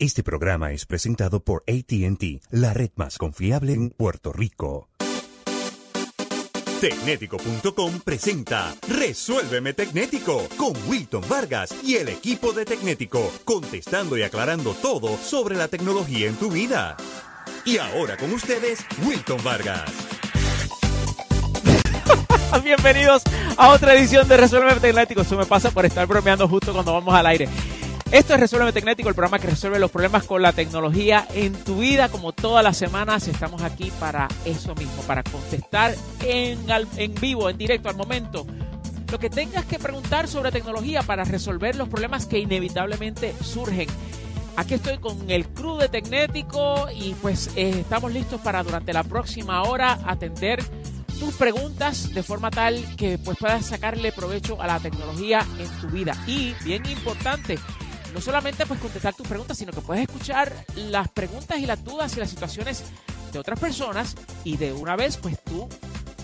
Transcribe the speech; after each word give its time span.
Este 0.00 0.22
programa 0.22 0.70
es 0.70 0.86
presentado 0.86 1.42
por 1.42 1.64
ATT, 1.66 2.44
la 2.52 2.72
red 2.72 2.90
más 2.94 3.18
confiable 3.18 3.72
en 3.72 3.90
Puerto 3.90 4.32
Rico. 4.32 4.88
Tecnético.com 6.80 8.00
presenta 8.04 8.76
Resuélveme 8.86 9.72
Tecnético 9.72 10.46
con 10.56 10.72
Wilton 10.86 11.24
Vargas 11.28 11.74
y 11.82 11.96
el 11.96 12.10
equipo 12.10 12.52
de 12.52 12.64
Tecnético, 12.64 13.28
contestando 13.44 14.16
y 14.16 14.22
aclarando 14.22 14.72
todo 14.74 15.16
sobre 15.16 15.56
la 15.56 15.66
tecnología 15.66 16.28
en 16.28 16.36
tu 16.36 16.48
vida. 16.48 16.96
Y 17.64 17.78
ahora 17.78 18.16
con 18.16 18.32
ustedes, 18.32 18.86
Wilton 19.04 19.42
Vargas. 19.42 19.90
Bienvenidos 22.62 23.24
a 23.56 23.70
otra 23.70 23.96
edición 23.96 24.28
de 24.28 24.36
Resuélveme 24.36 24.78
Tecnético. 24.78 25.22
Eso 25.22 25.36
me 25.36 25.44
pasa 25.44 25.72
por 25.72 25.84
estar 25.84 26.06
bromeando 26.06 26.46
justo 26.46 26.72
cuando 26.72 26.92
vamos 26.92 27.12
al 27.12 27.26
aire. 27.26 27.48
Esto 28.10 28.32
es 28.32 28.40
Resuelve 28.40 28.72
Tecnético, 28.72 29.10
el 29.10 29.14
programa 29.14 29.38
que 29.38 29.48
resuelve 29.48 29.78
los 29.78 29.90
problemas 29.90 30.24
con 30.24 30.40
la 30.40 30.54
tecnología 30.54 31.28
en 31.34 31.52
tu 31.52 31.80
vida. 31.80 32.08
Como 32.08 32.32
todas 32.32 32.64
las 32.64 32.78
semanas, 32.78 33.28
estamos 33.28 33.60
aquí 33.60 33.92
para 34.00 34.28
eso 34.46 34.74
mismo, 34.74 35.02
para 35.02 35.22
contestar 35.22 35.94
en, 36.24 36.58
en 36.96 37.14
vivo, 37.16 37.50
en 37.50 37.58
directo, 37.58 37.90
al 37.90 37.96
momento. 37.96 38.46
Lo 39.12 39.18
que 39.18 39.28
tengas 39.28 39.66
que 39.66 39.78
preguntar 39.78 40.26
sobre 40.26 40.50
tecnología 40.50 41.02
para 41.02 41.24
resolver 41.24 41.76
los 41.76 41.90
problemas 41.90 42.24
que 42.24 42.38
inevitablemente 42.38 43.34
surgen. 43.42 43.88
Aquí 44.56 44.74
estoy 44.74 44.96
con 44.96 45.30
el 45.30 45.46
crew 45.46 45.76
de 45.76 45.90
Tecnético 45.90 46.88
y 46.90 47.12
pues 47.20 47.50
eh, 47.56 47.80
estamos 47.80 48.10
listos 48.10 48.40
para 48.40 48.62
durante 48.62 48.94
la 48.94 49.04
próxima 49.04 49.62
hora 49.64 49.98
atender 50.06 50.64
tus 51.20 51.34
preguntas 51.34 52.14
de 52.14 52.22
forma 52.22 52.50
tal 52.50 52.82
que 52.96 53.18
pues 53.18 53.36
puedas 53.36 53.66
sacarle 53.66 54.12
provecho 54.12 54.60
a 54.62 54.66
la 54.66 54.80
tecnología 54.80 55.46
en 55.58 55.68
tu 55.80 55.88
vida. 55.88 56.16
Y 56.26 56.54
bien 56.64 56.86
importante, 56.86 57.58
no 58.12 58.20
solamente 58.20 58.66
pues 58.66 58.80
contestar 58.80 59.14
tus 59.14 59.26
preguntas, 59.26 59.58
sino 59.58 59.72
que 59.72 59.80
puedes 59.80 60.02
escuchar 60.02 60.52
las 60.76 61.08
preguntas 61.08 61.58
y 61.58 61.66
las 61.66 61.82
dudas 61.84 62.16
y 62.16 62.20
las 62.20 62.30
situaciones 62.30 62.84
de 63.32 63.38
otras 63.38 63.58
personas 63.58 64.14
y 64.44 64.56
de 64.56 64.72
una 64.72 64.96
vez 64.96 65.16
pues 65.16 65.38
tú 65.44 65.68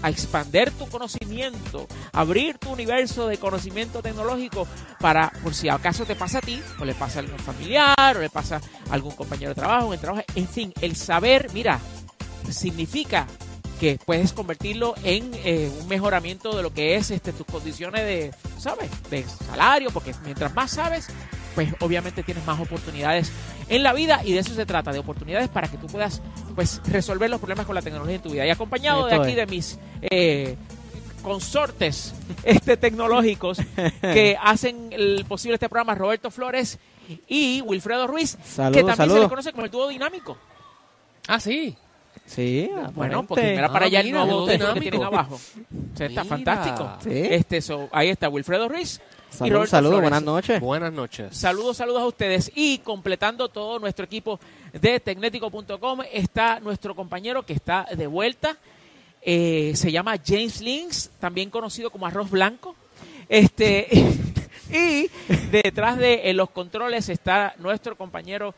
a 0.03 0.11
expander 0.11 0.71
tu 0.71 0.87
conocimiento, 0.89 1.87
abrir 2.13 2.59
tu 2.59 2.71
universo 2.71 3.27
de 3.27 3.39
conocimiento 3.39 4.03
tecnológico 4.03 4.67
para, 5.01 5.31
por 5.43 5.55
si 5.55 5.71
acaso 5.71 6.05
te 6.05 6.15
pasa 6.15 6.39
a 6.39 6.41
ti, 6.43 6.61
o 6.79 6.85
le 6.85 6.95
pasa 6.95 7.21
a 7.21 7.23
algún 7.23 7.39
familiar, 7.39 8.17
o 8.17 8.21
le 8.21 8.29
pasa 8.29 8.61
a 8.91 8.93
algún 8.93 9.13
compañero 9.13 9.49
de 9.51 9.55
trabajo, 9.55 9.95
en 9.95 10.01
trabajo, 10.01 10.23
en 10.35 10.47
fin, 10.47 10.75
el 10.83 10.95
saber, 10.95 11.49
mira, 11.55 11.81
significa 12.51 13.27
que 13.85 13.99
puedes 14.03 14.33
convertirlo 14.33 14.95
en 15.05 15.31
eh, 15.45 15.71
un 15.79 15.87
mejoramiento 15.89 16.57
de 16.57 16.63
lo 16.63 16.73
que 16.73 16.97
es 16.97 17.11
este, 17.11 17.35
tus 17.35 17.47
condiciones 17.47 18.03
de, 18.03 18.33
¿sabes? 18.57 18.89
De 19.11 19.25
salario, 19.25 19.91
porque 19.91 20.15
mientras 20.25 20.55
más 20.55 20.71
sabes, 20.71 21.09
pues 21.55 21.69
obviamente 21.81 22.23
tienes 22.23 22.47
más 22.47 22.59
oportunidades 22.59 23.31
en 23.69 23.83
la 23.83 23.93
vida 23.93 24.23
y 24.25 24.33
de 24.33 24.39
eso 24.39 24.55
se 24.55 24.65
trata, 24.65 24.91
de 24.91 25.01
oportunidades 25.01 25.51
para 25.51 25.69
que 25.69 25.77
tú 25.77 25.87
puedas 25.87 26.23
pues 26.55 26.81
resolver 26.87 27.29
los 27.29 27.41
problemas 27.41 27.67
con 27.67 27.75
la 27.75 27.83
tecnología 27.83 28.15
en 28.17 28.23
tu 28.23 28.31
vida. 28.31 28.47
Y 28.47 28.51
acompañado 28.51 29.05
de 29.05 29.17
aquí 29.17 29.35
de 29.35 29.45
mis 29.45 29.79
eh, 30.01 30.57
consortes 31.23 32.15
este, 32.43 32.79
tecnológicos 32.79 33.59
que 34.01 34.39
hacen 34.43 34.95
el 34.95 35.27
posible 35.29 35.57
este 35.57 35.69
programa, 35.69 35.95
Roberto 35.95 36.31
Flores 36.31 36.79
y 37.29 37.61
Wilfredo 37.61 38.07
Ruiz, 38.07 38.39
que 38.73 38.83
también 38.83 39.11
se 39.11 39.21
les 39.21 39.29
conoce 39.29 39.53
como 39.53 39.67
el 39.67 39.71
dúo 39.71 39.89
dinámico. 39.89 40.39
Ah, 41.29 41.39
sí. 41.39 41.77
Sí, 42.27 42.71
bueno, 42.95 43.27
porque 43.27 43.55
era 43.55 43.71
para 43.71 43.87
allá 43.87 44.01
el 44.01 44.11
nuevo 44.11 44.47
que 44.47 44.59
tienen 44.81 45.03
abajo. 45.03 45.35
O 45.35 45.97
sea, 45.97 46.07
está 46.07 46.25
fantástico. 46.25 46.91
¿Sí? 47.03 47.11
Este, 47.13 47.61
ahí 47.93 48.09
está 48.09 48.29
Wilfredo 48.29 48.69
Ruiz 48.69 49.01
Saludos, 49.35 49.71
saludos, 49.71 50.01
buenas 50.01 50.23
noches. 50.23 50.61
Buenas 50.61 50.93
noches. 50.93 51.37
Saludos, 51.37 51.77
saludos 51.77 52.03
a 52.03 52.07
ustedes. 52.07 52.53
Y 52.55 52.79
completando 52.79 53.49
todo 53.49 53.81
nuestro 53.81 54.05
equipo 54.05 54.39
de 54.73 55.01
Tecnético.com 55.01 56.01
está 56.13 56.61
nuestro 56.61 56.95
compañero 56.95 57.45
que 57.45 57.53
está 57.53 57.85
de 57.97 58.07
vuelta. 58.07 58.57
Eh, 59.23 59.73
se 59.75 59.91
llama 59.91 60.15
James 60.25 60.61
Links, 60.61 61.11
también 61.19 61.51
conocido 61.51 61.91
como 61.91 62.07
Arroz 62.07 62.31
Blanco. 62.31 62.77
Este, 63.29 63.89
y 64.71 65.11
detrás 65.51 65.99
de 65.99 66.33
los 66.33 66.51
controles 66.51 67.09
está 67.09 67.55
nuestro 67.59 67.97
compañero 67.97 68.55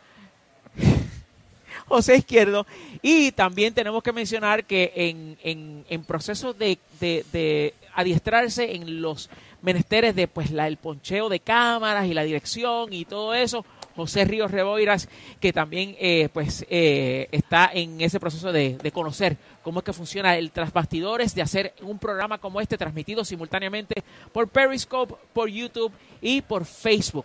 José 1.87 2.17
Izquierdo. 2.17 2.67
Y 3.03 3.33
también 3.33 3.75
tenemos 3.75 4.03
que 4.03 4.13
mencionar 4.13 4.65
que 4.65 4.93
en, 4.95 5.39
en, 5.43 5.85
en 5.89 6.05
proceso 6.05 6.53
de, 6.53 6.79
de, 7.01 7.75
adiestrarse 7.95 8.75
en 8.75 9.01
los 9.01 9.31
menesteres 9.63 10.15
de 10.15 10.29
pues 10.29 10.51
la, 10.51 10.67
el 10.69 10.77
poncheo 10.77 11.29
de 11.29 11.41
cámaras 11.41 12.07
y 12.07 12.15
la 12.15 12.25
dirección 12.25 12.93
y 12.93 13.05
todo 13.05 13.35
eso. 13.35 13.65
José 13.95 14.27
Ríos 14.27 14.51
Reboiras, 14.51 15.09
que 15.41 15.55
también 15.55 15.97
eh, 15.99 16.29
pues 16.31 16.67
eh, 16.69 17.29
está 17.33 17.71
en 17.73 17.99
ese 18.03 18.21
proceso 18.21 18.53
de, 18.53 18.77
de, 18.77 18.93
conocer 18.93 19.39
cómo 19.63 19.79
es 19.79 19.87
que 19.87 19.95
funciona 19.95 20.37
el 20.37 20.51
trasbastidores, 20.51 21.35
de 21.35 21.41
hacer 21.41 21.73
un 21.81 21.99
programa 21.99 22.37
como 22.37 22.61
este 22.61 22.77
transmitido 22.77 23.25
simultáneamente 23.25 24.05
por 24.35 24.49
Periscope, 24.49 25.15
por 25.33 25.49
YouTube 25.49 25.93
y 26.21 26.43
por 26.43 26.67
Facebook. 26.67 27.25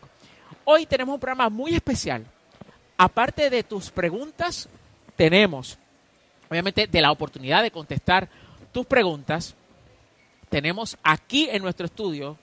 Hoy 0.64 0.86
tenemos 0.86 1.14
un 1.14 1.20
programa 1.20 1.50
muy 1.50 1.74
especial. 1.74 2.26
Aparte 3.04 3.50
de 3.50 3.64
tus 3.64 3.90
preguntas, 3.90 4.70
tenemos, 5.16 5.80
obviamente, 6.52 6.86
de 6.86 7.02
la 7.02 7.12
oportunidad 7.12 7.64
de 7.64 7.72
contestar 7.72 8.30
tus 8.72 8.86
preguntas, 8.86 9.56
tenemos 10.50 10.96
aquí 11.02 11.50
en 11.50 11.64
nuestro 11.64 11.88
estudio 11.88 12.38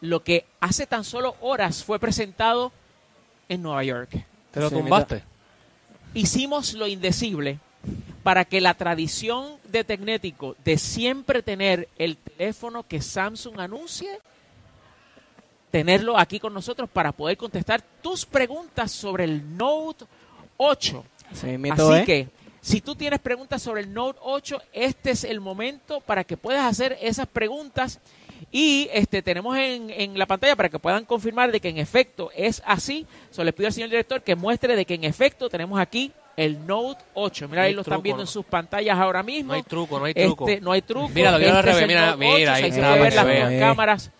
lo 0.00 0.24
que 0.24 0.46
hace 0.58 0.88
tan 0.88 1.04
solo 1.04 1.36
horas 1.42 1.84
fue 1.84 2.00
presentado 2.00 2.72
en 3.48 3.62
Nueva 3.62 3.84
York. 3.84 4.26
¿Te 4.50 4.58
lo 4.58 4.68
tumbaste? 4.68 5.22
Hicimos 6.12 6.72
lo 6.72 6.88
indecible 6.88 7.60
para 8.24 8.44
que 8.44 8.60
la 8.60 8.74
tradición 8.74 9.58
de 9.68 9.84
Tecnético 9.84 10.56
de 10.64 10.76
siempre 10.76 11.40
tener 11.44 11.88
el 11.98 12.16
teléfono 12.16 12.82
que 12.82 13.00
Samsung 13.00 13.60
anuncie, 13.60 14.18
tenerlo 15.74 16.16
aquí 16.16 16.38
con 16.38 16.54
nosotros 16.54 16.88
para 16.88 17.10
poder 17.10 17.36
contestar 17.36 17.82
tus 18.00 18.24
preguntas 18.24 18.92
sobre 18.92 19.24
el 19.24 19.56
Note 19.56 20.04
8. 20.56 21.04
Así 21.32 21.48
¿eh? 21.48 22.04
que 22.06 22.28
si 22.60 22.80
tú 22.80 22.94
tienes 22.94 23.18
preguntas 23.18 23.60
sobre 23.60 23.80
el 23.80 23.92
Note 23.92 24.20
8, 24.22 24.62
este 24.72 25.10
es 25.10 25.24
el 25.24 25.40
momento 25.40 26.00
para 26.00 26.22
que 26.22 26.36
puedas 26.36 26.64
hacer 26.64 26.96
esas 27.02 27.26
preguntas. 27.26 27.98
Y 28.52 28.88
este 28.92 29.20
tenemos 29.20 29.56
en, 29.56 29.90
en 29.90 30.16
la 30.16 30.26
pantalla 30.26 30.54
para 30.54 30.68
que 30.68 30.78
puedan 30.78 31.04
confirmar 31.06 31.50
de 31.50 31.58
que 31.58 31.70
en 31.70 31.78
efecto 31.78 32.30
es 32.36 32.62
así. 32.64 33.04
Solo 33.32 33.46
le 33.46 33.52
pido 33.52 33.66
al 33.66 33.72
señor 33.72 33.90
director 33.90 34.22
que 34.22 34.36
muestre 34.36 34.76
de 34.76 34.84
que 34.84 34.94
en 34.94 35.02
efecto 35.02 35.48
tenemos 35.48 35.80
aquí 35.80 36.12
el 36.36 36.64
Note 36.68 37.02
8. 37.14 37.48
Mira, 37.48 37.62
No 37.62 37.66
ahí 37.66 37.74
lo 37.74 37.80
están 37.80 38.00
viendo 38.00 38.18
¿no? 38.18 38.28
en 38.28 38.32
sus 38.32 38.44
pantallas 38.44 38.96
ahora 38.96 39.24
mismo. 39.24 39.48
No 39.48 39.54
hay 39.54 39.64
truco, 39.64 39.98
no 39.98 40.04
hay 40.04 40.14
truco. 40.14 40.48
Este, 40.48 40.60
no 40.60 40.70
hay 40.70 40.82
truco. 40.82 41.08
Mira, 41.08 41.36
mira 41.36 41.58
al 41.58 41.58
Este 41.58 41.58
es 41.58 41.74
revés, 41.74 41.88
mira, 41.88 42.06
Note 42.12 42.26
8, 42.26 42.36
mira, 42.38 42.54
ahí 42.54 42.62
se 42.62 42.68
está, 42.68 42.88
puede 42.90 43.02
ver 43.02 43.14
las 43.14 43.26
que 43.26 43.58
cámaras 43.58 44.10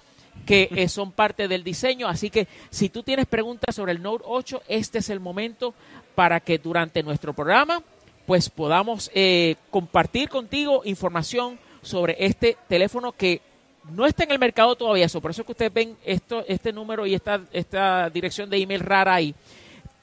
que 0.46 0.68
eh, 0.74 0.88
son 0.88 1.12
parte 1.12 1.48
del 1.48 1.64
diseño. 1.64 2.06
Así 2.08 2.30
que 2.30 2.46
si 2.70 2.88
tú 2.88 3.02
tienes 3.02 3.26
preguntas 3.26 3.74
sobre 3.74 3.92
el 3.92 4.02
Note 4.02 4.24
8, 4.26 4.62
este 4.68 4.98
es 4.98 5.10
el 5.10 5.20
momento 5.20 5.74
para 6.14 6.40
que 6.40 6.58
durante 6.58 7.02
nuestro 7.02 7.32
programa 7.32 7.82
pues 8.26 8.48
podamos 8.48 9.10
eh, 9.14 9.56
compartir 9.70 10.28
contigo 10.30 10.82
información 10.84 11.58
sobre 11.82 12.16
este 12.24 12.56
teléfono 12.68 13.12
que 13.12 13.42
no 13.90 14.06
está 14.06 14.24
en 14.24 14.30
el 14.32 14.38
mercado 14.38 14.74
todavía. 14.76 15.04
Eso, 15.06 15.20
por 15.20 15.30
eso 15.30 15.42
es 15.42 15.46
que 15.46 15.52
ustedes 15.52 15.72
ven 15.74 15.96
esto, 16.06 16.42
este 16.48 16.72
número 16.72 17.04
y 17.06 17.14
esta, 17.14 17.42
esta 17.52 18.08
dirección 18.08 18.48
de 18.48 18.56
email 18.56 18.80
rara 18.80 19.14
ahí. 19.14 19.34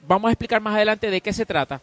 Vamos 0.06 0.28
a 0.28 0.32
explicar 0.32 0.60
más 0.60 0.74
adelante 0.76 1.10
de 1.10 1.20
qué 1.20 1.32
se 1.32 1.44
trata. 1.46 1.80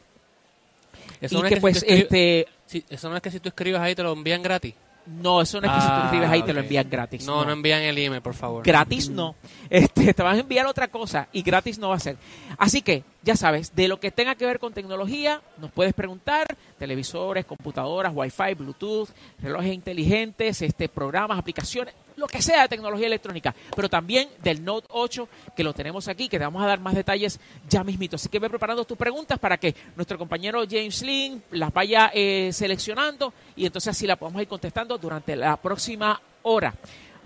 Eso 1.20 1.36
y 1.38 1.41
no 1.41 1.47
es 1.47 1.53
que, 1.53 1.59
pues 1.62 1.80
si 1.80 1.86
tú 1.86 1.91
escribes- 1.91 2.03
este 2.03 2.47
si- 2.68 2.86
eso 2.90 3.09
no 3.09 3.18
es 3.18 3.22
que 3.22 3.31
si 3.31 3.40
tú 3.41 3.50
escribes 3.50 3.81
ahí 3.81 3.96
te 3.96 4.03
lo 4.03 4.14
envían 4.14 4.41
gratis. 4.41 4.74
No, 5.09 5.42
eso 5.42 5.59
no 5.59 5.68
es 5.68 5.74
que 5.74 5.81
si 5.81 5.88
tú 5.88 5.94
Ah, 5.94 6.03
escribes 6.06 6.30
ahí 6.30 6.44
te 6.44 6.53
lo 6.53 6.59
envían 6.62 6.90
gratis. 6.90 7.25
No, 7.25 7.44
no, 7.44 7.52
envían 7.52 7.81
el 7.81 7.97
email, 7.97 8.22
por 8.22 8.34
favor. 8.34 8.64
Gratis 8.64 9.09
no. 9.09 9.36
Este, 9.70 10.14
te 10.14 10.24
van 10.24 10.36
a 10.36 10.40
enviar 10.40 10.66
otra 10.66 10.88
cosa 10.88 11.28
y 11.31 11.42
gratis 11.44 11.78
no 11.78 11.90
va 11.90 11.96
a 11.96 12.00
ser. 12.00 12.18
Así 12.58 12.81
que, 12.81 13.03
ya 13.29 13.35
sabes, 13.35 13.76
de 13.76 13.87
lo 13.87 13.99
que 13.99 14.09
tenga 14.09 14.34
que 14.34 14.43
ver 14.43 14.58
con 14.58 14.73
tecnología, 14.73 15.40
nos 15.59 15.72
puedes 15.72 15.93
preguntar, 15.93 16.47
televisores, 16.79 17.46
computadoras, 17.46 18.11
wifi, 18.16 18.55
bluetooth, 18.58 19.08
relojes 19.40 19.72
inteligentes, 19.72 20.64
este, 20.64 20.90
programas, 20.90 21.37
aplicaciones, 21.37 21.93
lo 22.16 22.26
que 22.26 22.41
sea 22.41 22.64
de 22.64 22.70
tecnología 22.70 23.05
electrónica, 23.05 23.53
pero 23.76 23.87
también 23.87 24.29
del 24.41 24.66
Note 24.66 24.87
8 24.90 25.29
que 25.55 25.64
lo 25.64 25.73
tenemos 25.73 26.08
aquí, 26.08 26.28
que 26.28 26.40
te 26.40 26.43
vamos 26.43 26.64
a 26.64 26.66
dar 26.66 26.79
más 26.79 26.96
detalles 26.96 27.40
ya 27.70 27.84
mismito. 27.84 28.16
Así 28.16 28.29
que 28.29 28.40
ve 28.40 28.49
preparando 28.49 28.84
tus 28.84 28.97
preguntas 28.97 29.37
para 29.37 29.58
que 29.58 29.75
nuestro 29.96 30.17
compañero 30.17 30.64
James 30.67 31.03
Lynn 31.03 31.43
las 31.52 31.72
vaya 31.72 32.09
eh, 32.11 32.49
seleccionando 32.52 33.32
y 33.55 33.67
entonces 33.67 33.91
así 33.91 34.08
la 34.08 34.16
podemos 34.16 34.41
ir 34.41 34.47
contestando 34.47 34.97
durante 34.97 35.35
la 35.35 35.55
próxima 35.58 36.20
hora. 36.41 36.73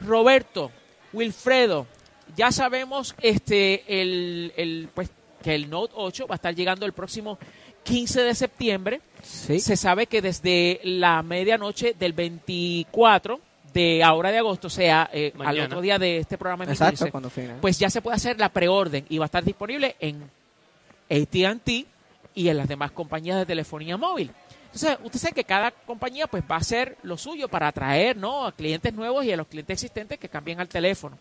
Roberto, 0.01 0.69
Wilfredo, 1.13 1.88
ya 2.35 2.51
sabemos 2.51 3.15
este 3.21 4.01
el, 4.01 4.51
el, 4.57 4.89
pues 4.94 5.09
que 5.44 5.54
el 5.54 5.69
Note 5.69 5.94
8 5.95 6.25
va 6.25 6.36
a 6.36 6.38
estar 6.38 6.56
llegando 6.56 6.86
el 6.86 6.94
próximo 6.94 7.38
15 7.84 8.22
de 8.22 8.34
septiembre. 8.34 9.01
Sí. 9.22 9.60
Se 9.60 9.78
sabe 9.78 10.07
que 10.07 10.22
desde 10.22 10.80
la 10.84 11.22
medianoche 11.22 11.94
del 11.98 12.13
24 12.13 13.40
de 13.74 14.04
ahora 14.04 14.31
de 14.31 14.38
agosto, 14.38 14.68
o 14.68 14.69
sea, 14.69 15.10
eh, 15.12 15.34
al 15.44 15.60
otro 15.60 15.81
día 15.81 15.98
de 16.00 16.18
este 16.18 16.38
programa 16.38 16.63
Exacto, 16.63 16.86
emitirse, 16.86 17.12
cuando 17.12 17.30
final. 17.30 17.57
pues 17.60 17.80
ya 17.80 17.90
se 17.90 18.01
puede 18.01 18.16
hacer 18.16 18.40
la 18.40 18.50
preorden 18.50 19.06
y 19.10 19.18
va 19.18 19.25
a 19.25 19.28
estar 19.28 19.44
disponible 19.44 19.95
en 20.00 20.30
ATT 21.10 21.69
y 22.36 22.48
en 22.48 22.57
las 22.57 22.68
demás 22.68 22.92
compañías 22.92 23.38
de 23.38 23.45
telefonía 23.45 23.98
móvil. 23.98 24.31
Entonces, 24.74 24.98
usted 25.04 25.19
sabe 25.19 25.34
que 25.34 25.44
cada 25.44 25.69
compañía 25.69 26.25
pues 26.25 26.44
va 26.50 26.56
a 26.56 26.60
hacer 26.60 26.98
lo 27.04 27.16
suyo 27.16 27.48
para 27.48 27.68
atraer 27.68 28.18
¿no? 28.18 28.48
a 28.48 28.51
clientes 28.51 28.92
nuevos 28.94 29.24
y 29.24 29.31
a 29.31 29.38
los 29.38 29.48
clientes 29.48 29.74
existentes 29.75 30.18
que 30.18 30.30
cambien 30.30 30.60
al 30.60 30.68
teléfono. 30.68 31.18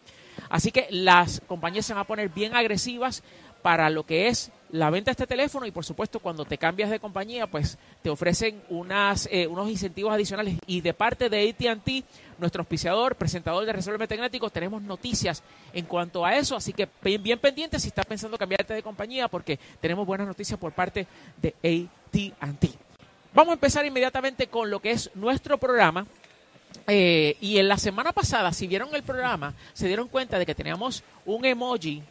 Así 0.49 0.73
que 0.73 0.87
las 0.91 1.43
compañías 1.47 1.85
se 1.85 1.93
van 1.93 2.03
a 2.03 2.07
poner 2.07 2.31
bien 2.31 2.55
agresivas 2.55 3.23
para 3.62 3.88
lo 3.91 4.05
que 4.05 4.29
es 4.29 4.50
la 4.70 4.91
venta 4.91 5.11
de 5.11 5.12
este 5.12 5.26
teléfono 5.26 5.67
y 5.67 5.70
por 5.70 5.85
supuesto 5.85 6.19
cuando 6.19 6.44
te 6.44 6.59
cambias 6.59 6.91
de 6.91 6.99
compañía 6.99 7.47
pues 7.47 7.79
te 8.03 8.11
ofrecen 8.11 8.62
unas, 8.70 9.29
eh, 9.31 9.47
unos 9.47 9.69
incentivos 9.70 10.12
adicionales. 10.12 10.56
Y 10.67 10.81
de 10.81 10.94
parte 10.94 11.29
de 11.29 11.49
AT&T 11.50 12.05
nuestro 12.38 12.62
auspiciador, 12.62 13.14
presentador 13.14 13.64
de 13.64 13.73
Resolver 13.73 14.09
Tecnéticos 14.09 14.53
tenemos 14.53 14.82
noticias 14.82 15.43
en 15.73 15.85
cuanto 15.85 16.25
a 16.25 16.37
eso. 16.37 16.56
Así 16.56 16.73
que 16.73 16.88
bien, 17.03 17.23
bien 17.23 17.38
pendiente 17.38 17.79
si 17.79 17.88
estás 17.88 18.06
pensando 18.06 18.37
cambiarte 18.37 18.75
de 18.75 18.82
compañía 18.82 19.29
porque 19.29 19.59
tenemos 19.81 20.06
buenas 20.06 20.26
noticias 20.26 20.59
por 20.59 20.73
parte 20.73 21.06
de 21.41 21.55
AT&T 21.62 22.70
vamos 23.35 23.53
a 23.53 23.55
empezar 23.55 23.85
inmediatamente 23.87 24.47
con 24.47 24.70
lo 24.70 24.81
que 24.81 24.93
es 24.93 25.11
nuestro 25.14 25.59
programa. 25.59 26.06
Eh, 26.87 27.37
y 27.41 27.59
en 27.59 27.69
la 27.69 27.76
semana 27.76 28.12
pasada, 28.12 28.53
si 28.53 28.67
vieron 28.67 28.94
el 28.94 29.03
programa, 29.03 29.55
se 29.73 29.87
dieron 29.87 30.09
cuenta 30.09 30.38
de 30.38 30.47
que 30.47 30.55
teníamos 30.55 31.05
un 31.26 31.44
emoji 31.44 32.03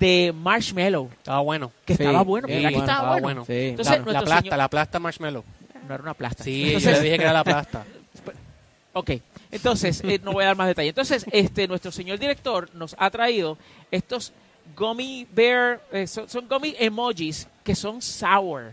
de 0.00 0.32
marshmallow. 0.34 1.08
Estaba 1.12 1.40
bueno. 1.40 1.70
Que 1.84 1.92
estaba 1.92 2.22
bueno. 2.22 2.48
Sí, 2.48 2.54
¿verdad 2.54 2.68
que 2.70 2.74
bueno, 2.76 2.84
estaba 2.84 2.98
estaba 2.98 3.20
bueno? 3.20 3.44
bueno. 3.46 3.60
Entonces, 3.68 3.92
La, 3.92 3.98
la 4.12 4.20
plasta, 4.22 4.40
señor- 4.42 4.56
la 4.58 4.68
plasta 4.68 4.98
marshmallow. 4.98 5.44
No 5.86 5.94
era 5.94 6.02
una 6.02 6.14
plasta. 6.14 6.42
Sí, 6.44 6.64
Entonces- 6.66 6.92
yo 6.96 6.98
le 6.98 7.04
dije 7.04 7.16
que 7.18 7.22
era 7.24 7.32
la 7.32 7.44
plasta. 7.44 7.84
Ok, 8.92 9.10
entonces, 9.52 10.02
eh, 10.02 10.18
no 10.24 10.32
voy 10.32 10.42
a 10.42 10.48
dar 10.48 10.56
más 10.56 10.66
detalle. 10.66 10.88
Entonces, 10.88 11.24
este, 11.30 11.68
nuestro 11.68 11.92
señor 11.92 12.18
director 12.18 12.68
nos 12.74 12.96
ha 12.98 13.08
traído 13.10 13.56
estos 13.92 14.32
gummy 14.76 15.28
bear, 15.32 15.80
eh, 15.92 16.08
son, 16.08 16.28
son 16.28 16.48
gummy 16.48 16.74
emojis 16.78 17.46
que 17.62 17.76
son 17.76 18.02
sour. 18.02 18.72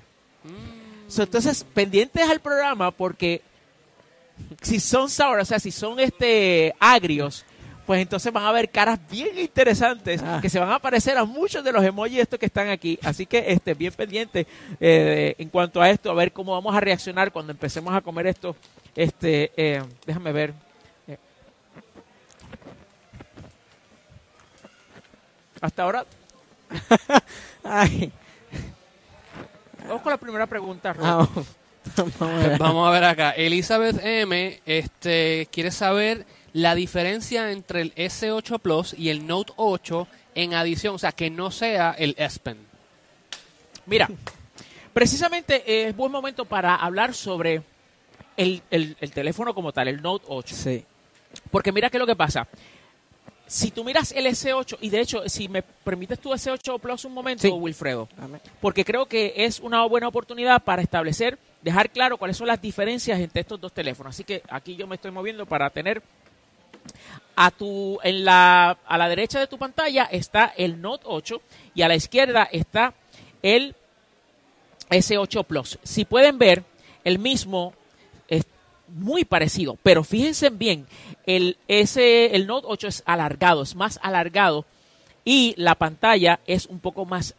So, 1.07 1.21
entonces, 1.23 1.63
pendientes 1.73 2.27
al 2.27 2.39
programa 2.39 2.89
porque 2.91 3.41
si 4.62 4.80
son 4.80 5.09
sour, 5.09 5.39
o 5.39 5.45
sea, 5.45 5.59
si 5.59 5.71
son 5.71 6.00
este 6.00 6.73
agrios, 6.80 7.45
pues 7.87 8.01
entonces 8.01 8.31
van 8.33 8.43
a 8.43 8.51
ver 8.51 8.69
caras 8.69 8.99
bien 9.09 9.39
interesantes 9.39 10.21
Ah. 10.21 10.39
que 10.41 10.49
se 10.49 10.59
van 10.59 10.69
a 10.71 10.77
parecer 10.79 11.17
a 11.17 11.23
muchos 11.23 11.63
de 11.63 11.71
los 11.71 11.83
emojis 11.83 12.19
estos 12.19 12.37
que 12.37 12.45
están 12.45 12.67
aquí. 12.69 12.99
Así 13.01 13.25
que 13.25 13.45
este 13.47 13.73
bien 13.73 13.93
pendiente 13.93 14.45
eh, 14.79 15.33
en 15.39 15.47
cuanto 15.49 15.81
a 15.81 15.89
esto, 15.89 16.11
a 16.11 16.13
ver 16.13 16.33
cómo 16.33 16.51
vamos 16.51 16.75
a 16.75 16.81
reaccionar 16.81 17.31
cuando 17.31 17.53
empecemos 17.53 17.95
a 17.95 18.01
comer 18.01 18.27
esto. 18.27 18.55
Este, 18.93 19.51
eh, 19.55 19.81
déjame 20.05 20.31
ver. 20.33 20.53
Eh. 21.07 21.17
Hasta 25.61 25.83
ahora, 25.83 26.05
Ay, 27.63 28.11
vamos 29.85 30.01
con 30.01 30.11
la 30.11 30.17
primera 30.17 30.45
pregunta, 30.45 30.91
Rob. 30.91 31.05
vamos, 31.05 31.47
vamos 31.95 32.21
a 32.21 32.25
ver. 32.47 32.57
Vamos 32.59 32.87
a 32.87 32.91
ver 32.91 33.03
acá. 33.05 33.31
Elizabeth 33.31 33.97
M. 34.03 34.59
Este, 34.65 35.47
quiere 35.51 35.71
saber 35.71 36.25
la 36.53 36.75
diferencia 36.75 37.51
entre 37.51 37.81
el 37.81 37.95
S8 37.95 38.59
Plus 38.59 38.94
y 38.97 39.09
el 39.09 39.27
Note 39.27 39.53
8 39.57 40.07
en 40.35 40.53
adición, 40.53 40.95
o 40.95 40.99
sea, 40.99 41.11
que 41.11 41.29
no 41.29 41.51
sea 41.51 41.95
el 41.97 42.15
S 42.17 42.39
Pen. 42.39 42.57
Mira, 43.85 44.09
precisamente 44.94 45.88
es 45.88 45.95
buen 45.95 46.11
momento 46.11 46.45
para 46.45 46.75
hablar 46.75 47.13
sobre 47.13 47.61
el, 48.35 48.61
el- 48.71 48.97
el 48.99 49.11
teléfono 49.11 49.53
como 49.53 49.71
tal, 49.71 49.88
el 49.88 50.01
Note 50.01 50.25
8. 50.27 50.55
Sí. 50.55 50.85
Porque 51.51 51.71
mira 51.71 51.89
qué 51.89 51.97
es 51.97 51.99
lo 52.01 52.07
que 52.07 52.15
pasa. 52.15 52.47
Si 53.49 53.71
tú 53.71 53.85
miras 53.85 54.11
el 54.11 54.25
S8, 54.25 54.77
y 54.81 54.89
de 54.89 54.99
hecho, 54.99 55.23
si 55.29 55.47
me 55.47 55.61
permites 55.61 56.19
tu 56.19 56.31
S8 56.33 56.79
Plus 56.79 57.05
un 57.05 57.13
momento, 57.13 57.44
Sí. 57.44 57.47
Wilfredo, 57.49 58.09
Amén. 58.17 58.41
porque 58.59 58.83
creo 58.83 59.05
que 59.05 59.33
es 59.38 59.61
una 59.61 59.85
buena 59.85 60.09
oportunidad 60.09 60.61
para 60.63 60.81
establecer, 60.81 61.39
dejar 61.61 61.89
claro 61.89 62.17
cuáles 62.17 62.35
son 62.35 62.47
las 62.47 62.61
diferencias 62.61 63.17
entre 63.21 63.41
estos 63.41 63.59
dos 63.61 63.71
teléfonos. 63.71 64.13
Así 64.15 64.25
que 64.25 64.44
aquí 64.49 64.75
yo 64.75 64.85
me 64.85 64.95
estoy 64.95 65.11
moviendo 65.11 65.45
para 65.45 65.69
tener 65.69 66.01
a 67.35 67.51
tu 67.51 67.99
en 68.03 68.25
la 68.25 68.77
a 68.85 68.97
la 68.97 69.09
derecha 69.09 69.39
de 69.39 69.47
tu 69.47 69.57
pantalla 69.57 70.03
está 70.11 70.53
el 70.57 70.81
Note 70.81 71.03
8 71.07 71.41
y 71.75 71.83
a 71.83 71.87
la 71.87 71.95
izquierda 71.95 72.47
está 72.51 72.93
el 73.41 73.75
S8 74.89 75.45
Plus. 75.45 75.79
Si 75.83 76.05
pueden 76.05 76.39
ver, 76.39 76.63
el 77.03 77.19
mismo 77.19 77.73
es 78.27 78.45
muy 78.87 79.25
parecido, 79.25 79.77
pero 79.83 80.03
fíjense 80.03 80.49
bien, 80.49 80.87
el 81.25 81.57
S 81.67 82.35
el 82.35 82.47
Note 82.47 82.67
8 82.69 82.87
es 82.87 83.03
alargado, 83.05 83.61
es 83.61 83.75
más 83.75 83.99
alargado 84.01 84.65
y 85.23 85.53
la 85.57 85.75
pantalla 85.75 86.39
es 86.47 86.65
un 86.65 86.79
poco 86.79 87.05
más 87.05 87.35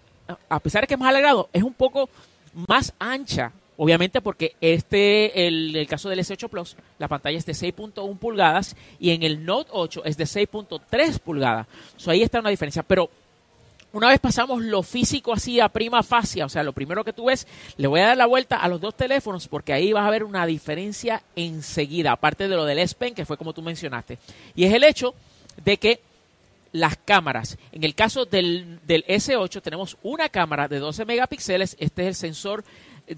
a 0.48 0.60
pesar 0.60 0.82
de 0.82 0.86
que 0.86 0.94
es 0.94 1.00
más 1.00 1.08
alargado, 1.08 1.48
es 1.52 1.62
un 1.62 1.74
poco 1.74 2.08
más 2.54 2.92
ancha. 2.98 3.52
Obviamente 3.80 4.20
porque 4.20 4.56
este, 4.60 5.46
el, 5.46 5.86
caso 5.88 6.08
del 6.08 6.18
S8 6.18 6.48
Plus, 6.48 6.76
la 6.98 7.06
pantalla 7.06 7.38
es 7.38 7.46
de 7.46 7.52
6.1 7.52 8.18
pulgadas 8.18 8.74
y 8.98 9.10
en 9.10 9.22
el 9.22 9.46
Note 9.46 9.70
8 9.72 10.02
es 10.04 10.16
de 10.16 10.24
6.3 10.24 11.20
pulgadas. 11.20 11.68
So, 11.96 12.10
ahí 12.10 12.22
está 12.22 12.40
una 12.40 12.50
diferencia. 12.50 12.82
Pero 12.82 13.08
una 13.92 14.08
vez 14.08 14.18
pasamos 14.18 14.62
lo 14.62 14.82
físico 14.82 15.32
así 15.32 15.60
a 15.60 15.68
prima 15.68 16.02
facie, 16.02 16.42
o 16.42 16.48
sea, 16.48 16.64
lo 16.64 16.72
primero 16.72 17.04
que 17.04 17.12
tú 17.12 17.26
ves, 17.26 17.46
le 17.76 17.86
voy 17.86 18.00
a 18.00 18.08
dar 18.08 18.16
la 18.16 18.26
vuelta 18.26 18.56
a 18.56 18.66
los 18.66 18.80
dos 18.80 18.96
teléfonos 18.96 19.46
porque 19.46 19.72
ahí 19.72 19.92
vas 19.92 20.08
a 20.08 20.10
ver 20.10 20.24
una 20.24 20.44
diferencia 20.44 21.22
enseguida, 21.36 22.10
aparte 22.10 22.48
de 22.48 22.56
lo 22.56 22.64
del 22.64 22.80
S 22.80 22.96
Pen, 22.96 23.14
que 23.14 23.24
fue 23.26 23.36
como 23.36 23.52
tú 23.52 23.62
mencionaste. 23.62 24.18
Y 24.56 24.64
es 24.64 24.74
el 24.74 24.82
hecho 24.82 25.14
de 25.64 25.76
que 25.76 26.00
las 26.72 26.96
cámaras. 26.96 27.56
En 27.70 27.84
el 27.84 27.94
caso 27.94 28.24
del, 28.24 28.80
del 28.86 29.04
S8 29.06 29.62
tenemos 29.62 29.96
una 30.02 30.28
cámara 30.28 30.66
de 30.66 30.80
12 30.80 31.04
megapíxeles, 31.04 31.76
este 31.78 32.02
es 32.02 32.08
el 32.08 32.14
sensor 32.16 32.64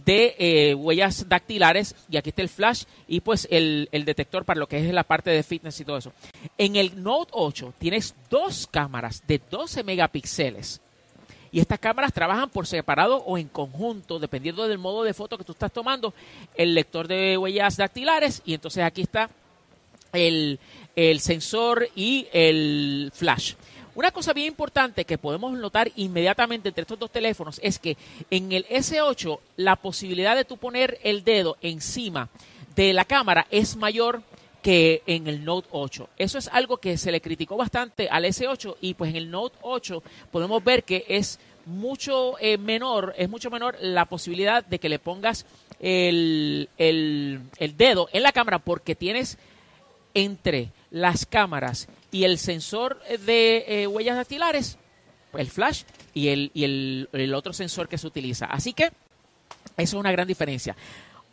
de 0.05 0.35
eh, 0.39 0.75
huellas 0.75 1.29
dactilares 1.29 1.95
y 2.11 2.17
aquí 2.17 2.31
está 2.31 2.43
el 2.43 2.49
flash 2.49 2.85
y 3.09 3.21
pues 3.21 3.49
el, 3.51 3.89
detector 3.93 4.45
para 4.45 4.61
lo 4.61 4.69
que 4.69 4.79
es 4.79 4.93
la 4.93 5.05
parte 5.05 5.31
de 5.31 5.43
fitness 5.43 5.81
y 5.81 5.85
todo 5.85 5.99
eso. 5.99 6.13
En 6.59 6.77
el 6.77 7.03
Note 7.03 7.33
8 7.35 7.75
tienes 7.79 8.15
dos 8.29 8.69
cámaras 8.71 9.23
de 9.27 9.41
12 9.51 9.85
megapíxeles 9.85 10.81
y 11.53 11.61
estas 11.61 11.79
cámaras 11.79 12.13
trabajan 12.13 12.51
por 12.51 12.67
separado 12.67 13.17
o 13.19 13.37
en 13.37 13.49
conjunto, 13.49 14.19
dependiendo 14.19 14.69
del 14.69 14.79
modo 14.79 15.03
de 15.03 15.15
foto 15.15 15.37
que 15.37 15.45
tú 15.45 15.53
estás 15.53 15.73
tomando, 15.73 16.15
el 16.55 16.75
lector 16.75 17.09
de 17.09 17.37
huellas 17.37 17.77
dactilares 17.77 18.43
y 18.45 18.55
entonces 18.55 18.85
aquí 18.85 19.03
está 19.03 19.31
el 20.13 20.59
sensor 21.21 21.89
y 21.95 22.29
el 22.33 23.11
flash. 23.15 23.55
Una 23.95 24.13
cosa 24.13 24.33
bien 24.33 24.49
importante 24.49 25.05
que 25.05 25.19
podemos 25.19 25.53
notar 25.53 25.91
inmediatamente 25.97 26.69
entre 26.69 26.83
estos 26.83 26.99
dos 26.99 27.11
teléfonos 27.11 27.61
es 27.63 27.79
que 27.79 27.97
en 28.31 28.53
el 28.53 28.67
S8 28.69 29.39
la 29.57 29.77
posibilidad 29.77 30.37
de 30.37 30.45
tú 30.45 30.57
poner 30.57 30.99
el 31.03 31.25
dedo 31.25 31.57
encima 31.61 32.29
de 32.77 32.93
la 32.93 33.05
cámara 33.05 33.47
es 33.51 33.77
mayor 33.77 34.23
que 34.63 35.03
en 35.07 35.27
el 35.27 35.45
Note 35.45 35.69
8. 35.73 36.09
Eso 36.19 36.39
es 36.39 36.49
algo 36.49 36.77
que 36.77 36.99
se 36.99 37.11
le 37.11 37.21
criticó 37.21 37.57
bastante 37.57 38.09
al 38.09 38.25
S8 38.25 38.77
y 38.81 38.95
pues 38.95 39.11
en 39.11 39.17
el 39.17 39.31
Note 39.31 39.57
8 39.63 40.03
podemos 40.31 40.63
ver 40.63 40.85
que 40.85 41.05
es 41.09 41.41
mucho 41.67 42.39
eh, 42.41 42.59
menor, 42.59 43.15
es 43.17 43.29
mucho 43.29 43.51
menor 43.51 43.77
la 43.81 44.05
posibilidad 44.05 44.65
de 44.65 44.79
que 44.79 44.89
le 44.89 44.99
pongas 44.99 45.47
el, 45.81 46.69
el, 46.79 47.41
el 47.59 47.77
dedo 47.77 48.09
en 48.13 48.23
la 48.23 48.33
cámara 48.33 48.59
porque 48.59 48.95
tienes 48.95 49.39
entre 50.15 50.71
las 50.91 51.27
cámaras 51.27 51.89
y 52.11 52.25
el 52.25 52.39
sensor 52.39 53.01
de 53.05 53.65
eh, 53.67 53.87
huellas 53.87 54.17
dactilares, 54.17 54.79
el 55.33 55.49
flash 55.49 55.83
y, 56.15 56.29
el, 56.29 56.51
y 56.55 56.65
el, 56.65 57.35
otro 57.35 57.53
sensor 57.53 57.89
que 57.89 57.99
se 57.99 58.07
utiliza. 58.07 58.47
Así 58.47 58.73
que 58.73 58.85
eso 58.85 58.93
es 59.77 59.95
una 59.95 60.13
gran 60.13 60.27
diferencia. 60.27 60.77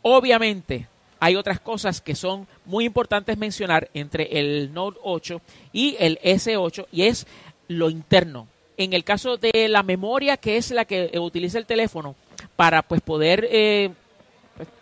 Obviamente, 0.01 0.87
hay 1.19 1.35
otras 1.35 1.59
cosas 1.59 2.01
que 2.01 2.15
son 2.15 2.47
muy 2.65 2.85
importantes 2.85 3.37
mencionar 3.37 3.89
entre 3.93 4.39
el 4.39 4.73
Note 4.73 4.99
8 5.03 5.41
y 5.73 5.95
el 5.99 6.19
S8 6.19 6.87
y 6.91 7.03
es 7.03 7.25
lo 7.67 7.89
interno. 7.89 8.47
En 8.77 8.93
el 8.93 9.03
caso 9.03 9.37
de 9.37 9.67
la 9.67 9.81
memoria, 9.81 10.37
que 10.37 10.57
es 10.57 10.69
la 10.69 10.85
que 10.85 11.09
eh, 11.11 11.19
utiliza 11.19 11.57
el 11.57 11.65
teléfono 11.65 12.15
para 12.55 12.83
pues 12.83 13.01
poder 13.01 13.47
eh, 13.49 13.89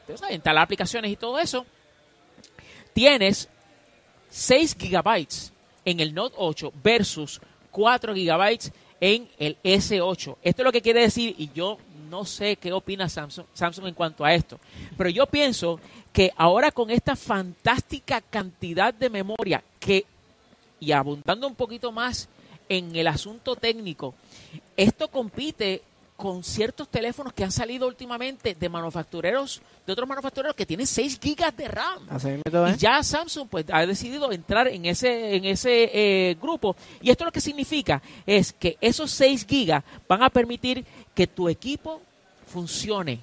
pues, 0.06 0.22
instalar 0.32 0.64
aplicaciones 0.64 1.12
y 1.12 1.16
todo 1.16 1.40
eso, 1.40 1.66
tienes 2.94 3.48
6 4.30 4.76
gigabytes 4.78 5.54
en 5.86 6.00
el 6.00 6.14
Note 6.14 6.36
8 6.38 6.74
versus 6.84 7.40
4 7.72 8.14
gigabytes 8.14 8.72
en 9.00 9.30
el 9.38 9.58
S8. 9.64 10.38
Esto 10.42 10.62
es 10.62 10.66
lo 10.66 10.72
que 10.72 10.82
quiere 10.82 11.02
decir, 11.02 11.36
y 11.38 11.52
yo 11.54 11.78
no 12.10 12.26
sé 12.26 12.56
qué 12.56 12.74
opina 12.74 13.10
Samsung, 13.10 13.46
Samsung 13.54 13.88
en 13.88 13.94
cuanto 13.94 14.26
a 14.26 14.34
esto, 14.34 14.60
pero 14.98 15.10
yo 15.10 15.26
pienso 15.26 15.80
que 16.12 16.32
ahora 16.36 16.72
con 16.72 16.90
esta 16.90 17.16
fantástica 17.16 18.22
cantidad 18.22 18.94
de 18.94 19.10
memoria 19.10 19.64
que, 19.80 20.06
y 20.80 20.92
abundando 20.92 21.48
un 21.48 21.56
poquito 21.56 21.92
más 21.92 22.30
en 22.70 22.96
el 22.96 23.08
asunto 23.08 23.56
técnico, 23.56 24.16
esto 24.78 25.10
compite 25.10 25.82
con 26.16 26.44
ciertos 26.44 26.88
teléfonos 26.88 27.34
que 27.34 27.44
han 27.44 27.52
salido 27.52 27.88
últimamente 27.88 28.56
de 28.56 28.70
manufactureros, 28.70 29.62
de 29.86 29.94
otros 29.94 30.08
manufactureros 30.08 30.56
que 30.56 30.66
tienen 30.66 30.88
6 30.88 31.20
gigas 31.22 31.56
de 31.56 31.68
RAM. 31.68 32.08
¿eh? 32.26 32.42
Y 32.74 32.78
ya 32.78 33.04
Samsung 33.04 33.50
pues 33.50 33.66
ha 33.72 33.86
decidido 33.86 34.32
entrar 34.32 34.68
en 34.68 34.86
ese, 34.86 35.36
en 35.36 35.46
ese 35.46 35.90
eh, 35.94 36.38
grupo. 36.42 36.76
Y 37.02 37.10
esto 37.10 37.26
lo 37.26 37.32
que 37.32 37.42
significa 37.42 38.02
es 38.26 38.54
que 38.54 38.78
esos 38.80 39.12
6 39.12 39.46
gigas 39.46 39.84
van 40.08 40.24
a 40.24 40.30
permitir 40.30 40.86
que 41.14 41.28
tu 41.28 41.50
equipo 41.50 42.02
funcione 42.48 43.20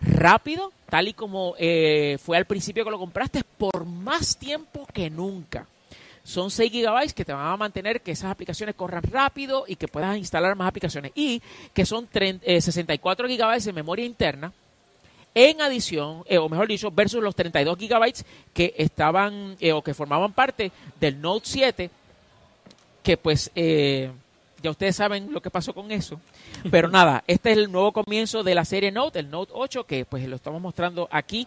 rápido, 0.00 0.72
tal 0.88 1.08
y 1.08 1.12
como 1.12 1.54
eh, 1.58 2.18
fue 2.22 2.38
al 2.38 2.46
principio 2.46 2.84
que 2.84 2.90
lo 2.90 2.98
compraste, 2.98 3.44
por 3.58 3.84
más 3.84 4.36
tiempo 4.36 4.86
que 4.92 5.10
nunca. 5.10 5.66
Son 6.22 6.50
6 6.50 6.70
gigabytes 6.70 7.14
que 7.14 7.24
te 7.24 7.32
van 7.32 7.46
a 7.46 7.56
mantener 7.56 8.02
que 8.02 8.12
esas 8.12 8.30
aplicaciones 8.30 8.74
corran 8.74 9.02
rápido 9.02 9.64
y 9.66 9.76
que 9.76 9.88
puedas 9.88 10.16
instalar 10.16 10.54
más 10.56 10.68
aplicaciones. 10.68 11.12
Y 11.14 11.42
que 11.72 11.86
son 11.86 12.06
30, 12.06 12.44
eh, 12.46 12.60
64 12.60 13.26
gigabytes 13.26 13.64
de 13.64 13.72
memoria 13.72 14.04
interna 14.04 14.52
en 15.34 15.60
adición, 15.60 16.24
eh, 16.26 16.38
o 16.38 16.48
mejor 16.48 16.68
dicho, 16.68 16.90
versus 16.90 17.22
los 17.22 17.34
32 17.34 17.78
gigabytes 17.78 18.24
que 18.52 18.74
estaban 18.76 19.56
eh, 19.60 19.72
o 19.72 19.82
que 19.82 19.94
formaban 19.94 20.32
parte 20.32 20.72
del 20.98 21.20
Note 21.20 21.46
7, 21.46 21.90
que 23.02 23.16
pues 23.16 23.50
eh, 23.54 24.10
ya 24.62 24.70
ustedes 24.70 24.96
saben 24.96 25.32
lo 25.32 25.40
que 25.40 25.50
pasó 25.50 25.72
con 25.72 25.92
eso. 25.92 26.20
Pero 26.70 26.88
nada, 26.90 27.22
este 27.26 27.52
es 27.52 27.58
el 27.58 27.70
nuevo 27.70 27.92
comienzo 27.92 28.42
de 28.42 28.54
la 28.54 28.64
serie 28.64 28.90
Note, 28.90 29.20
el 29.20 29.30
Note 29.30 29.52
8, 29.54 29.84
que 29.84 30.04
pues 30.04 30.26
lo 30.26 30.36
estamos 30.36 30.60
mostrando 30.60 31.08
aquí 31.10 31.46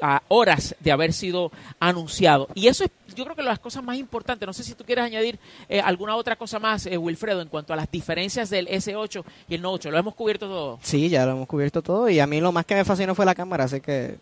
a 0.00 0.22
horas 0.28 0.74
de 0.80 0.92
haber 0.92 1.12
sido 1.12 1.50
anunciado. 1.78 2.48
Y 2.54 2.68
eso 2.68 2.84
es, 2.84 2.90
yo 3.14 3.24
creo 3.24 3.36
que 3.36 3.42
las 3.42 3.58
cosas 3.58 3.82
más 3.82 3.96
importantes. 3.96 4.46
No 4.46 4.52
sé 4.52 4.62
si 4.64 4.74
tú 4.74 4.84
quieres 4.84 5.04
añadir 5.04 5.38
eh, 5.68 5.80
alguna 5.80 6.16
otra 6.16 6.36
cosa 6.36 6.58
más, 6.58 6.86
eh, 6.86 6.96
Wilfredo, 6.96 7.40
en 7.42 7.48
cuanto 7.48 7.72
a 7.72 7.76
las 7.76 7.90
diferencias 7.90 8.50
del 8.50 8.66
S8 8.68 9.24
y 9.48 9.54
el 9.54 9.62
Note 9.62 9.88
8. 9.88 9.90
Lo 9.90 9.98
hemos 9.98 10.14
cubierto 10.14 10.46
todo. 10.46 10.78
Sí, 10.82 11.08
ya 11.08 11.24
lo 11.26 11.32
hemos 11.32 11.46
cubierto 11.48 11.82
todo. 11.82 12.08
Y 12.08 12.20
a 12.20 12.26
mí 12.26 12.40
lo 12.40 12.52
más 12.52 12.64
que 12.66 12.74
me 12.74 12.84
fascinó 12.84 13.14
fue 13.14 13.24
la 13.26 13.34
cámara, 13.34 13.64
así 13.64 13.80
que 13.80 14.18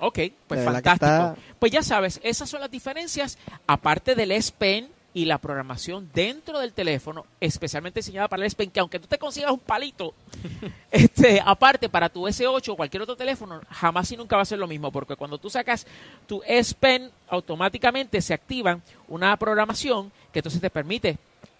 Ok, 0.00 0.18
pues 0.46 0.62
fantástico. 0.64 0.94
está- 1.06 1.36
Pues 1.58 1.72
ya 1.72 1.82
sabes, 1.82 2.20
esas 2.22 2.50
son 2.50 2.60
las 2.60 2.70
diferencias, 2.70 3.38
aparte 3.66 4.14
del 4.14 4.30
S 4.32 4.52
Pen 4.56 4.88
y 5.16 5.24
la 5.24 5.38
programación 5.38 6.10
dentro 6.12 6.58
del 6.58 6.74
teléfono, 6.74 7.24
especialmente 7.40 8.00
diseñada 8.00 8.28
para 8.28 8.42
el 8.42 8.48
S 8.48 8.54
Pen, 8.54 8.70
que 8.70 8.80
aunque 8.80 8.98
tú 8.98 9.06
te 9.06 9.16
consigas 9.16 9.50
un 9.50 9.60
palito, 9.60 10.12
este, 10.90 11.40
aparte 11.42 11.88
para 11.88 12.10
tu 12.10 12.24
S8 12.24 12.68
o 12.68 12.76
cualquier 12.76 13.02
otro 13.02 13.16
teléfono, 13.16 13.62
jamás 13.70 14.12
y 14.12 14.18
nunca 14.18 14.36
va 14.36 14.42
a 14.42 14.44
ser 14.44 14.58
lo 14.58 14.66
mismo, 14.66 14.92
porque 14.92 15.16
cuando 15.16 15.38
tú 15.38 15.48
sacas 15.48 15.86
tu 16.26 16.42
S 16.46 16.74
Pen, 16.78 17.10
automáticamente 17.28 18.20
se 18.20 18.34
activa 18.34 18.78
una 19.08 19.34
programación 19.38 20.12
que 20.34 20.40
entonces 20.40 20.60
te 20.60 20.68
permite 20.68 21.16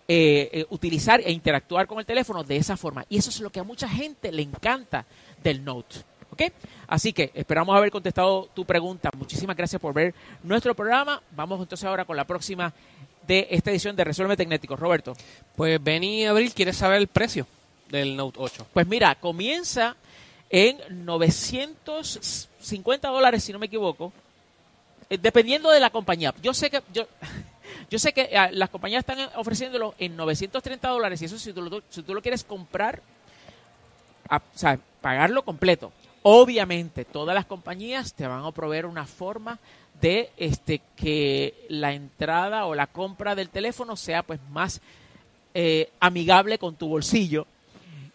eh, 0.07 0.51
eh, 0.53 0.67
utilizar 0.69 1.23
e 1.25 1.33
interactuar 1.33 1.87
con 1.87 1.99
el 1.99 2.05
teléfono 2.05 2.45
de 2.45 2.59
esa 2.59 2.77
forma. 2.77 3.07
Y 3.09 3.17
eso 3.17 3.31
es 3.31 3.41
lo 3.41 3.49
que 3.49 3.61
a 3.61 3.65
mucha 3.65 3.89
gente 3.89 4.33
le 4.33 4.43
encanta 4.43 5.07
del 5.43 5.65
Note. 5.65 5.97
¿Ok? 6.31 6.43
Así 6.89 7.15
que 7.15 7.31
esperamos 7.33 7.75
haber 7.75 7.91
contestado 7.91 8.51
tu 8.53 8.67
pregunta. 8.67 9.11
Muchísimas 9.17 9.57
gracias 9.57 9.81
por 9.81 9.95
ver 9.95 10.15
nuestro 10.43 10.75
programa. 10.75 11.23
Vamos 11.31 11.59
entonces 11.61 11.87
ahora 11.87 12.05
con 12.05 12.17
la 12.17 12.27
próxima 12.27 12.75
de 13.27 13.49
esta 13.51 13.71
edición 13.71 13.97
de 13.97 14.05
Resuelve 14.05 14.37
Tecnético. 14.37 14.77
Roberto. 14.77 15.15
Pues 15.57 15.83
Benny 15.83 16.25
Abril 16.27 16.53
quiere 16.55 16.73
saber 16.73 16.99
el 16.99 17.09
precio 17.09 17.47
del 17.89 18.17
Note 18.17 18.39
8. 18.41 18.67
Pues 18.73 18.87
mira, 18.87 19.15
comienza 19.17 19.97
en 20.51 20.79
950 21.05 23.09
dólares, 23.09 23.45
si 23.45 23.53
no 23.53 23.59
me 23.59 23.67
equivoco, 23.67 24.13
eh, 25.11 25.19
dependiendo 25.19 25.71
de 25.71 25.81
la 25.81 25.91
compañía. 25.91 26.35
Yo 26.43 26.55
sé 26.55 26.71
que 26.71 26.83
yo, 26.93 27.07
yo 27.91 27.99
sé 27.99 28.13
que 28.13 28.37
ah, 28.37 28.51
las 28.53 28.71
compañías 28.71 29.01
están 29.01 29.19
ofreciéndolo 29.37 29.95
en 29.99 30.17
930 30.17 30.89
dólares 30.89 31.23
y 31.23 31.27
eso 31.27 31.39
si 31.39 31.53
tú 31.53 31.63
lo, 31.63 31.83
si 31.91 32.03
tú 32.03 32.15
lo 32.15 32.23
quieres 32.23 32.45
comprar, 32.45 33.03
a- 34.29 34.39
o 34.39 34.59
sea, 34.59 34.79
pagarlo 35.01 35.45
completo. 35.45 35.93
Obviamente, 36.23 37.05
todas 37.05 37.35
las 37.37 37.47
compañías 37.47 38.13
te 38.15 38.27
van 38.27 38.45
a 38.45 38.51
proveer 38.51 38.87
una 38.87 39.07
forma 39.07 39.61
de 40.01 40.31
este 40.37 40.81
que 40.97 41.55
la 41.69 41.93
entrada 41.93 42.67
o 42.67 42.75
la 42.75 42.87
compra 42.87 43.35
del 43.35 43.49
teléfono 43.49 43.97
sea 43.97 44.23
pues 44.23 44.41
más 44.51 44.81
eh, 45.55 45.91
amigable 46.01 46.59
con 46.59 46.77
tu 46.77 46.89
bolsillo. 46.89 47.47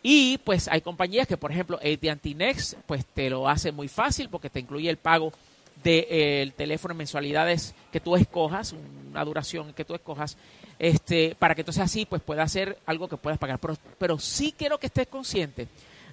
Y 0.04 0.40
pues 0.40 0.68
hay 0.68 0.82
compañías 0.82 1.28
que, 1.28 1.38
por 1.38 1.52
ejemplo, 1.52 1.78
AT&T 1.78 2.34
Next, 2.36 2.74
pues 2.88 3.06
te 3.06 3.30
lo 3.30 3.48
hace 3.48 3.72
muy 3.72 3.88
fácil 3.88 4.30
porque 4.30 4.50
te 4.50 4.60
incluye 4.60 4.90
el 4.90 4.98
pago 4.98 5.32
del 5.84 6.54
teléfono 6.54 6.94
en 6.94 7.00
mensualidades 7.00 7.76
que 7.92 8.00
tú 8.00 8.16
escojas, 8.16 8.74
una 9.10 9.24
duración 9.26 9.74
que 9.74 9.86
tú 9.86 9.94
escojas, 9.94 10.38
este, 10.80 11.36
para 11.38 11.54
que 11.56 11.62
entonces 11.62 11.84
así 11.84 12.06
pues 12.06 12.22
pueda 12.22 12.48
ser 12.48 12.78
algo 12.86 13.08
que 13.08 13.18
puedas 13.18 13.40
pagar. 13.40 13.60
Pero, 13.60 13.78
pero 13.98 14.20
sí 14.20 14.54
quiero 14.58 14.80
que 14.80 14.88
estés 14.88 15.08
consciente 15.08 15.68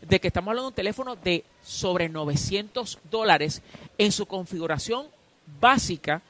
de 0.06 0.20
que 0.20 0.28
estamos 0.28 0.48
hablando 0.48 0.68
de 0.68 0.72
un 0.72 0.76
teléfono 0.76 1.16
de 1.16 1.44
sobre 1.62 2.08
900 2.08 2.98
dólares 3.10 3.62
en 3.96 4.12
su 4.12 4.26
configuración 4.26 5.06
básica 5.60 6.22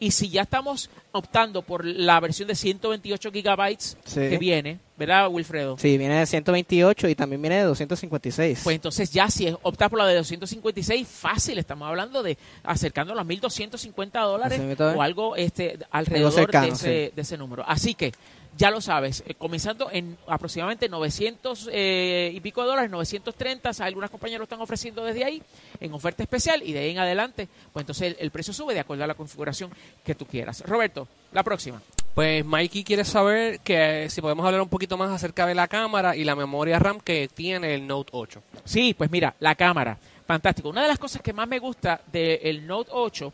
y 0.00 0.12
si 0.12 0.28
ya 0.28 0.42
estamos 0.42 0.90
optando 1.10 1.62
por 1.62 1.84
la 1.84 2.20
versión 2.20 2.46
de 2.46 2.54
128 2.54 3.32
gigabytes 3.32 3.96
Sí. 4.04 4.20
que 4.20 4.38
viene, 4.38 4.78
¿verdad, 4.96 5.28
Wilfredo? 5.28 5.76
sí, 5.76 5.98
viene 5.98 6.20
de 6.20 6.26
128 6.26 7.08
y 7.08 7.16
también 7.16 7.42
viene 7.42 7.56
de 7.56 7.62
256. 7.64 8.60
Pues 8.62 8.76
entonces 8.76 9.10
ya 9.10 9.28
si 9.28 9.52
optas 9.62 9.90
por 9.90 9.98
la 9.98 10.06
de 10.06 10.14
256, 10.14 11.08
fácil, 11.08 11.58
estamos 11.58 11.88
hablando 11.88 12.22
de 12.22 12.38
acercándonos 12.62 13.20
a 13.20 13.26
1.250 13.26 14.22
dólares 14.22 14.60
o 14.78 15.02
algo 15.02 15.34
este 15.34 15.78
alrededor 15.90 16.30
cercano, 16.32 16.66
de, 16.68 16.72
ese, 16.74 17.06
sí. 17.08 17.12
de 17.16 17.22
ese 17.22 17.36
número. 17.36 17.64
Así 17.66 17.94
que 17.94 18.12
ya 18.58 18.70
lo 18.70 18.80
sabes, 18.80 19.22
eh, 19.26 19.34
comenzando 19.34 19.88
en 19.90 20.18
aproximadamente 20.26 20.88
900 20.88 21.70
eh, 21.72 22.32
y 22.34 22.40
pico 22.40 22.62
de 22.62 22.68
dólares, 22.68 22.90
930, 22.90 23.70
algunas 23.84 24.10
compañías 24.10 24.38
lo 24.38 24.44
están 24.44 24.60
ofreciendo 24.60 25.04
desde 25.04 25.24
ahí 25.24 25.42
en 25.80 25.94
oferta 25.94 26.24
especial 26.24 26.62
y 26.64 26.72
de 26.72 26.80
ahí 26.80 26.90
en 26.90 26.98
adelante, 26.98 27.48
pues 27.72 27.84
entonces 27.84 28.08
el, 28.08 28.16
el 28.18 28.30
precio 28.32 28.52
sube 28.52 28.74
de 28.74 28.80
acuerdo 28.80 29.04
a 29.04 29.06
la 29.06 29.14
configuración 29.14 29.70
que 30.04 30.16
tú 30.16 30.26
quieras. 30.26 30.62
Roberto, 30.66 31.06
la 31.32 31.44
próxima. 31.44 31.80
Pues 32.14 32.44
Mikey 32.44 32.82
quiere 32.82 33.04
saber 33.04 33.60
que 33.60 34.06
eh, 34.06 34.10
si 34.10 34.20
podemos 34.20 34.44
hablar 34.44 34.60
un 34.60 34.68
poquito 34.68 34.98
más 34.98 35.10
acerca 35.10 35.46
de 35.46 35.54
la 35.54 35.68
cámara 35.68 36.16
y 36.16 36.24
la 36.24 36.34
memoria 36.34 36.80
RAM 36.80 36.98
que 36.98 37.28
tiene 37.28 37.76
el 37.76 37.86
Note 37.86 38.10
8. 38.12 38.42
Sí, 38.64 38.92
pues 38.92 39.08
mira, 39.08 39.36
la 39.38 39.54
cámara. 39.54 39.96
Fantástico. 40.26 40.68
Una 40.68 40.82
de 40.82 40.88
las 40.88 40.98
cosas 40.98 41.22
que 41.22 41.32
más 41.32 41.46
me 41.46 41.60
gusta 41.60 42.00
del 42.10 42.66
Note 42.66 42.90
8 42.92 43.32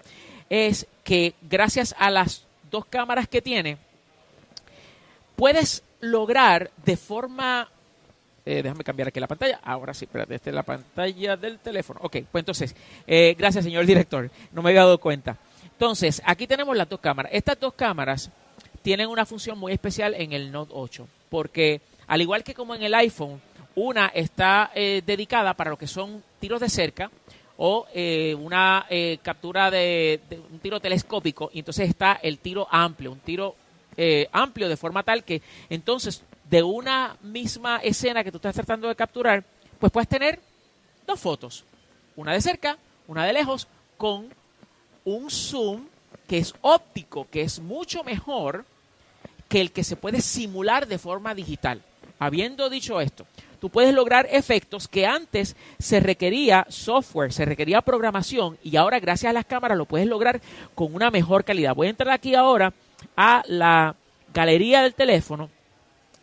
es 0.50 0.86
que 1.02 1.32
gracias 1.40 1.94
a 1.98 2.10
las 2.10 2.44
dos 2.70 2.84
cámaras 2.84 3.26
que 3.26 3.40
tiene, 3.40 3.78
puedes 5.36 5.82
lograr 6.00 6.70
de 6.84 6.96
forma... 6.96 7.68
eh, 8.44 8.62
déjame 8.62 8.84
cambiar 8.84 9.08
aquí 9.08 9.20
la 9.20 9.26
pantalla. 9.26 9.60
Ahora 9.62 9.94
sí, 9.94 10.04
espérate, 10.04 10.34
esta 10.34 10.50
es 10.50 10.54
la 10.54 10.62
pantalla 10.62 11.36
del 11.36 11.58
teléfono. 11.58 12.00
Ok, 12.02 12.18
pues 12.30 12.42
entonces, 12.42 12.74
eh, 13.06 13.34
gracias 13.38 13.64
señor 13.64 13.86
director, 13.86 14.30
no 14.52 14.62
me 14.62 14.70
había 14.70 14.82
dado 14.82 14.98
cuenta. 14.98 15.38
Entonces, 15.64 16.22
aquí 16.24 16.46
tenemos 16.46 16.76
las 16.76 16.88
dos 16.88 17.00
cámaras. 17.00 17.32
Estas 17.34 17.58
dos 17.58 17.74
cámaras 17.74 18.30
tienen 18.82 19.08
una 19.08 19.24
función 19.26 19.58
muy 19.58 19.72
especial 19.72 20.14
en 20.14 20.32
el 20.32 20.52
Note 20.52 20.72
8, 20.74 21.08
porque 21.30 21.80
al 22.06 22.20
igual 22.20 22.44
que 22.44 22.54
como 22.54 22.74
en 22.74 22.82
el 22.82 22.94
iPhone, 22.94 23.40
una 23.74 24.08
está 24.08 24.70
eh, 24.74 25.02
dedicada 25.04 25.54
para 25.54 25.70
lo 25.70 25.78
que 25.78 25.86
son 25.86 26.22
tiros 26.38 26.60
de 26.60 26.68
cerca 26.68 27.10
o 27.56 27.86
eh, 27.94 28.36
una 28.38 28.86
eh, 28.90 29.18
captura 29.22 29.70
de, 29.70 30.20
de 30.28 30.38
un 30.38 30.58
tiro 30.58 30.80
telescópico, 30.80 31.50
y 31.52 31.60
entonces 31.60 31.88
está 31.88 32.20
el 32.22 32.38
tiro 32.38 32.68
amplio, 32.70 33.10
un 33.12 33.20
tiro 33.20 33.56
eh, 33.96 34.28
amplio 34.32 34.68
de 34.68 34.76
forma 34.76 35.02
tal 35.02 35.24
que 35.24 35.42
entonces 35.70 36.22
de 36.48 36.62
una 36.62 37.16
misma 37.22 37.78
escena 37.78 38.22
que 38.22 38.30
tú 38.30 38.36
estás 38.36 38.54
tratando 38.54 38.88
de 38.88 38.94
capturar, 38.94 39.44
pues 39.78 39.90
puedes 39.92 40.08
tener 40.08 40.40
dos 41.06 41.20
fotos, 41.20 41.64
una 42.16 42.32
de 42.32 42.40
cerca, 42.40 42.78
una 43.06 43.24
de 43.24 43.32
lejos, 43.32 43.66
con 43.96 44.28
un 45.04 45.30
zoom 45.30 45.86
que 46.28 46.38
es 46.38 46.54
óptico, 46.60 47.26
que 47.30 47.42
es 47.42 47.60
mucho 47.60 48.02
mejor 48.04 48.64
que 49.48 49.60
el 49.60 49.72
que 49.72 49.84
se 49.84 49.96
puede 49.96 50.20
simular 50.20 50.86
de 50.86 50.98
forma 50.98 51.34
digital. 51.34 51.82
Habiendo 52.18 52.70
dicho 52.70 53.00
esto, 53.00 53.26
tú 53.60 53.68
puedes 53.68 53.94
lograr 53.94 54.26
efectos 54.30 54.88
que 54.88 55.06
antes 55.06 55.56
se 55.78 56.00
requería 56.00 56.66
software, 56.68 57.32
se 57.32 57.44
requería 57.44 57.82
programación 57.82 58.58
y 58.62 58.76
ahora 58.76 59.00
gracias 59.00 59.30
a 59.30 59.34
las 59.34 59.44
cámaras 59.44 59.76
lo 59.76 59.84
puedes 59.84 60.06
lograr 60.06 60.40
con 60.74 60.94
una 60.94 61.10
mejor 61.10 61.44
calidad. 61.44 61.74
Voy 61.74 61.88
a 61.88 61.90
entrar 61.90 62.10
aquí 62.10 62.34
ahora 62.34 62.72
a 63.16 63.42
la 63.46 63.94
galería 64.32 64.82
del 64.82 64.94
teléfono 64.94 65.48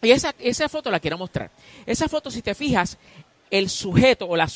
y 0.02 0.12
esa, 0.12 0.34
esa 0.40 0.68
foto 0.68 0.90
la 0.92 1.00
quiero 1.00 1.18
mostrar. 1.18 1.52
Esa 1.86 2.08
foto, 2.10 2.32
si 2.32 2.42
te 2.42 2.56
fijas, 2.56 2.98
el 3.50 3.70
sujeto 3.70 4.28
o 4.28 4.36
la 4.36 4.50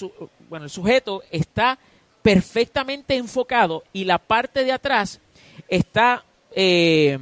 bueno, 0.50 0.66
el 0.66 0.72
sujeto 0.72 1.24
está 1.30 1.78
perfectamente 2.22 3.16
enfocado 3.16 3.84
y 3.94 4.06
la 4.06 4.18
parte 4.18 4.64
de 4.64 4.72
atrás 4.72 5.20
está 5.68 6.24
eh, 6.52 7.18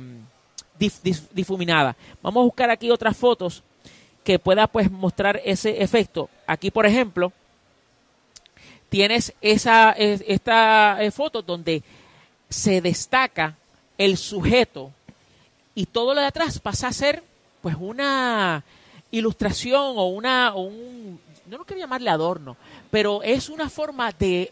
dif- 0.79 1.01
dif- 1.03 1.27
difuminada. 1.31 1.95
Vamos 2.21 2.41
a 2.41 2.45
buscar 2.45 2.69
aquí 2.69 2.89
otras 2.89 3.17
fotos 3.17 3.63
que 4.23 4.39
pueda 4.39 4.67
pues 4.67 4.89
mostrar 4.89 5.41
ese 5.43 5.81
efecto. 5.83 6.29
Aquí, 6.47 6.71
por 6.71 6.85
ejemplo, 6.85 7.33
tienes 8.89 9.33
esa 9.41 9.91
es- 9.91 10.23
esta 10.27 11.03
eh, 11.03 11.11
foto 11.11 11.41
donde 11.41 11.83
se 12.49 12.79
destaca 12.81 13.57
el 13.97 14.17
sujeto 14.17 14.91
y 15.75 15.85
todo 15.85 16.13
lo 16.13 16.21
de 16.21 16.27
atrás 16.27 16.59
pasa 16.59 16.87
a 16.87 16.93
ser 16.93 17.23
pues 17.61 17.75
una 17.79 18.63
ilustración 19.11 19.93
o 19.97 20.07
una 20.07 20.53
o 20.55 20.61
un 20.61 21.19
no 21.47 21.57
lo 21.57 21.65
quiero 21.65 21.81
llamarle 21.81 22.09
adorno, 22.09 22.55
pero 22.89 23.21
es 23.21 23.49
una 23.49 23.69
forma 23.69 24.11
de 24.11 24.51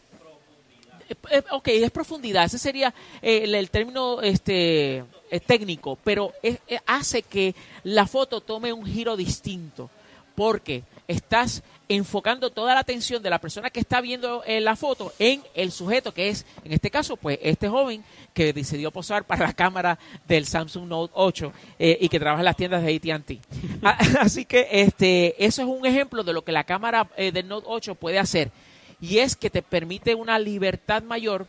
eh, 1.09 1.15
eh, 1.31 1.43
ok, 1.51 1.67
es 1.69 1.91
profundidad, 1.91 2.45
ese 2.45 2.57
sería 2.59 2.93
eh, 3.21 3.41
el, 3.43 3.55
el 3.55 3.69
término 3.69 4.21
este, 4.21 5.03
técnico, 5.45 5.97
pero 6.03 6.33
es- 6.41 6.59
hace 6.85 7.21
que 7.23 7.55
la 7.83 8.07
foto 8.07 8.41
tome 8.41 8.71
un 8.73 8.85
giro 8.85 9.15
distinto, 9.17 9.89
porque 10.35 10.83
estás 11.07 11.63
enfocando 11.95 12.49
toda 12.49 12.73
la 12.73 12.79
atención 12.79 13.21
de 13.21 13.29
la 13.29 13.39
persona 13.39 13.69
que 13.69 13.79
está 13.79 14.01
viendo 14.01 14.43
eh, 14.45 14.61
la 14.61 14.75
foto 14.75 15.13
en 15.19 15.43
el 15.53 15.71
sujeto, 15.71 16.13
que 16.13 16.29
es, 16.29 16.45
en 16.63 16.71
este 16.73 16.89
caso, 16.89 17.17
pues 17.17 17.39
este 17.41 17.67
joven 17.67 18.03
que 18.33 18.53
decidió 18.53 18.91
posar 18.91 19.25
para 19.25 19.47
la 19.47 19.53
cámara 19.53 19.99
del 20.27 20.45
Samsung 20.45 20.87
Note 20.87 21.13
8 21.15 21.53
eh, 21.79 21.97
y 21.99 22.09
que 22.09 22.19
trabaja 22.19 22.41
en 22.41 22.45
las 22.45 22.55
tiendas 22.55 22.83
de 22.83 22.95
AT&T. 22.95 23.39
Ah, 23.83 23.97
Así 24.19 24.45
que 24.45 24.67
este, 24.69 25.43
eso 25.43 25.63
es 25.63 25.67
un 25.67 25.85
ejemplo 25.85 26.23
de 26.23 26.33
lo 26.33 26.43
que 26.43 26.51
la 26.51 26.63
cámara 26.63 27.09
eh, 27.17 27.31
del 27.31 27.47
Note 27.47 27.65
8 27.67 27.95
puede 27.95 28.19
hacer 28.19 28.51
y 28.99 29.17
es 29.17 29.35
que 29.35 29.49
te 29.49 29.63
permite 29.63 30.13
una 30.13 30.37
libertad 30.37 31.01
mayor 31.01 31.47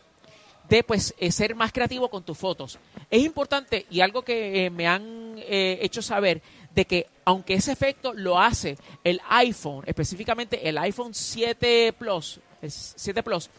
de 0.67 0.83
pues 0.83 1.13
ser 1.29 1.55
más 1.55 1.71
creativo 1.71 2.09
con 2.09 2.23
tus 2.23 2.37
fotos. 2.37 2.79
Es 3.09 3.23
importante 3.23 3.85
y 3.91 4.01
algo 4.01 4.23
que 4.23 4.65
eh, 4.65 4.69
me 4.69 4.87
han 4.87 5.35
eh, 5.37 5.77
hecho 5.81 6.01
saber 6.01 6.41
de 6.75 6.85
que 6.85 7.07
aunque 7.25 7.53
ese 7.53 7.71
efecto 7.71 8.13
lo 8.13 8.39
hace 8.39 8.77
el 9.03 9.21
iPhone, 9.29 9.83
específicamente 9.85 10.67
el 10.67 10.77
iPhone 10.77 11.13
7 11.13 11.93
Plus, 11.97 12.39
el 12.61 12.71
7 12.71 13.23
Plus, 13.23 13.49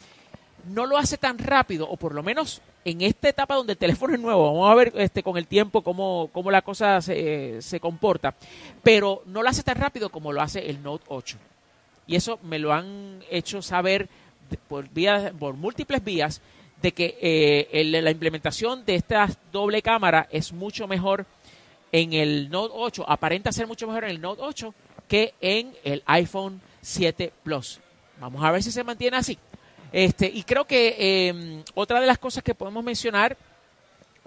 no 0.69 0.87
lo 0.87 0.97
hace 0.97 1.17
tan 1.19 1.39
rápido, 1.39 1.89
o 1.89 1.97
por 1.97 2.15
lo 2.15 2.23
menos 2.23 2.61
en 2.87 3.01
esta 3.03 3.29
etapa 3.29 3.55
donde 3.55 3.73
el 3.75 3.79
teléfono 3.79 4.15
es 4.15 4.21
nuevo, 4.21 4.45
vamos 4.53 4.71
a 4.71 4.75
ver 4.75 4.93
este, 4.97 5.23
con 5.23 5.37
el 5.39 5.47
tiempo 5.47 5.83
cómo, 5.83 6.29
cómo 6.33 6.51
la 6.51 6.63
cosa 6.63 7.01
se, 7.01 7.63
se 7.63 7.81
comporta, 7.81 8.35
pero 8.83 9.23
no 9.27 9.43
lo 9.43 9.49
hace 9.49 9.63
tan 9.63 9.77
rápido 9.77 10.11
como 10.11 10.33
lo 10.33 10.43
hace 10.43 10.69
el 10.69 10.83
Note 10.83 11.05
8. 11.09 11.39
Y 12.07 12.17
eso 12.17 12.39
me 12.43 12.59
lo 12.59 12.73
han 12.75 13.23
hecho 13.31 13.63
saber 13.63 14.09
por, 14.69 14.89
vías, 14.91 15.33
por 15.39 15.55
múltiples 15.55 16.05
vías 16.05 16.43
de 16.83 16.93
que 16.93 17.17
eh, 17.23 17.69
el- 17.73 17.93
la 18.05 18.11
implementación 18.11 18.85
de 18.85 18.97
esta 18.97 19.31
doble 19.51 19.81
cámara 19.81 20.29
es 20.31 20.53
mucho 20.53 20.87
mejor 20.87 21.25
en 21.97 22.13
el 22.13 22.51
Note 22.51 22.75
8, 22.77 23.05
aparenta 23.09 23.53
ser 23.53 23.69
mucho 23.69 23.87
mejor 23.87 24.03
en 24.05 24.11
el 24.11 24.21
Note 24.21 24.43
8 24.43 24.75
que 25.07 25.35
en 25.41 25.73
el 25.85 26.03
iPhone 26.07 26.61
7 26.81 27.33
Plus. 27.45 27.79
Vamos 28.21 28.43
a 28.45 28.51
ver 28.51 28.63
si 28.65 28.73
se 28.73 28.83
mantiene 28.83 29.17
así. 29.17 29.39
Este, 29.93 30.27
y 30.27 30.43
creo 30.43 30.65
que 30.67 30.97
eh, 30.99 31.63
otra 31.75 32.01
de 32.01 32.07
las 32.09 32.19
cosas 32.19 32.43
que 32.43 32.55
podemos 32.57 32.83
mencionar 32.83 33.37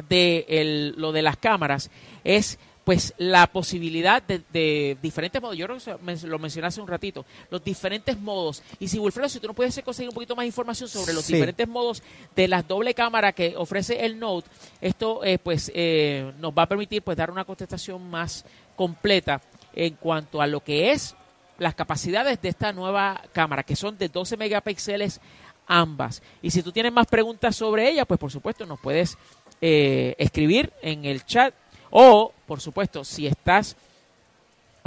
de 0.07 0.45
el- 0.47 0.93
lo 0.97 1.11
de 1.11 1.21
las 1.21 1.35
cámaras 1.35 1.89
es 2.23 2.57
pues 2.87 3.13
la 3.17 3.47
posibilidad 3.47 4.23
de, 4.23 4.41
de 4.53 4.97
diferentes 5.01 5.41
modos. 5.41 5.57
Yo 5.57 5.67
lo 5.67 6.39
mencioné 6.39 6.67
hace 6.67 6.79
un 6.79 6.87
ratito, 6.87 7.25
los 7.51 7.61
diferentes 7.61 8.17
modos. 8.17 8.63
Y 8.79 8.87
si 8.87 8.97
Wilfredo, 8.97 9.27
si 9.27 9.41
tú 9.41 9.47
no 9.47 9.53
puedes 9.53 9.77
conseguir 9.83 10.07
un 10.07 10.13
poquito 10.13 10.37
más 10.37 10.45
información 10.45 10.87
sobre 10.87 11.11
los 11.13 11.25
Sí. 11.25 11.33
diferentes 11.33 11.67
modos 11.67 12.01
de 12.33 12.47
las 12.47 12.65
doble 12.65 12.93
cámara 12.93 13.33
que 13.33 13.57
ofrece 13.57 14.05
el 14.05 14.17
Note, 14.17 14.49
esto 14.79 15.21
eh, 15.25 15.37
pues 15.37 15.69
eh, 15.75 16.31
nos 16.39 16.53
va 16.53 16.61
a 16.63 16.67
permitir 16.69 17.01
pues 17.01 17.17
dar 17.17 17.29
una 17.29 17.43
contestación 17.43 18.09
más 18.09 18.45
completa 18.77 19.41
en 19.75 19.95
cuanto 19.95 20.41
a 20.41 20.47
lo 20.47 20.63
que 20.63 20.91
es 20.93 21.13
las 21.59 21.75
capacidades 21.75 22.41
de 22.41 22.47
esta 22.47 22.71
nueva 22.71 23.21
cámara, 23.33 23.63
que 23.63 23.75
son 23.75 23.97
de 23.97 24.07
12 24.07 24.37
megapíxeles 24.37 25.19
ambas. 25.67 26.21
Y 26.41 26.51
si 26.51 26.63
tú 26.63 26.71
tienes 26.71 26.93
más 26.93 27.07
preguntas 27.07 27.53
sobre 27.57 27.89
ella, 27.89 28.05
pues 28.05 28.17
por 28.17 28.31
supuesto 28.31 28.65
nos 28.65 28.79
puedes 28.79 29.17
eh, 29.59 30.15
escribir 30.19 30.71
en 30.81 31.03
el 31.03 31.25
chat 31.25 31.53
o, 31.89 32.31
por 32.45 32.61
supuesto, 32.61 33.03
si 33.03 33.27
estás 33.27 33.75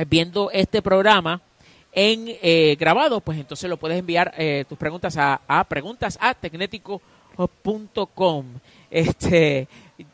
viendo 0.08 0.50
este 0.50 0.82
programa 0.82 1.40
en 1.92 2.26
eh, 2.42 2.76
grabado, 2.78 3.20
pues 3.20 3.38
entonces 3.38 3.68
lo 3.68 3.76
puedes 3.76 3.98
enviar 3.98 4.32
eh, 4.36 4.64
tus 4.68 4.78
preguntas 4.78 5.16
a, 5.16 5.40
a 5.46 5.64
preguntas 5.64 6.16
a 6.20 6.34
tecnético.com. 6.34 8.46
Este, 8.90 9.68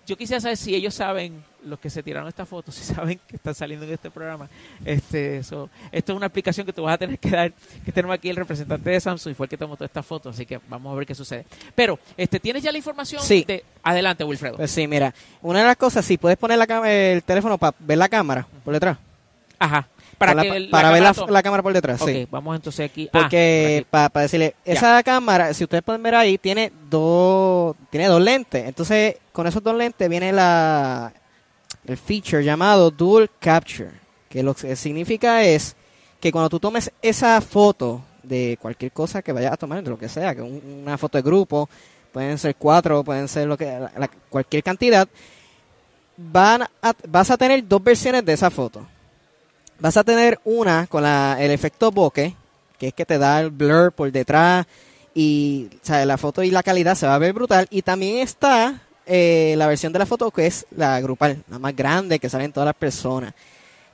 yo 0.07 0.16
quisiera 0.16 0.40
saber 0.40 0.57
si 0.57 0.75
ellos 0.75 0.95
saben, 0.95 1.45
los 1.66 1.78
que 1.78 1.90
se 1.90 2.02
tiraron 2.02 2.28
esta 2.28 2.46
foto, 2.46 2.73
si 2.73 2.82
saben 2.82 3.20
que 3.26 3.37
están 3.37 3.54
saliendo 3.54 3.87
en 3.87 3.92
este 3.92 4.11
programa. 4.11 4.49
Este, 4.85 5.38
eso, 5.38 5.68
esto 5.92 6.12
es 6.12 6.16
una 6.16 6.26
explicación 6.26 6.66
que 6.66 6.73
tú 6.73 6.82
vas 6.82 6.94
a 6.94 6.99
tener 6.99 7.18
que 7.18 7.30
dar, 7.30 7.52
que 7.85 7.92
tenemos 7.92 8.14
aquí 8.14 8.28
el 8.28 8.37
representante 8.37 8.90
de 8.90 9.00
Samsung 9.00 9.32
y 9.32 9.35
fue 9.35 9.46
el 9.46 9.50
que 9.50 9.56
tomó 9.56 9.76
toda 9.76 9.87
esta 9.87 10.02
foto, 10.02 10.30
así 10.30 10.46
que 10.46 10.61
vamos 10.68 10.92
a 10.92 10.96
ver 10.96 11.06
qué 11.06 11.14
sucede. 11.14 11.45
Pero, 11.75 11.99
este, 12.17 12.41
¿tienes 12.41 12.62
ya 12.62 12.73
la 12.73 12.78
información? 12.78 13.23
Sí. 13.23 13.45
De, 13.47 13.64
adelante, 13.82 14.25
Wilfredo. 14.25 14.56
Pues 14.56 14.71
sí, 14.71 14.86
mira, 14.86 15.14
una 15.43 15.60
de 15.60 15.67
las 15.67 15.76
cosas, 15.76 16.04
si 16.04 16.19
puedes 16.19 16.38
poner 16.38 16.58
la 16.58 16.67
el 16.67 17.23
teléfono 17.23 17.58
para 17.58 17.75
ver 17.78 17.99
la 17.99 18.08
cámara 18.08 18.47
por 18.64 18.75
detrás. 18.75 18.99
Ajá. 19.58 19.88
Para, 20.19 20.43
que 20.43 20.69
para 20.71 20.91
ver 20.93 21.02
la, 21.02 21.14
la 21.28 21.43
cámara 21.43 21.62
por 21.62 21.75
detrás, 21.75 22.00
sí. 22.02 22.26
vamos 22.30 22.56
entonces 22.56 22.88
aquí. 22.91 23.06
Ah, 23.08 23.19
Porque 23.21 23.84
por 23.91 24.00
aquí. 24.00 24.08
para 24.10 24.23
decirle, 24.23 24.54
esa 24.64 25.02
cámara, 25.02 25.52
si 25.52 25.64
ustedes 25.64 25.82
pueden 25.82 26.02
ver 26.02 26.14
ahí, 26.14 26.38
tiene 26.38 26.73
dos, 26.88 27.76
tiene 27.91 28.06
dos 28.06 28.23
lentes. 28.23 28.64
Entonces, 28.64 29.17
con 29.32 29.47
esos 29.47 29.62
dos 29.62 29.76
lentes 29.76 30.08
viene 30.08 30.32
la 30.32 31.12
el 31.86 31.96
feature 31.96 32.44
llamado 32.44 32.90
Dual 32.90 33.30
Capture, 33.38 33.90
que 34.28 34.42
lo 34.42 34.54
que 34.54 34.75
significa 34.76 35.44
es 35.44 35.76
que 36.20 36.32
cuando 36.32 36.49
tú 36.50 36.58
tomes 36.60 36.90
esa 37.02 37.40
foto 37.40 38.02
de 38.22 38.58
cualquier 38.60 38.90
cosa 38.92 39.22
que 39.22 39.32
vayas 39.32 39.52
a 39.52 39.56
tomar, 39.56 39.82
de 39.82 39.90
lo 39.90 39.99
que 39.99 40.08
sea, 40.08 40.34
que 40.34 40.42
un- 40.42 40.80
una 40.82 40.99
foto 40.99 41.16
de 41.18 41.22
grupo, 41.22 41.68
pueden 42.12 42.38
ser 42.38 42.56
cuatro, 42.56 43.04
pueden 43.04 43.28
ser 43.28 43.46
lo 43.46 43.56
que 43.56 43.78
cualquier 44.28 44.62
cantidad, 44.62 45.06
van 46.16 46.62
a- 46.62 46.94
vas 47.08 47.30
a 47.30 47.36
tener 47.36 47.66
dos 47.66 47.82
versiones 47.82 48.25
de 48.25 48.32
esa 48.32 48.50
foto. 48.50 48.86
Vas 49.78 49.96
a 49.96 50.04
tener 50.04 50.40
una 50.44 50.86
con 50.86 51.02
la- 51.02 51.36
el 51.38 51.50
efecto 51.50 51.90
bokeh, 51.90 52.34
que 52.78 52.88
es 52.88 52.94
que 52.94 53.04
te 53.04 53.18
da 53.18 53.40
el 53.40 53.50
blur 53.50 53.92
por 53.92 54.10
detrás 54.10 54.66
y 55.14 55.68
la 55.86 56.18
foto 56.18 56.42
y 56.42 56.50
la 56.50 56.62
calidad 56.62 56.94
se 56.94 57.06
va 57.06 57.14
a 57.14 57.18
ver 57.18 57.32
brutal. 57.32 57.66
Y 57.70 57.82
también 57.82 58.18
está 58.18 58.80
eh, 59.06 59.54
la 59.56 59.66
versión 59.66 59.92
de 59.92 59.99
la 60.00 60.06
foto 60.06 60.30
que 60.30 60.47
es 60.47 60.66
la 60.76 61.00
grupal, 61.00 61.42
la 61.49 61.58
más 61.58 61.75
grande 61.75 62.19
que 62.19 62.28
salen 62.28 62.52
todas 62.52 62.66
las 62.66 62.75
personas. 62.75 63.34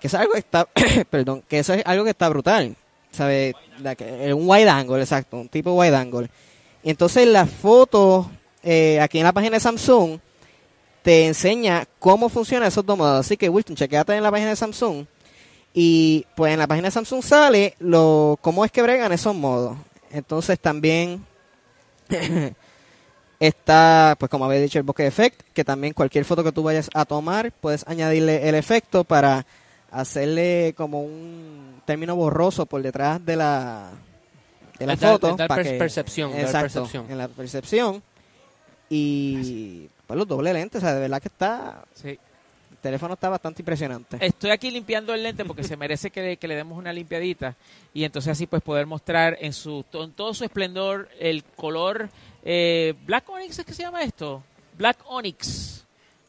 Que 0.00 0.08
es 0.08 0.14
algo 0.14 0.32
que 0.32 0.40
está, 0.40 0.66
perdón, 1.10 1.42
que 1.46 1.58
eso 1.58 1.74
es 1.74 1.82
algo 1.86 2.04
que 2.04 2.10
está 2.10 2.28
brutal. 2.28 2.74
Un 3.18 4.48
wide 4.48 4.68
angle, 4.68 5.00
exacto, 5.00 5.36
un 5.36 5.48
tipo 5.48 5.72
wide 5.72 5.94
angle. 5.94 6.28
Y 6.82 6.90
entonces 6.90 7.26
la 7.28 7.46
foto, 7.46 8.30
eh, 8.62 9.00
aquí 9.00 9.18
en 9.18 9.24
la 9.24 9.32
página 9.32 9.56
de 9.56 9.60
Samsung, 9.60 10.18
te 11.02 11.26
enseña 11.26 11.86
cómo 11.98 12.28
funcionan 12.28 12.68
esos 12.68 12.86
dos 12.86 12.96
modos. 12.96 13.26
Así 13.26 13.36
que, 13.36 13.48
Wilton, 13.48 13.76
chequeate 13.76 14.14
en 14.16 14.22
la 14.22 14.30
página 14.30 14.50
de 14.50 14.56
Samsung. 14.56 15.04
Y 15.74 16.26
pues 16.36 16.52
en 16.52 16.58
la 16.58 16.66
página 16.66 16.88
de 16.88 16.92
Samsung 16.92 17.22
sale 17.22 17.74
lo 17.78 18.38
cómo 18.40 18.64
es 18.64 18.70
que 18.70 18.82
bregan 18.82 19.12
esos 19.12 19.34
modos. 19.34 19.76
Entonces 20.10 20.60
también 20.60 21.24
está, 23.46 24.16
pues 24.18 24.30
como 24.30 24.44
había 24.44 24.60
dicho, 24.60 24.78
el 24.78 24.84
bokeh 24.84 25.06
effect, 25.06 25.42
que 25.52 25.64
también 25.64 25.92
cualquier 25.94 26.24
foto 26.24 26.42
que 26.44 26.52
tú 26.52 26.62
vayas 26.62 26.88
a 26.94 27.04
tomar, 27.04 27.52
puedes 27.52 27.86
añadirle 27.88 28.48
el 28.48 28.54
efecto 28.54 29.04
para 29.04 29.44
hacerle 29.90 30.74
como 30.76 31.02
un 31.02 31.80
término 31.84 32.14
borroso 32.16 32.66
por 32.66 32.80
detrás 32.82 33.24
de 33.24 33.36
la 33.36 33.90
de 34.78 34.86
la 34.86 34.96
foto. 34.96 35.28
les 35.28 35.36
da 35.36 35.48
para 35.48 35.62
per- 35.62 35.72
que- 35.72 35.78
percepción, 35.78 36.30
dar 36.32 36.40
Exacto, 36.40 36.60
percepción. 36.80 37.10
en 37.10 37.18
la 37.18 37.28
percepción. 37.28 38.02
Y 38.88 39.88
pues 40.06 40.18
los 40.18 40.28
doble 40.28 40.52
lentes, 40.52 40.82
o 40.82 40.84
sea, 40.84 40.94
de 40.94 41.00
verdad 41.00 41.20
que 41.22 41.28
está, 41.28 41.82
Sí. 41.94 42.18
El 42.82 42.90
teléfono 42.90 43.14
está 43.14 43.28
bastante 43.28 43.62
impresionante. 43.62 44.18
Estoy 44.20 44.50
aquí 44.50 44.68
limpiando 44.68 45.14
el 45.14 45.22
lente 45.22 45.44
porque 45.44 45.62
se 45.62 45.76
merece 45.76 46.10
que 46.10 46.20
le, 46.20 46.36
que 46.36 46.48
le 46.48 46.56
demos 46.56 46.76
una 46.76 46.92
limpiadita 46.92 47.54
y 47.94 48.02
entonces 48.02 48.32
así 48.32 48.48
pues 48.48 48.60
poder 48.60 48.86
mostrar 48.86 49.38
en 49.40 49.52
su 49.52 49.84
en 49.92 50.10
todo 50.10 50.34
su 50.34 50.42
esplendor 50.42 51.08
el 51.20 51.44
color 51.44 52.10
eh, 52.44 52.94
Black 53.06 53.30
Onyx, 53.30 53.60
¿es 53.60 53.64
que 53.64 53.72
se 53.72 53.84
llama 53.84 54.02
esto? 54.02 54.42
Black 54.76 54.98
Onyx 55.06 55.86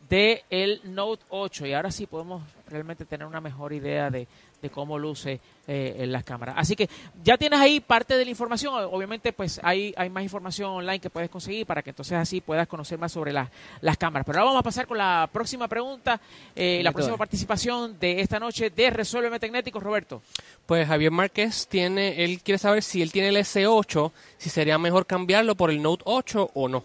de 0.08 0.44
el 0.52 0.82
Note 0.84 1.24
8 1.30 1.66
y 1.66 1.74
ahora 1.74 1.90
sí 1.90 2.06
podemos 2.06 2.44
realmente 2.68 3.04
tener 3.06 3.26
una 3.26 3.42
mejor 3.42 3.74
idea 3.74 4.12
de, 4.12 4.28
de 4.64 4.70
cómo 4.70 4.98
luce 4.98 5.40
eh, 5.68 5.98
en 6.00 6.12
las 6.12 6.24
cámaras. 6.24 6.56
Así 6.58 6.76
que 6.76 6.90
ya 7.24 7.38
tienes 7.38 7.60
ahí 7.60 7.82
parte 7.82 8.18
de 8.18 8.24
la 8.24 8.32
información. 8.32 8.74
Obviamente, 8.92 9.34
pues 9.34 9.60
hay, 9.62 9.94
hay 9.98 10.10
más 10.10 10.24
información 10.24 10.72
online 10.72 11.00
que 11.00 11.10
puedes 11.10 11.30
conseguir 11.30 11.66
para 11.68 11.84
que 11.84 11.92
entonces 11.92 12.18
así 12.18 12.42
puedas 12.42 12.68
conocer 12.68 12.98
más 12.98 13.12
sobre 13.12 13.32
las 13.32 13.50
las 13.82 13.98
cámaras. 13.98 14.26
Pero 14.26 14.40
ahora 14.40 14.52
vamos 14.52 14.62
a 14.62 14.64
pasar 14.64 14.88
con 14.88 14.98
la 14.98 15.30
próxima 15.32 15.68
pregunta, 15.68 16.20
eh, 16.56 16.82
la 16.82 16.92
próxima 16.92 17.18
participación 17.18 18.00
de 18.00 18.22
esta 18.22 18.40
noche 18.40 18.70
de 18.70 18.90
Resuélveme 18.90 19.40
Tecnéticos, 19.40 19.84
Roberto. 19.84 20.22
Pues 20.66 20.88
Javier 20.88 21.12
Márquez 21.12 21.68
tiene, 21.68 22.24
él 22.24 22.42
quiere 22.42 22.58
saber 22.58 22.82
si 22.82 23.02
él 23.02 23.12
tiene 23.12 23.30
el 23.30 23.36
S8, 23.36 24.12
si 24.38 24.50
sería 24.50 24.78
mejor 24.78 25.06
cambiarlo 25.06 25.56
por 25.56 25.70
el 25.70 25.82
Note 25.82 26.04
8 26.06 26.52
o 26.54 26.70
no. 26.70 26.84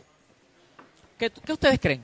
¿Qué, 1.16 1.30
qué 1.30 1.52
ustedes 1.52 1.78
creen? 1.78 2.02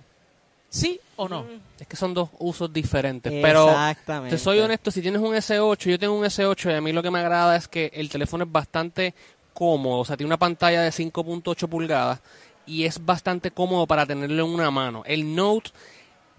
¿Sí 0.75 0.99
o 1.17 1.29
no? 1.29 1.47
Es 1.79 1.87
que 1.87 1.95
son 1.97 2.13
dos 2.15 2.31
usos 2.39 2.73
diferentes. 2.73 3.33
Pero 3.41 3.69
Exactamente. 3.69 4.35
te 4.37 4.43
soy 4.43 4.59
honesto, 4.59 4.91
si 4.91 5.01
tienes 5.03 5.21
un 5.21 5.35
S8, 5.35 5.91
yo 5.91 5.99
tengo 5.99 6.19
un 6.19 6.25
S8 6.25 6.71
y 6.73 6.75
a 6.75 6.81
mí 6.81 6.93
lo 6.93 7.03
que 7.03 7.11
me 7.13 7.21
agrada 7.21 7.57
es 7.57 7.69
que 7.69 7.91
el 7.95 8.09
teléfono 8.09 8.45
es 8.45 8.51
bastante 8.51 9.15
cómodo. 9.53 10.01
O 10.01 10.05
sea, 10.05 10.17
tiene 10.17 10.27
una 10.29 10.37
pantalla 10.39 10.83
de 10.83 10.91
5.8 10.91 11.69
pulgadas 11.69 12.21
y 12.67 12.85
es 12.85 13.05
bastante 13.05 13.53
cómodo 13.53 13.87
para 13.87 14.05
tenerlo 14.05 14.45
en 14.47 14.51
una 14.51 14.71
mano. 14.73 15.03
El 15.07 15.35
Note 15.37 15.71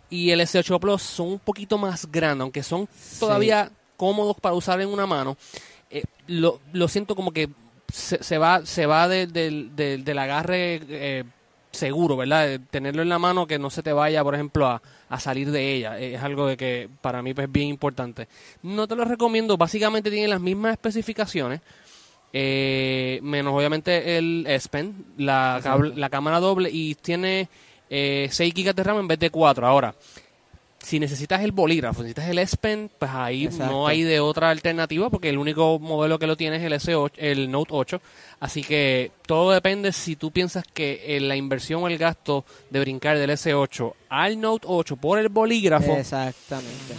y 0.09 0.31
el 0.31 0.41
S8 0.41 0.79
Plus 0.81 1.01
son 1.01 1.27
un 1.29 1.39
poquito 1.39 1.77
más 1.77 2.11
grandes, 2.11 2.41
aunque 2.41 2.61
son 2.63 2.89
todavía 3.19 3.71
cómodos 3.95 4.35
para 4.41 4.53
usar 4.55 4.81
en 4.81 4.89
una 4.89 5.05
mano. 5.05 5.37
eh, 5.89 6.03
lo, 6.27 6.59
lo 6.73 6.87
siento 6.89 7.15
como 7.15 7.31
que 7.31 7.47
se, 7.93 8.21
se 8.21 8.37
va 8.37 8.65
se 8.65 8.85
va 8.87 9.07
de- 9.07 9.27
del- 9.27 9.73
del- 9.75 10.03
del 10.03 10.17
agarre 10.19 10.81
eh, 10.89 11.23
seguro, 11.75 12.17
¿verdad? 12.17 12.47
De 12.47 12.59
tenerlo 12.59 13.01
en 13.03 13.09
la 13.09 13.19
mano 13.19 13.45
que 13.45 13.59
no 13.59 13.69
se 13.69 13.83
te 13.83 13.93
vaya, 13.93 14.23
por 14.23 14.33
ejemplo, 14.33 14.65
a, 14.67 14.81
a 15.09 15.19
salir 15.19 15.51
de 15.51 15.73
ella. 15.73 15.99
Eh, 15.99 16.15
Es 16.15 16.23
algo 16.23 16.47
de 16.47 16.57
que 16.57 16.89
para 17.01 17.21
mí 17.21 17.33
pues, 17.33 17.45
es 17.47 17.51
bien 17.53 17.67
importante. 17.67 18.27
No 18.63 18.87
te 18.87 18.95
lo 18.95 19.05
recomiendo, 19.05 19.57
básicamente 19.57 20.09
tiene 20.09 20.27
las 20.27 20.41
mismas 20.41 20.71
especificaciones. 20.73 21.61
eh, 22.33 23.19
menos 23.21 23.53
obviamente 23.53 24.17
el 24.17 24.45
S 24.47 24.67
Pen, 24.69 25.05
la, 25.17 25.59
cable- 25.63 25.93
la 25.95 26.09
cámara 26.09 26.39
doble 26.39 26.69
y 26.71 26.95
tiene 26.95 27.47
eh, 27.89 28.27
6 28.31 28.53
GB 28.53 28.73
de 28.73 28.83
RAM 28.83 28.99
en 28.99 29.07
vez 29.07 29.19
de 29.19 29.29
4. 29.29 29.65
Ahora, 29.65 29.95
si 30.85 30.99
necesitas 30.99 31.41
el 31.41 31.51
bolígrafo, 31.51 32.03
necesitas 32.03 32.29
el 32.29 32.37
S 32.37 32.55
Pen, 32.57 32.91
pues 32.99 33.09
ahí 33.11 33.45
Exacto. 33.45 33.73
no 33.73 33.87
hay 33.87 34.03
de 34.03 34.19
otra 34.19 34.51
alternativa 34.51 35.09
porque 35.09 35.29
el 35.29 35.39
único 35.39 35.79
modelo 35.79 36.19
que 36.19 36.27
lo 36.27 36.37
tiene 36.37 36.57
es 36.57 36.63
el 36.63 36.73
S8, 36.73 37.13
el 37.17 37.49
Note 37.49 37.71
8. 37.73 38.01
Así 38.39 38.61
que 38.61 39.11
todo 39.25 39.49
depende 39.49 39.91
si 39.91 40.15
tú 40.15 40.29
piensas 40.29 40.63
que 40.71 41.01
eh, 41.07 41.19
la 41.21 41.35
inversión 41.35 41.81
o 41.81 41.87
el 41.87 41.97
gasto 41.97 42.45
de 42.69 42.79
brincar 42.81 43.17
del 43.17 43.31
S8 43.31 43.93
al 44.09 44.39
Note 44.39 44.67
8 44.69 44.95
por 44.97 45.17
el 45.17 45.29
bolígrafo, 45.29 45.91
Exactamente. 45.93 46.93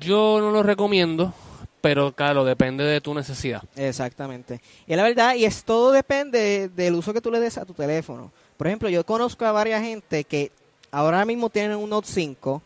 yo 0.00 0.40
no 0.40 0.50
lo 0.50 0.64
recomiendo, 0.64 1.32
pero 1.80 2.10
claro, 2.12 2.44
depende 2.44 2.82
de 2.82 3.00
tu 3.00 3.14
necesidad. 3.14 3.62
Exactamente. 3.76 4.60
Y 4.88 4.96
la 4.96 5.04
verdad, 5.04 5.36
y 5.36 5.44
es 5.44 5.62
todo 5.62 5.92
depende 5.92 6.70
del 6.70 6.94
uso 6.96 7.12
que 7.12 7.20
tú 7.20 7.30
le 7.30 7.38
des 7.38 7.56
a 7.56 7.64
tu 7.64 7.72
teléfono. 7.72 8.32
Por 8.56 8.66
ejemplo, 8.66 8.88
yo 8.88 9.06
conozco 9.06 9.44
a 9.44 9.52
varias 9.52 9.82
gente 9.82 10.24
que 10.24 10.50
ahora 10.90 11.24
mismo 11.24 11.50
tienen 11.50 11.76
un 11.76 11.90
Note 11.90 12.08
5 12.10 12.62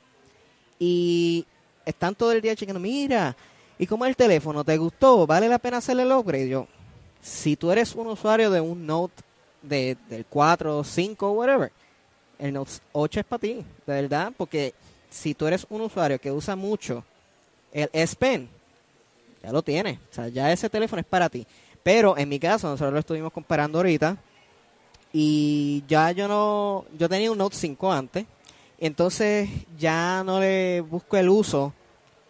y 0.81 1.47
están 1.85 2.17
todo 2.17 2.33
el 2.33 2.41
día 2.41 2.57
chequeando, 2.57 2.81
mira, 2.81 3.37
¿y 3.79 3.87
cómo 3.87 4.07
el 4.07 4.17
teléfono? 4.17 4.65
¿Te 4.65 4.77
gustó? 4.77 5.27
¿Vale 5.27 5.47
la 5.49 5.59
pena 5.59 5.77
hacerle 5.77 6.03
el 6.03 6.11
upgrade? 6.11 6.49
Yo, 6.49 6.67
si 7.21 7.55
tú 7.55 7.71
eres 7.71 7.95
un 7.95 8.09
usuario 8.09 8.51
de 8.51 8.61
un 8.61 8.87
Note 8.87 9.23
de, 9.63 9.97
del 10.09 10.25
4, 10.25 10.83
5, 10.83 11.31
whatever, 11.33 11.71
el 12.39 12.55
Note 12.55 12.73
8 12.93 13.21
es 13.21 13.27
para 13.27 13.41
ti, 13.41 13.65
de 13.87 14.03
verdad, 14.03 14.33
porque 14.37 14.75
si 15.11 15.35
tú 15.35 15.47
eres 15.47 15.67
un 15.69 15.83
usuario 15.83 16.19
que 16.19 16.33
usa 16.33 16.57
mucho 16.57 17.05
el 17.73 17.91
S 17.93 18.17
Pen, 18.17 18.49
ya 19.43 19.53
lo 19.53 19.63
tienes. 19.63 19.99
O 20.11 20.15
sea, 20.15 20.29
ya 20.29 20.53
ese 20.53 20.69
teléfono 20.69 21.01
es 21.01 21.07
para 21.07 21.29
ti. 21.29 21.47
Pero 21.83 22.17
en 22.17 22.29
mi 22.29 22.39
caso, 22.39 22.69
nosotros 22.69 22.93
lo 22.93 23.01
estuvimos 23.01 23.33
comparando 23.33 23.79
ahorita. 23.79 24.17
Y 25.13 25.83
ya 25.89 26.13
yo 26.13 26.29
no. 26.29 26.85
Yo 26.99 27.09
tenía 27.09 27.33
un 27.33 27.39
Note 27.39 27.57
5 27.57 27.93
antes. 27.93 28.27
Entonces 28.81 29.49
ya 29.79 30.25
no 30.25 30.41
le 30.41 30.81
busco 30.81 31.19
el 31.19 31.29
uso 31.29 31.75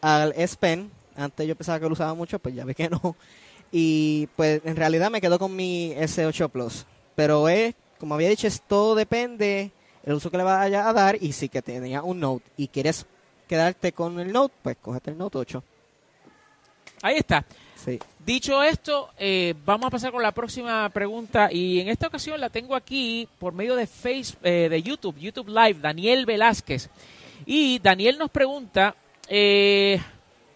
al 0.00 0.34
S 0.36 0.56
Pen. 0.58 0.90
Antes 1.16 1.46
yo 1.46 1.54
pensaba 1.54 1.78
que 1.78 1.86
lo 1.86 1.92
usaba 1.92 2.12
mucho, 2.14 2.38
pues 2.40 2.54
ya 2.54 2.64
ve 2.64 2.74
que 2.74 2.90
no. 2.90 3.16
Y 3.72 4.26
pues 4.34 4.60
en 4.64 4.74
realidad 4.74 5.10
me 5.10 5.20
quedo 5.20 5.38
con 5.38 5.54
mi 5.54 5.94
S8 5.94 6.50
Plus. 6.50 6.86
Pero 7.14 7.48
es, 7.48 7.74
como 7.98 8.14
había 8.14 8.28
dicho, 8.28 8.48
es 8.48 8.60
todo 8.62 8.96
depende 8.96 9.70
el 10.04 10.14
uso 10.14 10.30
que 10.30 10.38
le 10.38 10.42
vayas 10.42 10.86
a 10.86 10.92
dar. 10.92 11.22
Y 11.22 11.32
si 11.32 11.48
que 11.48 11.62
tenía 11.62 12.02
un 12.02 12.18
Note 12.18 12.44
y 12.56 12.66
quieres 12.66 13.06
quedarte 13.46 13.92
con 13.92 14.18
el 14.18 14.32
Note, 14.32 14.54
pues 14.62 14.76
cógete 14.82 15.12
el 15.12 15.18
Note 15.18 15.38
8. 15.38 15.62
Ahí 17.02 17.16
está. 17.18 17.44
Dicho 18.24 18.62
esto, 18.62 19.10
eh, 19.18 19.54
vamos 19.64 19.86
a 19.86 19.90
pasar 19.90 20.12
con 20.12 20.22
la 20.22 20.32
próxima 20.32 20.88
pregunta 20.90 21.50
y 21.50 21.80
en 21.80 21.88
esta 21.88 22.06
ocasión 22.06 22.40
la 22.40 22.50
tengo 22.50 22.74
aquí 22.74 23.28
por 23.38 23.52
medio 23.52 23.74
de 23.74 23.86
Facebook, 23.86 24.42
de 24.42 24.82
YouTube, 24.82 25.18
YouTube 25.18 25.48
Live, 25.48 25.80
Daniel 25.80 26.26
Velázquez. 26.26 26.90
Y 27.46 27.78
Daniel 27.78 28.18
nos 28.18 28.30
pregunta, 28.30 28.94
eh, 29.28 30.00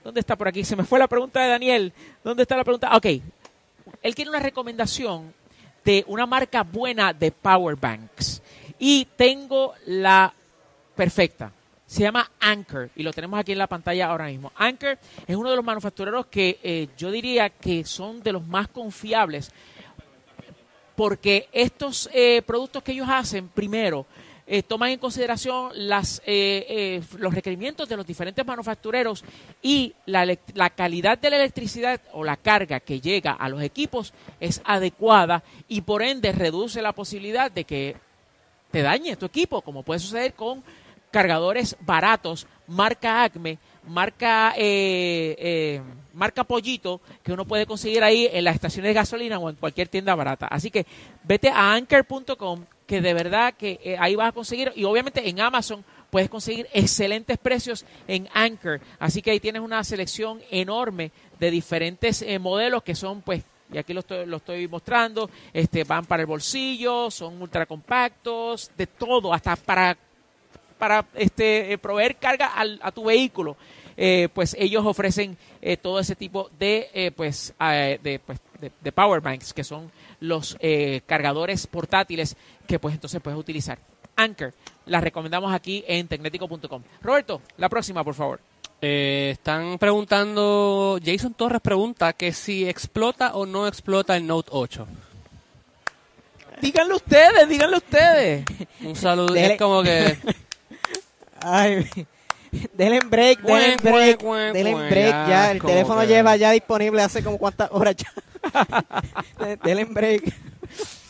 ¿dónde 0.02 0.20
está 0.20 0.37
por 0.37 0.48
aquí? 0.48 0.64
Se 0.64 0.76
me 0.76 0.84
fue 0.84 0.98
la 0.98 1.08
pregunta 1.08 1.42
de 1.42 1.48
Daniel. 1.48 1.92
¿Dónde 2.22 2.42
está 2.42 2.56
la 2.56 2.64
pregunta? 2.64 2.94
Ok, 2.96 3.06
él 4.02 4.14
quiere 4.14 4.30
una 4.30 4.40
recomendación 4.40 5.32
de 5.84 6.04
una 6.06 6.26
marca 6.26 6.62
buena 6.62 7.12
de 7.12 7.30
power 7.30 7.76
banks 7.76 8.42
y 8.78 9.06
tengo 9.16 9.74
la 9.87 10.32
perfecta. 10.94 11.52
Se 11.87 12.03
llama 12.03 12.31
Anchor 12.40 12.90
y 12.97 13.03
lo 13.03 13.12
tenemos 13.12 13.38
aquí 13.38 13.53
en 13.53 13.59
la 13.59 13.66
pantalla 13.66 14.07
ahora 14.07 14.27
mismo. 14.27 14.53
Anchor 14.57 14.99
es 15.27 15.37
uno 15.37 15.51
de 15.51 15.57
los 15.57 15.64
manufactureros 15.64 16.27
que 16.27 16.59
eh, 16.62 16.88
yo 16.97 17.11
diría 17.11 17.51
que 17.51 17.85
son 17.85 18.23
de 18.23 18.33
los 18.33 18.47
más 18.47 18.68
confiables 18.68 19.53
porque 20.97 21.49
estos 21.53 22.09
eh, 22.12 22.40
productos 22.47 22.83
que 22.83 22.92
ellos 22.92 23.09
hacen, 23.11 23.49
primero, 23.49 24.07
eh, 24.47 24.62
toman 24.62 24.90
en 24.90 24.99
consideración 24.99 25.70
las, 25.75 26.23
los 27.16 27.35
requerimientos 27.35 27.88
de 27.88 27.97
los 27.97 28.07
diferentes 28.07 28.47
manufactureros 28.47 29.25
y 29.62 29.94
la, 30.07 30.27
la 30.55 30.70
calidad 30.70 31.18
de 31.18 31.31
la 31.31 31.37
electricidad 31.37 32.01
o 32.12 32.25
la 32.25 32.37
carga 32.37 32.81
que 32.81 33.01
llega 33.01 33.33
a 33.33 33.49
los 33.49 33.62
equipos 33.62 34.12
es 34.40 34.62
adecuada 34.64 35.42
y 35.66 35.81
por 35.81 36.03
ende 36.03 36.33
reduce 36.33 36.83
la 36.83 36.92
posibilidad 36.92 37.51
de 37.51 37.64
que 37.64 37.97
te 38.70 38.83
dañe 38.83 39.16
tu 39.16 39.27
equipo, 39.27 39.62
como 39.62 39.83
puede 39.83 40.01
suceder 40.01 40.35
con 40.35 40.62
cargadores 41.14 41.77
baratos, 41.79 42.44
marca 42.66 43.22
Acme, 43.22 43.61
marca 43.87 44.53
eh, 44.57 45.37
eh, 45.38 45.81
marca 46.12 46.42
Pollito, 46.42 47.00
que 47.22 47.33
uno 47.33 47.44
puede 47.44 47.66
conseguir 47.66 48.03
ahí 48.03 48.29
en 48.33 48.42
las 48.42 48.57
estaciones 48.57 48.90
de 48.90 48.94
gasolina 48.94 49.38
o 49.38 49.48
en 49.48 49.55
cualquier 49.55 49.87
tienda 49.87 50.12
barata. 50.16 50.48
Así 50.48 50.72
que 50.72 50.87
vete 51.22 51.50
a 51.50 51.72
anchor.com, 51.72 52.64
que 52.85 53.00
de 53.00 53.14
verdad 53.14 53.55
que 53.55 53.79
eh, 53.85 53.96
ahí 53.96 54.16
vas 54.16 54.31
a 54.31 54.33
conseguir, 54.33 54.72
y 54.74 54.83
obviamente 54.83 55.29
en 55.29 55.40
Amazon 55.40 55.85
puedes 56.11 56.29
conseguir 56.29 56.66
excelentes 56.72 57.38
precios 57.38 57.85
en 58.09 58.29
Anchor. 58.35 58.81
Así 58.98 59.22
que 59.22 59.31
ahí 59.31 59.38
tienes 59.38 59.62
una 59.62 59.85
selección 59.85 60.40
enorme 60.50 61.12
de 61.38 61.53
diferentes 61.53 62.22
eh, 62.22 62.40
modelos 62.40 62.83
que 62.83 62.96
son 62.96 63.22
pues 63.22 63.44
y 63.72 63.79
aquí 63.79 63.92
lo 63.92 64.00
estoy, 64.00 64.27
lo 64.27 64.37
estoy 64.37 64.68
mostrando, 64.68 65.31
este, 65.53 65.85
van 65.85 66.05
para 66.05 66.22
el 66.22 66.27
bolsillo, 66.27 67.11
son 67.11 67.40
ultra 67.40 67.66
compactos, 67.66 68.70
de 68.77 68.87
todo, 68.87 69.33
hasta 69.33 69.57
para 69.57 69.96
para 70.85 71.07
este, 71.14 71.73
eh, 71.73 71.79
proveer 71.79 72.16
carga 72.16 72.49
al- 72.49 72.79
a 72.83 72.92
tu 72.92 73.05
vehículo, 73.05 73.57
eh, 73.97 74.29
pues 74.35 74.55
ellos 74.59 74.85
ofrecen 74.85 75.38
eh, 75.62 75.79
todo 75.79 75.99
ese 75.99 76.14
tipo 76.14 76.51
de, 76.59 77.11
pues, 77.16 77.55
eh, 77.59 77.99
de, 78.03 78.18
pues, 78.18 78.38
de, 78.61 78.70
de 78.83 78.92
power 78.92 79.23
banks, 79.23 79.55
que 79.55 79.64
son 79.64 79.90
los 80.20 80.57
cargadores 81.07 81.66
portátiles 81.66 82.37
que 82.66 82.79
pues 82.79 82.94
entonces 82.94 83.20
puedes 83.23 83.38
utilizar. 83.38 83.79
Anchor, 84.16 84.53
las 84.87 85.03
recomendamos 85.03 85.53
aquí 85.55 85.85
en 85.88 86.07
tecnético.com. 86.07 86.83
Roberto, 87.03 87.40
la 87.57 87.68
próxima, 87.68 88.05
por 88.05 88.14
favor. 88.14 88.40
Eh, 88.83 89.31
están 89.33 89.79
preguntando, 89.79 90.99
Jason 91.03 91.33
Torres 91.35 91.61
pregunta 91.62 92.12
que 92.12 92.33
si 92.33 92.68
explota 92.68 93.35
o 93.35 93.47
no 93.47 93.66
explota 93.66 94.16
el 94.16 94.27
Note 94.27 94.51
8. 94.53 94.87
Díganlo 96.61 96.97
ustedes, 96.97 97.49
díganlo 97.49 97.79
ustedes. 97.79 98.44
Un 98.83 98.94
saludo, 98.97 99.35
es 99.35 99.59
como 99.59 99.83
que... 99.83 100.16
Ay, 101.44 101.87
denle 102.72 102.96
en 102.96 103.11
break, 103.11 103.42
denle 103.42 103.76
break, 103.83 104.22
denle 104.52 104.74
break 104.88 105.28
ya. 105.28 105.50
El 105.52 105.61
teléfono 105.61 106.04
lleva 106.04 106.37
ya 106.37 106.52
disponible 106.52 107.02
hace 107.02 107.22
como 107.22 107.37
cuántas 107.37 107.70
horas 107.70 107.96
ya. 107.96 108.11
denle 109.62 109.83
en 109.83 109.94
break. 109.94 110.22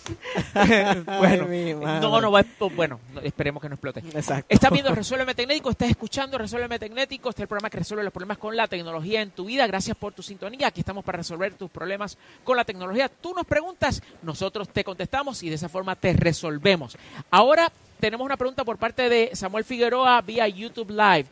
bueno, 0.54 1.46
Ay, 1.50 1.74
madre. 1.74 2.00
no, 2.00 2.20
no 2.20 2.30
va, 2.30 2.40
a- 2.40 2.44
bueno, 2.74 3.00
no, 3.12 3.20
esperemos 3.20 3.60
que 3.62 3.68
no 3.68 3.74
explote. 3.74 4.00
Exacto. 4.00 4.46
Estás 4.48 4.70
viendo 4.70 4.94
Resuélveme 4.94 5.34
Tecnético, 5.34 5.70
estás 5.70 5.90
escuchando 5.90 6.38
Resuélveme 6.38 6.78
Tecnético, 6.78 7.30
este 7.30 7.42
es 7.42 7.44
el 7.44 7.48
programa 7.48 7.70
que 7.70 7.78
resuelve 7.78 8.04
los 8.04 8.12
problemas 8.12 8.38
con 8.38 8.56
la 8.56 8.66
tecnología 8.68 9.22
en 9.22 9.30
tu 9.30 9.46
vida. 9.46 9.66
Gracias 9.66 9.96
por 9.96 10.12
tu 10.12 10.22
sintonía, 10.22 10.68
aquí 10.68 10.80
estamos 10.80 11.04
para 11.04 11.18
resolver 11.18 11.54
tus 11.54 11.70
problemas 11.70 12.18
con 12.44 12.56
la 12.56 12.64
tecnología. 12.64 13.08
Tú 13.08 13.34
nos 13.34 13.46
preguntas, 13.46 14.02
nosotros 14.22 14.68
te 14.68 14.84
contestamos 14.84 15.42
y 15.42 15.48
de 15.48 15.54
esa 15.56 15.68
forma 15.68 15.96
te 15.96 16.12
resolvemos. 16.12 16.96
Ahora 17.30 17.70
tenemos 18.00 18.24
una 18.24 18.36
pregunta 18.36 18.64
por 18.64 18.76
parte 18.78 19.08
de 19.08 19.30
Samuel 19.34 19.64
Figueroa 19.64 20.20
vía 20.20 20.46
YouTube 20.48 20.90
Live. 20.90 21.26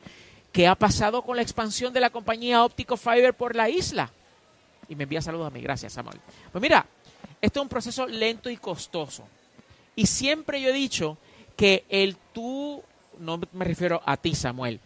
¿Qué 0.52 0.66
ha 0.68 0.74
pasado 0.74 1.22
con 1.22 1.36
la 1.36 1.42
expansión 1.42 1.92
de 1.92 2.00
la 2.00 2.10
compañía 2.10 2.62
Óptico 2.64 2.96
Fiber 2.96 3.32
por 3.34 3.56
la 3.56 3.68
isla? 3.70 4.10
Y 4.88 4.94
me 4.96 5.04
envía 5.04 5.22
saludos 5.22 5.46
a 5.46 5.50
mí, 5.50 5.60
gracias 5.62 5.94
Samuel. 5.94 6.18
Pues 6.50 6.60
mira, 6.60 6.84
esto 7.42 7.60
es 7.60 7.62
un 7.62 7.68
proceso 7.68 8.06
lento 8.06 8.48
y 8.48 8.56
costoso. 8.56 9.24
Y 9.96 10.06
siempre 10.06 10.62
yo 10.62 10.70
he 10.70 10.72
dicho 10.72 11.18
que 11.56 11.84
el 11.88 12.16
tú, 12.32 12.82
no 13.18 13.38
me 13.52 13.64
refiero 13.64 14.00
a 14.06 14.16
ti, 14.16 14.34
Samuel, 14.34 14.80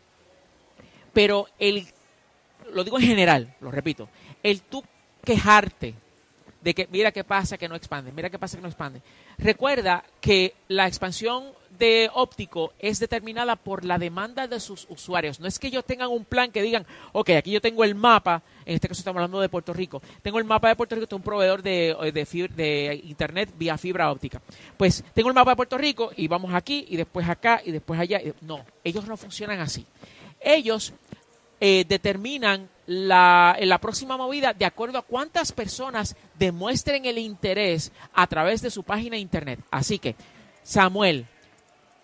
pero 1.13 1.47
el, 1.59 1.87
lo 2.73 2.83
digo 2.83 2.99
en 2.99 3.07
general, 3.07 3.55
lo 3.61 3.71
repito, 3.71 4.09
el 4.43 4.63
tú 4.63 4.83
quejarte 5.23 5.95
de 6.63 6.75
que 6.75 6.89
mira 6.91 7.13
qué 7.13 7.25
pasa 7.25 7.57
que 7.59 7.69
no 7.69 7.77
expande, 7.77 8.11
mira 8.11 8.31
qué 8.31 8.39
pasa 8.39 8.57
que 8.57 8.63
no 8.63 8.69
expande. 8.69 9.01
Recuerda 9.39 10.03
que 10.21 10.55
la 10.69 10.89
expansión 10.89 11.45
de 11.79 12.11
óptico 12.15 12.73
es 12.79 12.99
determinada 12.99 13.57
por 13.57 13.85
la 13.85 13.99
demanda 13.99 14.47
de 14.47 14.61
sus 14.61 14.87
usuarios. 14.89 15.41
No 15.41 15.47
es 15.47 15.59
que 15.59 15.69
ellos 15.69 15.85
tengan 15.85 16.09
un 16.09 16.25
plan 16.25 16.51
que 16.51 16.63
digan, 16.63 16.87
ok, 17.13 17.31
aquí 17.31 17.51
yo 17.53 17.61
tengo 17.61 17.85
el 17.85 17.95
mapa, 17.95 18.43
en 18.65 18.75
este 18.75 18.89
caso 18.89 19.01
estamos 19.01 19.19
hablando 19.19 19.41
de 19.41 19.49
Puerto 19.49 19.73
Rico, 19.73 20.03
tengo 20.23 20.39
el 20.39 20.45
mapa 20.45 20.69
de 20.69 20.77
Puerto 20.77 20.95
Rico, 20.95 21.07
tengo 21.07 21.19
un 21.19 21.25
proveedor 21.25 21.63
de, 21.63 21.97
de, 22.13 22.27
fibra- 22.27 22.55
de 22.55 23.01
internet 23.05 23.51
vía 23.57 23.79
fibra 23.79 24.11
óptica. 24.11 24.41
Pues 24.77 25.05
tengo 25.15 25.29
el 25.29 25.35
mapa 25.35 25.51
de 25.53 25.57
Puerto 25.57 25.79
Rico 25.79 26.11
y 26.17 26.29
vamos 26.29 26.53
aquí 26.55 26.87
y 26.89 26.97
después 26.97 27.29
acá 27.29 27.61
y 27.65 27.73
después 27.73 27.99
allá. 28.01 28.21
No, 28.41 28.65
ellos 28.85 29.07
no 29.07 29.17
funcionan 29.17 29.61
así. 29.61 29.87
Ellos 30.41 30.93
eh, 31.61 31.85
determinan 31.89 32.69
la, 32.87 33.57
la 33.61 33.79
próxima 33.79 34.17
movida 34.17 34.53
de 34.53 34.65
acuerdo 34.65 34.99
a 34.99 35.03
cuántas 35.03 35.51
personas 35.51 36.15
demuestren 36.39 37.05
el 37.07 37.19
interés 37.19 37.91
a 38.13 38.27
través 38.27 38.63
de 38.63 38.71
su 38.71 38.85
página 38.85 39.17
de 39.17 39.21
internet. 39.23 39.59
Así 39.71 39.99
que, 39.99 40.15
Samuel, 40.63 41.27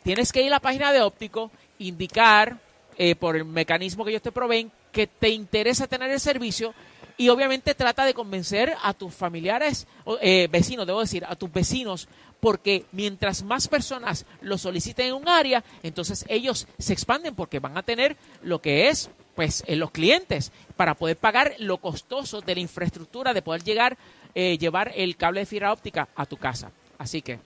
tienes 0.03 0.33
que 0.33 0.43
ir 0.43 0.49
a 0.49 0.57
la 0.57 0.61
página 0.61 0.93
de 0.93 1.01
óptico, 1.01 1.51
indicar 1.79 2.59
eh, 2.99 3.15
por 3.15 3.37
el 3.37 3.45
mecanismo 3.45 4.05
que 4.05 4.11
ellos 4.11 4.23
te 4.23 4.33
proveen 4.33 4.71
que 4.93 5.07
te 5.07 5.31
interesa 5.31 5.87
tener 5.87 6.11
el 6.11 6.21
servicio 6.21 6.75
y 7.17 7.29
obviamente 7.29 7.75
trata 7.75 8.05
de 8.05 8.15
convencer 8.15 8.75
a 8.83 8.95
tus 8.95 9.15
familiares, 9.15 9.87
eh, 10.21 10.49
vecinos, 10.51 10.87
debo 10.87 11.01
decir, 11.01 11.25
a 11.27 11.37
tus 11.37 11.53
vecinos, 11.53 12.09
porque 12.41 12.85
mientras 12.93 13.43
más 13.43 13.69
personas 13.69 14.27
lo 14.41 14.59
soliciten 14.59 15.07
en 15.07 15.15
un 15.15 15.29
área, 15.29 15.62
entonces 15.83 16.25
ellos 16.29 16.67
se 16.79 16.93
expanden 16.93 17.35
porque 17.35 17.59
van 17.59 17.79
a 17.79 17.83
tener 17.83 18.17
lo 18.43 18.61
que 18.61 18.88
es 18.88 19.11
pues 19.35 19.65
en 19.67 19.79
los 19.79 19.91
clientes 19.91 20.53
para 20.77 20.95
poder 20.95 21.17
pagar 21.17 21.55
lo 21.59 21.79
costoso 21.79 22.43
de 22.43 22.55
la 22.55 22.61
infraestructura 22.61 23.33
de 23.33 23.41
poder 23.41 23.65
llegar 23.65 23.97
eh, 24.35 24.59
llevar 24.59 24.93
el 24.95 25.17
cable 25.17 25.41
de 25.41 25.47
fibra 25.47 25.73
óptica 25.73 26.09
a 26.17 26.27
tu 26.27 26.37
casa. 26.37 26.71
Así 26.99 27.23
que 27.23 27.38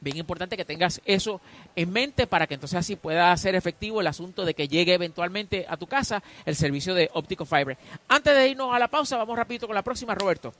bien 0.00 0.16
importante 0.16 0.56
que 0.56 0.64
tengas 0.64 1.00
eso 1.04 1.40
en 1.76 1.90
mente 1.90 2.26
para 2.26 2.46
que 2.46 2.54
entonces 2.54 2.78
así 2.78 2.96
pueda 2.96 3.36
ser 3.36 3.54
efectivo 3.54 4.00
el 4.00 4.06
asunto 4.06 4.44
de 4.44 4.54
que 4.54 4.68
llegue 4.68 4.94
eventualmente 4.94 5.66
a 5.68 5.76
tu 5.76 5.86
casa 5.86 6.22
el 6.44 6.56
servicio 6.56 6.94
de 6.94 7.10
óptico 7.12 7.44
fiber 7.44 7.76
antes 8.08 8.34
de 8.34 8.48
irnos 8.48 8.74
a 8.74 8.78
la 8.78 8.88
pausa 8.88 9.16
vamos 9.16 9.36
rapidito 9.36 9.66
con 9.66 9.74
la 9.74 9.82
próxima 9.82 10.14
Roberto 10.14 10.52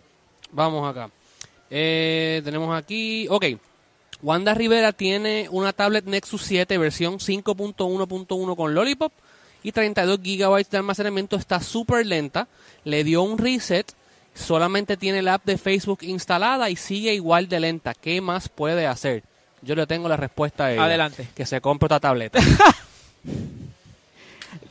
vamos 0.52 0.88
acá 0.88 1.10
eh, 1.70 2.42
tenemos 2.44 2.76
aquí 2.76 3.26
ok 3.28 3.44
Wanda 4.22 4.52
Rivera 4.52 4.92
tiene 4.92 5.48
una 5.50 5.72
tablet 5.72 6.04
Nexus 6.04 6.42
7 6.42 6.76
versión 6.76 7.14
5.1.1 7.14 8.56
con 8.56 8.74
Lollipop 8.74 9.12
y 9.62 9.72
32 9.72 10.20
GB 10.22 10.68
de 10.70 10.78
almacenamiento. 10.78 11.36
Está 11.36 11.60
súper 11.60 12.06
lenta. 12.06 12.48
Le 12.84 13.04
dio 13.04 13.22
un 13.22 13.38
reset. 13.38 13.92
Solamente 14.40 14.96
tiene 14.96 15.22
la 15.22 15.34
app 15.34 15.44
de 15.44 15.58
Facebook 15.58 15.98
instalada 16.02 16.70
y 16.70 16.76
sigue 16.76 17.12
igual 17.14 17.48
de 17.48 17.60
lenta. 17.60 17.94
¿Qué 17.94 18.20
más 18.20 18.48
puede 18.48 18.86
hacer? 18.86 19.22
Yo 19.62 19.74
le 19.74 19.86
tengo 19.86 20.08
la 20.08 20.16
respuesta 20.16 20.66
a 20.66 20.72
ella. 20.72 20.84
Adelante. 20.84 21.28
Que 21.34 21.44
se 21.44 21.60
compre 21.60 21.86
otra 21.86 22.00
tableta. 22.00 22.40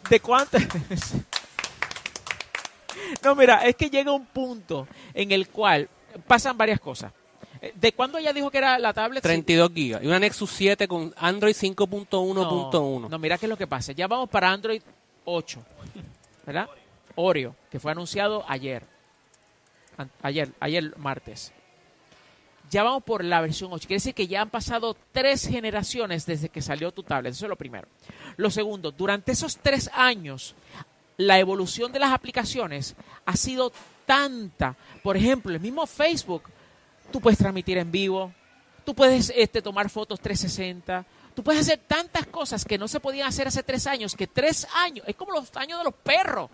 ¿De 0.09 0.19
cuántas? 0.19 0.63
no, 3.23 3.35
mira, 3.35 3.65
es 3.65 3.75
que 3.75 3.89
llega 3.89 4.11
un 4.11 4.25
punto 4.25 4.87
en 5.13 5.31
el 5.31 5.47
cual 5.49 5.87
pasan 6.25 6.57
varias 6.57 6.79
cosas. 6.79 7.11
¿De 7.75 7.91
cuándo 7.91 8.17
ella 8.17 8.33
dijo 8.33 8.49
que 8.49 8.57
era 8.57 8.79
la 8.79 8.93
tablet? 8.93 9.21
32 9.21 9.71
gigas. 9.73 10.03
Y 10.03 10.07
una 10.07 10.17
Nexus 10.17 10.49
7 10.51 10.87
con 10.87 11.13
Android 11.17 11.53
5.1.1. 11.53 13.01
No, 13.01 13.09
no, 13.09 13.19
mira 13.19 13.37
qué 13.37 13.45
es 13.45 13.49
lo 13.49 13.57
que 13.57 13.67
pasa. 13.67 13.91
Ya 13.91 14.07
vamos 14.07 14.29
para 14.29 14.49
Android 14.49 14.81
8. 15.25 15.59
¿Verdad? 16.45 16.69
Oreo, 17.15 17.55
que 17.69 17.79
fue 17.79 17.91
anunciado 17.91 18.43
ayer. 18.47 18.83
Ayer, 20.21 20.51
ayer 20.59 20.97
martes. 20.97 21.51
Ya 22.69 22.83
vamos 22.83 23.03
por 23.03 23.23
la 23.23 23.41
versión 23.41 23.71
8. 23.73 23.87
Quiere 23.87 23.97
decir 23.99 24.13
que 24.13 24.27
ya 24.27 24.41
han 24.41 24.49
pasado 24.49 24.95
tres 25.11 25.47
generaciones 25.47 26.25
desde 26.25 26.49
que 26.49 26.61
salió 26.61 26.91
tu 26.91 27.03
tablet. 27.03 27.33
Eso 27.33 27.45
es 27.45 27.49
lo 27.49 27.55
primero. 27.55 27.87
Lo 28.37 28.51
segundo, 28.51 28.91
durante 28.91 29.31
esos 29.31 29.57
tres 29.57 29.89
años, 29.93 30.55
la 31.17 31.39
evolución 31.39 31.91
de 31.91 31.99
las 31.99 32.11
aplicaciones 32.11 32.95
ha 33.25 33.35
sido 33.35 33.71
tanta. 34.05 34.75
Por 35.01 35.17
ejemplo, 35.17 35.51
el 35.51 35.59
mismo 35.59 35.87
Facebook 35.87 36.43
Tú 37.11 37.19
puedes 37.19 37.39
transmitir 37.39 37.77
en 37.77 37.91
vivo, 37.91 38.31
tú 38.85 38.93
puedes 38.93 39.33
este, 39.35 39.61
tomar 39.61 39.89
fotos 39.89 40.19
360, 40.19 41.05
tú 41.33 41.43
puedes 41.43 41.61
hacer 41.61 41.79
tantas 41.87 42.27
cosas 42.27 42.65
que 42.65 42.77
no 42.77 42.87
se 42.87 42.99
podían 42.99 43.27
hacer 43.27 43.47
hace 43.47 43.63
tres 43.63 43.87
años, 43.87 44.15
que 44.15 44.27
tres 44.27 44.67
años, 44.75 45.07
es 45.07 45.15
como 45.15 45.31
los 45.31 45.55
años 45.55 45.79
de 45.79 45.85
los 45.85 45.95
perros, 45.95 46.51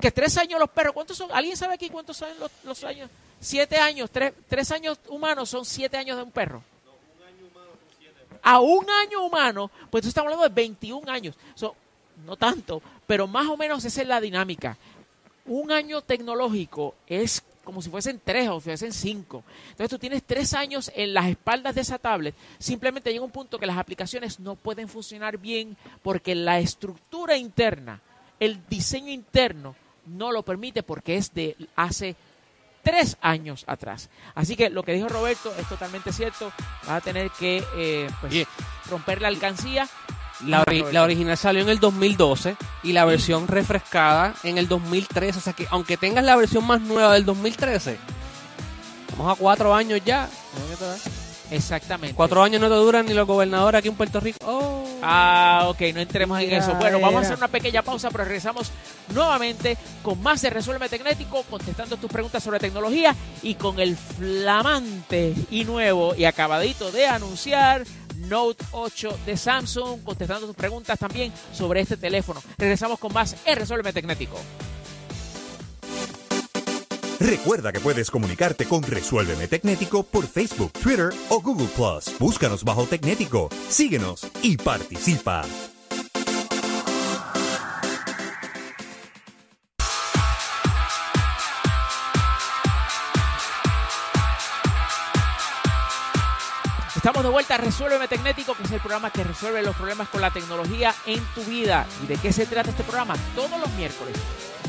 que 0.00 0.10
tres 0.10 0.36
años 0.38 0.58
los 0.58 0.70
perros, 0.70 0.92
¿cuántos 0.94 1.16
son? 1.16 1.30
¿Alguien 1.32 1.56
sabe 1.56 1.74
aquí 1.74 1.90
cuántos 1.90 2.16
son 2.16 2.28
los, 2.64 2.84
años? 2.84 3.10
Siete 3.38 3.76
años, 3.76 4.10
tres, 4.10 4.32
tres, 4.48 4.70
años 4.72 4.98
humanos 5.08 5.48
son 5.48 5.64
siete 5.64 5.96
años 5.96 6.16
de 6.16 6.22
un 6.22 6.30
perro. 6.30 6.62
A 8.42 8.60
un 8.60 8.88
año 8.88 9.24
humano, 9.24 9.70
pues 9.90 10.06
estamos 10.06 10.26
hablando 10.32 10.48
de 10.48 10.54
21 10.54 11.10
años. 11.10 11.36
no 12.24 12.36
tanto, 12.36 12.82
pero 13.06 13.26
más 13.26 13.48
o 13.48 13.56
menos 13.56 13.84
esa 13.84 14.02
es 14.02 14.08
la 14.08 14.20
dinámica. 14.20 14.76
Un 15.46 15.72
año 15.72 16.02
tecnológico 16.02 16.94
es 17.06 17.42
como 17.64 17.82
si 17.82 17.90
fuesen 17.90 18.20
tres 18.24 18.48
o 18.48 18.60
fuesen 18.60 18.92
cinco. 18.92 19.44
Entonces 19.70 19.90
tú 19.90 19.98
tienes 19.98 20.22
tres 20.24 20.54
años 20.54 20.90
en 20.94 21.14
las 21.14 21.26
espaldas 21.26 21.74
de 21.74 21.82
esa 21.82 21.98
tablet, 21.98 22.34
simplemente 22.58 23.12
llega 23.12 23.24
un 23.24 23.30
punto 23.30 23.58
que 23.58 23.66
las 23.66 23.78
aplicaciones 23.78 24.40
no 24.40 24.56
pueden 24.56 24.88
funcionar 24.88 25.38
bien 25.38 25.76
porque 26.02 26.34
la 26.34 26.58
estructura 26.58 27.36
interna, 27.36 28.00
el 28.38 28.66
diseño 28.68 29.12
interno 29.12 29.76
no 30.06 30.32
lo 30.32 30.42
permite 30.42 30.82
porque 30.82 31.16
es 31.16 31.34
de 31.34 31.56
hace 31.76 32.16
tres 32.82 33.16
años 33.20 33.64
atrás. 33.66 34.10
Así 34.34 34.56
que 34.56 34.70
lo 34.70 34.82
que 34.82 34.92
dijo 34.92 35.08
Roberto 35.08 35.52
es 35.58 35.68
totalmente 35.68 36.12
cierto. 36.12 36.52
Vas 36.86 36.96
a 36.96 37.00
tener 37.00 37.30
que 37.30 37.62
eh, 37.76 38.08
pues, 38.20 38.46
romper 38.88 39.20
la 39.20 39.28
alcancía 39.28 39.88
la, 40.46 41.02
original 41.02 41.36
salió 41.36 41.62
en 41.62 41.68
el 41.68 41.80
2012 41.80 42.56
y 42.82 42.92
la 42.92 43.04
versión 43.04 43.48
refrescada 43.48 44.34
en 44.42 44.58
el 44.58 44.68
2013. 44.68 45.38
O 45.38 45.42
sea 45.42 45.52
que 45.52 45.66
aunque 45.70 45.96
tengas 45.96 46.24
la 46.24 46.36
versión 46.36 46.66
más 46.66 46.80
nueva 46.80 47.14
del 47.14 47.24
2013, 47.24 47.98
vamos 49.16 49.36
a 49.36 49.40
cuatro 49.40 49.74
años 49.74 50.00
ya. 50.04 50.28
Exactamente. 51.50 52.14
Cuatro 52.14 52.42
años 52.42 52.60
no 52.60 52.68
te 52.68 52.74
duran 52.74 53.06
ni 53.06 53.14
los 53.14 53.26
gobernadores 53.26 53.78
aquí 53.78 53.88
en 53.88 53.94
Puerto 53.94 54.20
Rico. 54.20 54.38
Oh. 54.44 54.84
Ah, 55.02 55.66
ok, 55.68 55.80
no 55.94 56.00
entremos 56.00 56.40
en 56.40 56.52
eso. 56.52 56.74
Bueno, 56.74 57.00
vamos 57.00 57.22
a 57.22 57.26
hacer 57.26 57.36
una 57.36 57.48
pequeña 57.48 57.82
pausa, 57.82 58.10
pero 58.10 58.24
regresamos 58.24 58.70
nuevamente 59.14 59.76
con 60.02 60.22
más 60.22 60.42
de 60.42 60.50
Resuelve 60.50 60.88
Tecnético, 60.88 61.42
contestando 61.44 61.96
tus 61.96 62.10
preguntas 62.10 62.42
sobre 62.42 62.58
tecnología 62.58 63.14
y 63.42 63.54
con 63.54 63.80
el 63.80 63.96
flamante 63.96 65.34
y 65.50 65.64
nuevo 65.64 66.14
y 66.14 66.24
acabadito 66.24 66.92
de 66.92 67.06
anunciar 67.06 67.84
Note 68.16 68.64
8 68.72 69.18
de 69.24 69.36
Samsung, 69.36 70.02
contestando 70.02 70.46
tus 70.46 70.56
preguntas 70.56 70.98
también 70.98 71.32
sobre 71.52 71.80
este 71.80 71.96
teléfono. 71.96 72.42
Regresamos 72.58 72.98
con 72.98 73.12
más 73.12 73.36
en 73.44 73.56
Resuelve 73.56 73.92
Tecnético. 73.92 74.38
Recuerda 77.20 77.70
que 77.70 77.80
puedes 77.80 78.10
comunicarte 78.10 78.64
con 78.64 78.82
Resuélveme 78.82 79.46
Tecnético 79.46 80.04
por 80.04 80.26
Facebook, 80.26 80.72
Twitter 80.72 81.10
o 81.28 81.42
Google 81.42 81.68
Plus. 81.68 82.18
Búscanos 82.18 82.64
bajo 82.64 82.86
Tecnético, 82.86 83.50
síguenos 83.68 84.26
y 84.42 84.56
participa. 84.56 85.42
Estamos 96.96 97.22
de 97.22 97.28
vuelta 97.28 97.56
a 97.56 97.58
Resuélveme 97.58 98.08
Tecnético, 98.08 98.54
que 98.54 98.62
es 98.62 98.70
el 98.72 98.80
programa 98.80 99.10
que 99.10 99.24
resuelve 99.24 99.62
los 99.62 99.76
problemas 99.76 100.08
con 100.08 100.22
la 100.22 100.30
tecnología 100.30 100.94
en 101.04 101.22
tu 101.34 101.42
vida. 101.44 101.86
¿Y 102.02 102.06
de 102.06 102.16
qué 102.16 102.32
se 102.32 102.46
trata 102.46 102.70
este 102.70 102.82
programa? 102.82 103.14
Todos 103.34 103.60
los 103.60 103.70
miércoles, 103.72 104.16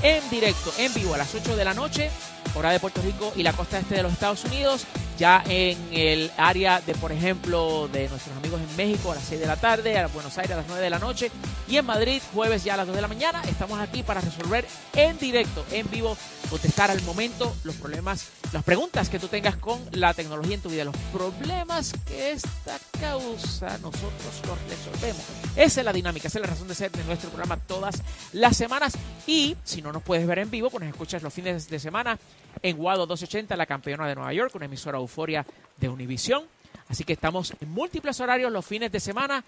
en 0.02 0.30
directo, 0.30 0.74
en 0.78 0.94
vivo, 0.94 1.14
a 1.14 1.18
las 1.18 1.34
8 1.34 1.56
de 1.56 1.66
la 1.66 1.74
noche, 1.74 2.12
hora 2.56 2.72
de 2.72 2.80
Puerto 2.80 3.02
Rico 3.02 3.32
y 3.36 3.44
la 3.44 3.54
costa 3.54 3.80
este 3.80 3.96
de 3.96 4.04
los 4.04 4.14
Estados 4.14 4.44
Unidos. 4.46 4.86
Ya 5.18 5.44
en 5.48 5.78
el 5.92 6.32
área 6.36 6.82
de, 6.82 6.96
por 6.96 7.12
ejemplo, 7.12 7.88
de 7.90 8.10
nuestros 8.10 8.36
amigos 8.38 8.60
en 8.60 8.76
México 8.76 9.12
a 9.12 9.16
las 9.16 9.24
6 9.26 9.40
de 9.40 9.46
la 9.46 9.56
tarde, 9.56 9.98
a 10.00 10.08
Buenos 10.08 10.36
Aires 10.38 10.54
a 10.54 10.58
las 10.58 10.68
9 10.68 10.82
de 10.82 10.90
la 10.90 10.98
noche 10.98 11.32
y 11.68 11.78
en 11.78 11.86
Madrid 11.86 12.22
jueves 12.34 12.64
ya 12.64 12.74
a 12.74 12.78
las 12.78 12.88
2 12.88 12.96
de 12.96 13.02
la 13.02 13.08
mañana. 13.08 13.42
Estamos 13.44 13.80
aquí 13.80 14.02
para 14.02 14.22
resolver 14.22 14.66
en 14.96 15.20
directo, 15.20 15.64
en 15.72 15.90
vivo, 15.92 16.18
contestar 16.50 16.90
al 16.90 17.02
momento 17.04 17.56
los 17.64 17.76
problemas, 17.76 18.30
las 18.52 18.64
preguntas 18.64 19.10
que 19.10 19.20
tú 19.20 19.28
tengas 19.28 19.56
con 19.58 19.80
la 19.92 20.14
tecnología 20.14 20.56
en 20.56 20.62
tu 20.62 20.70
vida, 20.70 20.86
los 20.86 20.98
problemas 21.14 21.94
que 22.08 22.32
esta 22.32 22.80
causa 23.00 23.78
nosotros 23.78 24.42
los 24.48 24.58
resolvemos. 24.70 25.22
Esa 25.56 25.82
es 25.82 25.86
la 25.86 25.94
dinámica, 25.94 26.28
esa 26.30 26.40
es 26.40 26.42
la 26.42 26.50
razón 26.50 26.68
de 26.68 26.76
ser 26.76 26.92
de 26.92 27.04
nuestro 27.04 27.30
programa 27.30 27.58
todas 27.58 28.02
las 28.34 28.58
semanas. 28.58 28.94
Y 29.28 29.56
si 29.64 29.82
no 29.82 29.92
nos 29.92 30.02
puedes 30.02 30.26
ver 30.26 30.40
en 30.40 30.50
vivo, 30.50 30.70
pues 30.70 30.82
nos 30.84 30.92
escuchas 30.92 31.22
los 31.22 31.34
fines 31.34 31.70
de 31.70 31.80
semana 31.80 32.18
en 32.62 32.78
Guado 32.78 33.06
280, 33.06 33.56
la 33.56 33.66
campeona 33.66 34.08
de 34.08 34.16
Nueva 34.16 34.34
York, 34.34 34.54
una 34.56 34.66
emisora 34.66 34.98
euforia 34.98 35.46
de 35.78 35.90
Univisión. 35.90 36.44
Así 36.88 37.04
que 37.04 37.14
estamos 37.14 37.54
en 37.60 37.70
múltiples 37.70 38.20
horarios 38.20 38.52
los 38.52 38.66
fines 38.66 38.92
de 38.92 39.00
semana. 39.00 39.44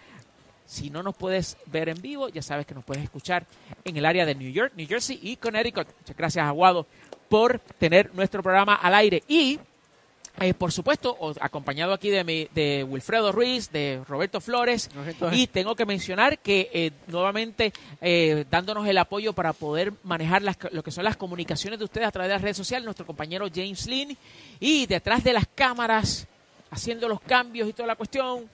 Si 0.65 0.89
no 0.89 1.03
nos 1.03 1.15
puedes 1.15 1.57
ver 1.65 1.89
en 1.89 2.01
vivo, 2.01 2.29
ya 2.29 2.41
sabes 2.41 2.65
que 2.65 2.73
nos 2.73 2.85
puedes 2.85 3.03
escuchar 3.03 3.45
en 3.83 3.97
el 3.97 4.05
área 4.05 4.25
de 4.25 4.33
New 4.33 4.51
York, 4.51 4.73
New 4.75 4.87
Jersey 4.87 5.19
y 5.21 5.35
Connecticut. 5.35 5.87
Muchas 5.99 6.15
gracias, 6.15 6.45
Aguado, 6.45 6.87
por 7.27 7.59
tener 7.77 8.13
nuestro 8.15 8.41
programa 8.41 8.75
al 8.75 8.93
aire. 8.93 9.23
Y 9.27 9.59
eh, 10.39 10.53
por 10.55 10.71
supuesto, 10.71 11.15
acompañado 11.39 11.93
aquí 11.93 12.09
de, 12.09 12.23
mi, 12.23 12.47
de 12.55 12.83
Wilfredo 12.83 13.31
Ruiz, 13.31 13.71
de 13.71 14.01
Roberto 14.07 14.41
Flores, 14.41 14.89
y 15.31 15.45
tengo 15.47 15.75
que 15.75 15.85
mencionar 15.85 16.39
que 16.39 16.71
eh, 16.73 16.91
nuevamente 17.07 17.71
eh, 18.01 18.43
dándonos 18.49 18.87
el 18.87 18.97
apoyo 18.97 19.33
para 19.33 19.53
poder 19.53 19.93
manejar 20.03 20.41
las, 20.41 20.57
lo 20.71 20.81
que 20.83 20.89
son 20.89 21.03
las 21.03 21.17
comunicaciones 21.17 21.77
de 21.77 21.85
ustedes 21.85 22.07
a 22.07 22.11
través 22.11 22.29
de 22.29 22.35
las 22.35 22.41
redes 22.41 22.57
sociales, 22.57 22.83
nuestro 22.83 23.05
compañero 23.05 23.47
James 23.53 23.85
Lynn, 23.85 24.17
y 24.59 24.87
detrás 24.87 25.23
de 25.23 25.33
las 25.33 25.45
cámaras, 25.53 26.27
haciendo 26.71 27.07
los 27.07 27.21
cambios 27.21 27.69
y 27.69 27.73
toda 27.73 27.87
la 27.87 27.95
cuestión, 27.95 28.49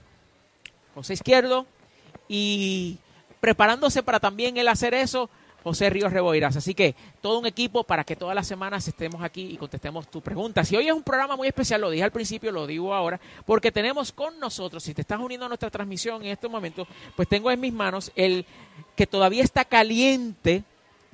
José 0.94 1.14
Izquierdo, 1.14 1.66
y 2.28 2.98
preparándose 3.40 4.04
para 4.04 4.20
también 4.20 4.58
él 4.58 4.68
hacer 4.68 4.94
eso, 4.94 5.30
José 5.64 5.90
Ríos 5.90 6.12
Reboiras. 6.12 6.56
Así 6.56 6.74
que 6.74 6.96
todo 7.22 7.40
un 7.40 7.46
equipo 7.46 7.84
para 7.84 8.04
que 8.04 8.16
todas 8.16 8.36
las 8.36 8.48
semanas 8.48 8.88
estemos 8.88 9.22
aquí 9.22 9.50
y 9.52 9.58
contestemos 9.58 10.10
tus 10.10 10.22
preguntas. 10.22 10.72
Y 10.72 10.78
hoy 10.78 10.88
es 10.88 10.94
un 10.94 11.04
programa 11.04 11.36
muy 11.36 11.48
especial, 11.48 11.82
lo 11.82 11.90
dije 11.90 12.04
al 12.04 12.12
principio, 12.12 12.52
lo 12.52 12.68
digo 12.68 12.94
ahora, 12.94 13.20
porque 13.46 13.72
tenemos 13.72 14.12
con 14.12 14.40
nosotros, 14.40 14.84
si 14.84 14.94
te 14.94 15.02
estás 15.02 15.20
uniendo 15.20 15.46
a 15.46 15.50
nuestra 15.50 15.70
transmisión 15.70 16.22
en 16.24 16.32
este 16.32 16.48
momento, 16.48 16.88
pues 17.16 17.28
tengo 17.28 17.52
en 17.52 17.60
mis 17.60 17.74
manos 17.74 18.12
el 18.16 18.46
que 18.96 19.08
todavía 19.08 19.44
está 19.44 19.66
caliente 19.66 20.64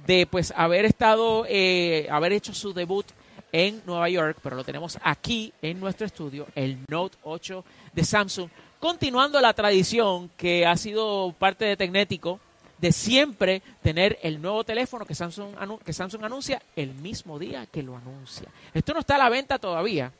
de 0.06 0.28
pues 0.28 0.54
haber 0.56 0.86
estado, 0.86 1.46
eh, 1.48 2.08
haber 2.10 2.34
hecho 2.34 2.54
su 2.54 2.74
debut 2.74 3.06
en 3.52 3.82
Nueva 3.86 4.10
York, 4.10 4.38
pero 4.44 4.56
lo 4.56 4.64
tenemos 4.64 4.98
aquí 5.02 5.54
en 5.62 5.80
nuestro 5.80 6.06
estudio, 6.06 6.46
el 6.56 6.78
Note 6.90 7.18
8 7.24 7.64
de 7.94 8.04
Samsung, 8.04 8.50
continuando 8.80 9.40
la 9.40 9.54
tradición 9.54 10.30
que 10.36 10.66
ha 10.66 10.76
sido 10.76 11.34
parte 11.40 11.66
de 11.66 11.78
Tecnético 11.78 12.40
de 12.78 12.92
siempre 12.92 13.62
tener 13.82 14.20
el 14.22 14.42
nuevo 14.42 14.64
teléfono 14.64 15.06
que 15.06 15.16
Samsung, 15.16 15.56
que 15.84 15.94
Samsung 15.94 16.24
anuncia 16.24 16.62
el 16.76 16.94
mismo 16.96 17.40
día 17.40 17.66
que 17.68 17.84
lo 17.84 17.96
anuncia. 17.96 18.50
Esto 18.74 18.94
no 18.94 19.00
está 19.00 19.16
a 19.16 19.20
la 19.20 19.30
venta 19.30 19.60
todavía. 19.60 20.12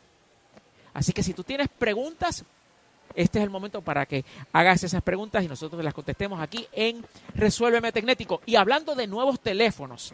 Así 0.94 1.12
que 1.12 1.24
si 1.24 1.34
tú 1.34 1.44
tienes 1.44 1.68
preguntas, 1.68 2.46
este 3.14 3.40
es 3.40 3.44
el 3.44 3.50
momento 3.50 3.82
para 3.82 4.06
que 4.06 4.24
hagas 4.54 4.84
esas 4.84 5.02
preguntas 5.02 5.44
y 5.44 5.48
nosotros 5.48 5.84
las 5.84 5.94
contestemos 5.94 6.40
aquí 6.40 6.68
en 6.72 7.06
Resuélveme 7.34 7.92
Tecnético. 7.92 8.42
Y 8.46 8.56
hablando 8.56 8.96
de 8.96 9.08
nuevos 9.08 9.40
teléfonos, 9.40 10.14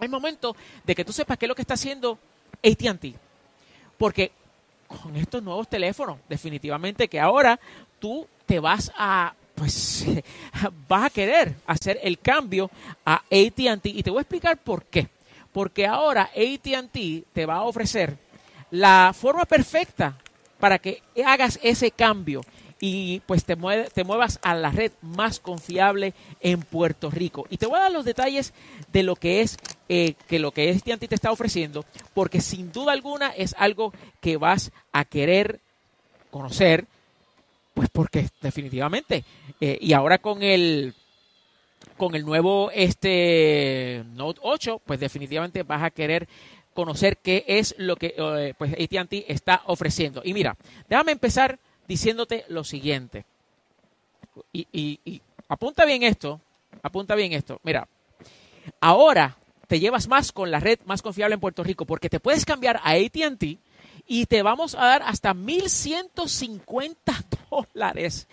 es 0.00 0.10
momento 0.10 0.54
de 0.84 0.94
que 0.94 1.04
tú 1.04 1.12
sepas 1.12 1.38
qué 1.38 1.46
es 1.46 1.48
lo 1.48 1.54
que 1.54 1.62
está 1.62 1.74
haciendo 1.74 2.18
ATT. 2.64 3.16
Porque 3.96 4.32
con 4.86 5.16
estos 5.16 5.42
nuevos 5.42 5.68
teléfonos, 5.68 6.18
definitivamente 6.28 7.08
que 7.08 7.20
ahora 7.20 7.58
tú 7.98 8.26
te 8.46 8.58
vas 8.58 8.90
a 8.96 9.34
pues 9.58 10.06
vas 10.88 11.06
a 11.06 11.10
querer 11.10 11.54
hacer 11.66 11.98
el 12.02 12.18
cambio 12.18 12.70
a 13.04 13.16
ATT 13.16 13.86
y 13.86 14.02
te 14.02 14.10
voy 14.10 14.18
a 14.18 14.22
explicar 14.22 14.56
por 14.58 14.84
qué. 14.84 15.08
Porque 15.52 15.86
ahora 15.86 16.30
ATT 16.34 16.98
te 17.32 17.46
va 17.46 17.56
a 17.56 17.62
ofrecer 17.62 18.16
la 18.70 19.14
forma 19.18 19.44
perfecta 19.44 20.16
para 20.60 20.78
que 20.78 21.02
hagas 21.24 21.58
ese 21.62 21.90
cambio 21.90 22.42
y 22.80 23.20
pues 23.26 23.44
te, 23.44 23.56
te 23.92 24.04
muevas 24.04 24.38
a 24.42 24.54
la 24.54 24.70
red 24.70 24.92
más 25.02 25.40
confiable 25.40 26.14
en 26.40 26.60
Puerto 26.62 27.10
Rico. 27.10 27.46
Y 27.50 27.56
te 27.56 27.66
voy 27.66 27.78
a 27.78 27.84
dar 27.84 27.92
los 27.92 28.04
detalles 28.04 28.52
de 28.92 29.02
lo 29.02 29.16
que 29.16 29.40
es 29.40 29.56
eh, 29.88 30.14
que 30.28 30.38
lo 30.38 30.52
que 30.52 30.70
AT&T 30.70 31.08
te 31.08 31.14
está 31.14 31.32
ofreciendo, 31.32 31.84
porque 32.14 32.40
sin 32.40 32.70
duda 32.72 32.92
alguna 32.92 33.30
es 33.30 33.54
algo 33.58 33.92
que 34.20 34.36
vas 34.36 34.70
a 34.92 35.04
querer 35.04 35.60
conocer 36.30 36.86
pues 37.78 37.90
porque 37.90 38.28
definitivamente. 38.42 39.22
Eh, 39.60 39.78
y 39.80 39.92
ahora 39.92 40.18
con 40.18 40.42
el 40.42 40.94
con 41.96 42.16
el 42.16 42.24
nuevo 42.24 42.72
este 42.74 44.02
Note 44.14 44.40
8, 44.42 44.82
pues 44.84 44.98
definitivamente 44.98 45.62
vas 45.62 45.84
a 45.84 45.90
querer 45.90 46.28
conocer 46.74 47.18
qué 47.18 47.44
es 47.46 47.76
lo 47.78 47.94
que 47.94 48.16
eh, 48.18 48.54
pues 48.58 48.72
AT&T 48.72 49.32
está 49.32 49.62
ofreciendo. 49.66 50.22
Y 50.24 50.34
mira, 50.34 50.56
déjame 50.88 51.12
empezar 51.12 51.60
diciéndote 51.86 52.44
lo 52.48 52.64
siguiente. 52.64 53.24
Y, 54.52 54.66
y 54.72 55.22
apunta 55.46 55.84
bien 55.84 56.02
esto, 56.02 56.40
apunta 56.82 57.14
bien 57.14 57.32
esto. 57.32 57.60
Mira, 57.62 57.86
ahora 58.80 59.36
te 59.68 59.78
llevas 59.78 60.08
más 60.08 60.32
con 60.32 60.50
la 60.50 60.58
red 60.58 60.80
más 60.84 61.00
confiable 61.00 61.34
en 61.34 61.40
Puerto 61.40 61.62
Rico 61.62 61.84
porque 61.84 62.10
te 62.10 62.18
puedes 62.18 62.44
cambiar 62.44 62.78
a 62.78 62.94
AT&T 62.94 63.58
y 64.08 64.26
te 64.26 64.42
vamos 64.42 64.74
a 64.74 64.86
dar 64.86 65.02
hasta 65.04 65.34
1.150 65.34 66.96
dólares. 67.50 68.26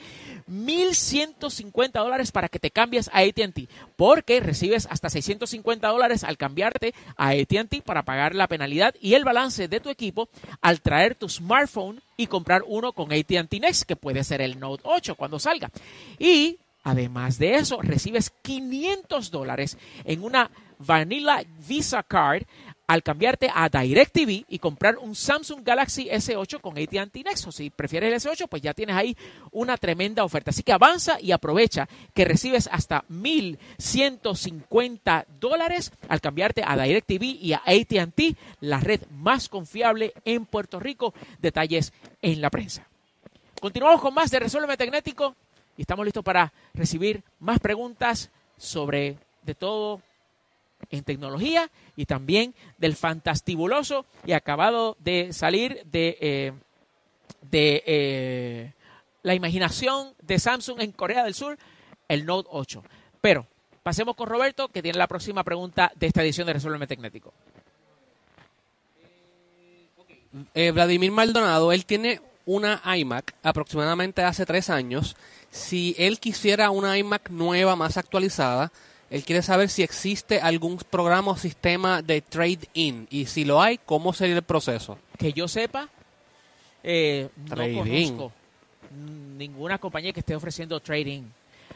1.150 0.50 1.92
dólares 1.92 2.32
para 2.32 2.50
que 2.50 2.60
te 2.60 2.72
cambies 2.72 3.10
a 3.10 3.20
ATT, 3.20 3.68
porque 3.96 4.40
recibes 4.40 4.88
hasta 4.90 5.10
650 5.10 5.88
dólares 5.88 6.24
al 6.24 6.38
cambiarte 6.38 6.94
a 7.18 7.30
ATT 7.30 7.82
para 7.84 8.04
pagar 8.04 8.34
la 8.36 8.48
penalidad 8.48 8.96
y 9.02 9.16
el 9.16 9.26
balance 9.26 9.68
de 9.68 9.80
tu 9.80 9.90
equipo 9.90 10.30
al 10.62 10.82
traer 10.82 11.16
tu 11.16 11.28
smartphone 11.28 12.02
y 12.16 12.28
comprar 12.28 12.64
uno 12.66 12.94
con 12.94 13.12
ATT 13.12 13.54
Next, 13.60 13.84
que 13.84 13.96
puede 13.96 14.24
ser 14.24 14.42
el 14.42 14.60
Note 14.60 14.84
8 14.86 15.16
cuando 15.16 15.40
salga. 15.40 15.70
Y 16.18 16.58
Además 16.88 17.40
de 17.40 17.56
eso, 17.56 17.82
recibes 17.82 18.32
500 18.44 19.32
dólares 19.32 19.76
en 20.04 20.24
una 20.24 20.52
Vanilla 20.78 21.44
Visa 21.68 22.04
Card 22.04 22.44
al 22.88 23.04
cambiarte 23.04 23.52
a 23.54 23.70
DirecTV 23.70 24.46
y 24.48 24.60
comprar 24.60 24.98
un 24.98 25.14
Samsung 25.16 25.64
Galaxy 25.64 26.08
S8 26.10 26.62
con 26.62 26.78
AT&T 26.78 27.24
Nexus. 27.24 27.56
Si 27.56 27.70
prefieres 27.70 28.12
el 28.12 28.20
S8, 28.20 28.48
pues 28.48 28.62
ya 28.62 28.74
tienes 28.74 28.96
ahí 28.96 29.18
una 29.52 29.76
tremenda 29.78 30.24
oferta. 30.24 30.52
Así 30.52 30.64
que 30.64 30.72
avanza 30.74 31.20
y 31.20 31.32
aprovecha 31.32 31.90
que 32.14 32.26
recibes 32.26 32.70
hasta 32.72 33.04
1.150 33.10 35.26
dólares 35.40 35.92
al 36.08 36.22
cambiarte 36.22 36.64
a 36.66 36.78
DirecTV 36.78 37.24
y 37.24 37.54
a 37.54 37.64
AT&T, 37.66 38.36
la 38.62 38.80
red 38.80 39.02
más 39.12 39.50
confiable 39.50 40.14
en 40.26 40.46
Puerto 40.46 40.80
Rico. 40.80 41.14
Detalles 41.42 41.92
en 42.22 42.42
la 42.42 42.50
prensa. 42.50 42.88
Continuamos 43.60 44.02
con 44.02 44.14
más 44.14 44.30
de 44.30 44.40
Resuelve 44.40 44.78
Tecnético 44.78 45.36
y 45.78 45.82
estamos 45.82 46.06
listos 46.06 46.24
para 46.24 46.54
recibir 46.74 47.24
más 47.40 47.60
preguntas 47.60 48.30
sobre 48.58 49.18
de 49.44 49.56
todo 49.56 50.02
en 50.90 51.04
tecnología 51.04 51.70
y 51.96 52.06
también 52.06 52.54
del 52.78 52.96
fantastibuloso 52.96 54.06
y 54.26 54.34
acabado 54.34 54.98
de 55.00 55.34
salir 55.34 55.84
de, 55.86 56.18
eh, 56.22 56.54
de 57.42 57.84
eh, 57.86 58.74
la 59.24 59.36
imaginación 59.36 60.14
de 60.22 60.40
Samsung 60.40 60.82
en 60.82 60.92
Corea 60.92 61.24
del 61.24 61.34
Sur, 61.34 61.58
el 62.08 62.26
Note 62.26 62.50
8. 62.52 62.84
Pero 63.22 63.48
pasemos 63.84 64.16
con 64.16 64.30
Roberto, 64.30 64.68
que 64.70 64.82
tiene 64.82 64.98
la 64.98 65.08
próxima 65.08 65.44
pregunta 65.44 65.92
de 65.96 66.08
esta 66.08 66.24
edición 66.24 66.48
de 66.48 66.54
Resolverme 66.54 66.88
Tecnético. 66.88 67.34
Eh, 70.54 70.72
Vladimir 70.72 71.12
Maldonado, 71.12 71.72
él 71.72 71.86
tiene 71.86 72.22
una 72.46 72.82
iMac 72.98 73.34
aproximadamente 73.42 74.22
hace 74.24 74.46
tres 74.46 74.70
años. 74.70 75.16
Si 75.50 75.96
él 75.98 76.20
quisiera 76.20 76.70
una 76.70 76.98
iMac 76.98 77.30
nueva, 77.30 77.76
más 77.76 77.98
actualizada, 77.98 78.72
él 79.10 79.24
quiere 79.24 79.42
saber 79.42 79.70
si 79.70 79.84
existe 79.84 80.40
algún 80.40 80.78
programa 80.78 81.32
o 81.32 81.38
sistema 81.38 82.02
de 82.02 82.22
trade-in 82.22 83.08
y 83.10 83.28
si 83.28 83.46
lo 83.46 83.62
hay, 83.62 83.78
¿cómo 83.78 84.14
sería 84.14 84.36
el 84.36 84.42
proceso? 84.42 84.98
Que 85.18 85.32
yo 85.32 85.48
sepa, 85.48 85.90
eh, 86.84 87.30
no 87.36 87.56
conozco 87.56 88.32
ninguna 89.38 89.78
compañía 89.78 90.14
que 90.14 90.22
esté 90.22 90.36
ofreciendo 90.36 90.80
trading. 90.80 91.24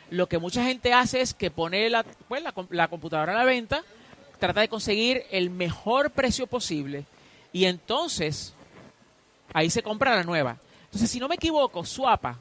Lo 0.10 0.28
que 0.28 0.40
mucha 0.40 0.64
gente 0.64 0.94
hace 0.94 1.22
es 1.22 1.34
que 1.34 1.52
pone 1.52 1.90
la, 1.90 2.04
pues, 2.04 2.44
la, 2.70 2.88
computadora 2.88 3.34
a 3.34 3.38
la 3.38 3.44
venta, 3.44 3.84
trata 4.40 4.62
de 4.62 4.70
conseguir 4.70 5.24
el 5.32 5.50
mejor 5.50 6.12
precio 6.12 6.48
posible 6.48 7.06
y 7.52 7.66
entonces 7.66 8.54
ahí 9.54 9.70
se 9.70 9.84
compra 9.84 10.16
la 10.16 10.24
nueva. 10.24 10.58
Entonces, 10.86 11.12
si 11.12 11.20
no 11.20 11.28
me 11.28 11.36
equivoco, 11.36 11.86
Swapa 11.86 12.40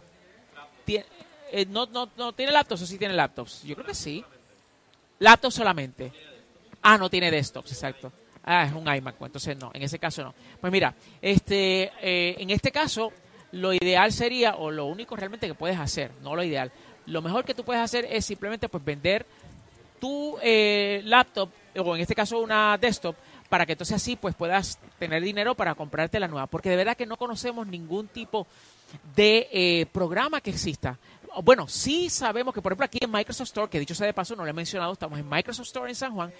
tiene, 0.84 1.04
eh, 1.52 1.66
no, 1.66 1.86
no, 1.86 2.08
no 2.16 2.32
tiene 2.32 2.52
laptops 2.52 2.82
o 2.82 2.86
sí 2.86 2.96
tiene 2.96 3.14
laptops. 3.14 3.62
Yo 3.64 3.74
creo 3.74 3.86
que 3.86 3.94
sí. 3.94 4.24
Laptop 5.18 5.52
solamente. 5.52 6.12
Ah, 6.82 6.96
no 6.96 7.10
tiene 7.10 7.30
desktops, 7.30 7.72
exacto. 7.72 8.12
Ah, 8.44 8.64
es 8.64 8.72
un 8.72 8.82
iMac, 8.92 9.16
pues, 9.16 9.28
entonces 9.28 9.58
no, 9.58 9.70
en 9.74 9.82
ese 9.82 9.98
caso 9.98 10.22
no. 10.22 10.34
Pues 10.60 10.72
mira, 10.72 10.94
este, 11.20 11.92
eh, 12.00 12.36
en 12.38 12.50
este 12.50 12.70
caso, 12.70 13.12
lo 13.52 13.72
ideal 13.72 14.12
sería, 14.12 14.56
o 14.56 14.70
lo 14.70 14.86
único 14.86 15.16
realmente 15.16 15.46
que 15.46 15.54
puedes 15.54 15.78
hacer, 15.78 16.12
no 16.22 16.34
lo 16.34 16.42
ideal, 16.42 16.72
lo 17.06 17.20
mejor 17.20 17.44
que 17.44 17.54
tú 17.54 17.64
puedes 17.64 17.82
hacer 17.82 18.06
es 18.10 18.24
simplemente 18.24 18.68
pues 18.68 18.84
vender 18.84 19.26
tu 20.00 20.36
eh, 20.42 21.02
laptop, 21.04 21.50
o 21.76 21.94
en 21.94 22.02
este 22.02 22.14
caso 22.14 22.38
una 22.38 22.78
desktop, 22.78 23.16
para 23.48 23.64
que 23.66 23.72
entonces 23.72 23.96
así 23.96 24.16
pues 24.16 24.34
puedas 24.34 24.78
tener 24.98 25.22
dinero 25.22 25.54
para 25.54 25.74
comprarte 25.74 26.20
la 26.20 26.28
nueva. 26.28 26.46
Porque 26.46 26.70
de 26.70 26.76
verdad 26.76 26.96
que 26.96 27.06
no 27.06 27.16
conocemos 27.16 27.66
ningún 27.66 28.08
tipo 28.08 28.46
de 29.16 29.48
eh, 29.50 29.86
programa 29.92 30.40
que 30.40 30.50
exista 30.50 30.98
bueno, 31.42 31.68
sí 31.68 32.10
sabemos 32.10 32.54
que, 32.54 32.62
por 32.62 32.72
ejemplo, 32.72 32.86
aquí 32.86 32.98
en 33.00 33.10
Microsoft 33.10 33.48
Store, 33.48 33.70
que 33.70 33.80
dicho 33.80 33.94
sea 33.94 34.06
de 34.06 34.14
paso, 34.14 34.34
no 34.36 34.44
lo 34.44 34.50
he 34.50 34.54
mencionado, 34.54 34.92
estamos 34.92 35.18
en 35.18 35.28
Microsoft 35.28 35.66
Store 35.66 35.88
en 35.88 35.94
San 35.94 36.14
Juan, 36.14 36.32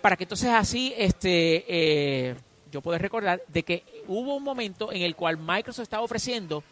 para 0.00 0.16
que 0.16 0.24
entonces 0.24 0.50
así 0.50 0.92
este, 0.96 1.64
eh, 1.68 2.36
yo 2.70 2.80
pueda 2.80 2.98
recordar 2.98 3.42
de 3.48 3.62
que 3.62 3.84
hubo 4.06 4.36
un 4.36 4.42
momento 4.42 4.92
en 4.92 5.02
el 5.02 5.14
cual 5.16 5.38
Microsoft 5.38 5.84
estaba 5.84 6.02
ofreciendo 6.02 6.62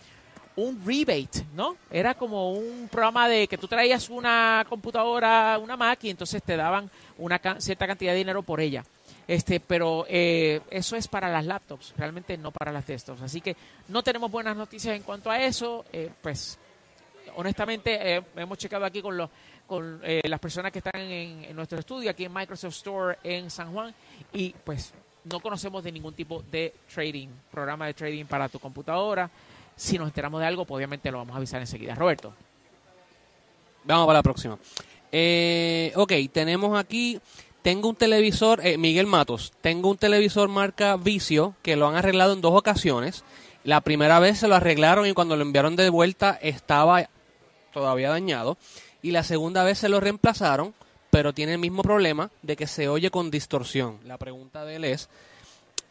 un 0.57 0.81
rebate, 0.87 1.45
¿no? 1.55 1.77
Era 1.91 2.15
como 2.15 2.53
un 2.53 2.89
programa 2.89 3.29
de 3.29 3.49
que 3.49 3.59
tú 3.59 3.67
traías 3.67 4.09
una 4.09 4.65
computadora, 4.69 5.59
una 5.59 5.77
Mac, 5.77 5.99
y 6.05 6.11
entonces 6.11 6.43
te 6.43 6.57
daban 6.57 6.91
una 7.19 7.41
cierta 7.59 7.87
cantidad 7.87 8.13
de 8.13 8.19
dinero 8.19 8.43
por 8.43 8.61
ella. 8.61 8.85
Este, 9.27 9.59
pero 9.59 10.05
eh, 10.09 10.61
eso 10.71 10.97
es 10.97 11.09
para 11.09 11.31
las 11.31 11.47
laptops, 11.47 11.95
realmente 11.97 12.37
no 12.37 12.51
para 12.53 12.73
las 12.73 12.87
desktops. 12.87 13.23
Así 13.23 13.41
que 13.41 13.57
no 13.89 14.03
tenemos 14.03 14.31
buenas 14.31 14.57
noticias 14.57 14.95
en 14.95 15.03
cuanto 15.03 15.31
a 15.31 15.41
eso. 15.41 15.85
Eh, 15.93 16.11
pues 16.23 16.59
honestamente, 17.37 18.17
eh, 18.17 18.23
hemos 18.37 18.59
checado 18.59 18.85
aquí 18.85 19.03
con, 19.03 19.17
los, 19.17 19.31
con 19.67 20.01
eh, 20.03 20.23
las 20.25 20.41
personas 20.41 20.73
que 20.73 20.79
están 20.79 21.01
en, 21.01 21.55
nuestro 21.55 21.79
estudio, 21.79 22.11
aquí 22.11 22.25
en 22.25 22.33
Microsoft 22.33 22.75
Store 22.75 23.19
en 23.23 23.51
San 23.51 23.73
Juan, 23.73 23.95
y 24.33 24.55
pues 24.65 24.93
no 25.25 25.41
conocemos 25.41 25.83
de 25.83 25.93
ningún 25.93 26.15
tipo 26.15 26.43
de 26.51 26.75
trading, 26.93 27.29
programa 27.51 27.87
de 27.87 27.95
trading 27.95 28.25
para 28.25 28.49
tu 28.49 28.59
computadora. 28.59 29.31
Si 29.77 29.99
nos 29.99 30.09
enteramos 30.09 30.41
de 30.41 30.47
algo, 30.47 30.65
pues 30.65 30.77
obviamente 30.77 31.11
lo 31.11 31.19
vamos 31.19 31.35
a 31.35 31.39
avisar 31.39 31.61
enseguida. 31.61 31.95
Roberto. 31.95 32.33
Vamos 33.85 34.07
para 34.07 34.19
la 34.19 34.23
próxima. 34.23 34.59
Eh, 35.11 35.93
ok, 35.95 36.13
tenemos 36.33 36.79
aquí, 36.79 37.21
tengo 37.63 37.89
un 37.89 37.97
televisor, 37.97 38.63
Miguel 38.79 39.07
Matos, 39.07 39.53
tengo 39.61 39.91
un 39.91 39.97
televisor 39.97 40.49
marca 40.49 40.97
Vicio 40.97 41.55
que 41.63 41.77
lo 41.77 41.89
han 41.89 41.97
arreglado 41.97 42.33
en 42.33 42.41
dos 42.41 42.55
ocasiones. 42.55 43.25
La 43.65 43.81
primera 43.81 44.19
vez 44.21 44.39
se 44.39 44.49
lo 44.49 44.55
arreglaron 44.55 45.07
y 45.07 45.15
cuando 45.15 45.37
lo 45.37 45.43
enviaron 45.43 45.75
de 45.75 45.89
vuelta 45.89 46.39
estaba 46.43 47.09
todavía 47.75 48.09
dañado. 48.09 48.57
Y 49.03 49.11
la 49.11 49.23
segunda 49.23 49.65
vez 49.65 49.79
se 49.79 49.91
lo 49.91 50.01
reemplazaron, 50.01 50.73
pero 51.11 51.35
tiene 51.35 51.53
el 51.53 51.59
mismo 51.59 51.83
problema 51.83 52.31
de 52.41 52.57
que 52.57 52.67
se 52.67 52.89
oye 52.89 53.11
con 53.11 53.31
distorsión. 53.31 53.99
La 54.07 54.17
pregunta 54.17 54.65
de 54.65 54.77
él 54.77 54.85
es, 54.85 55.11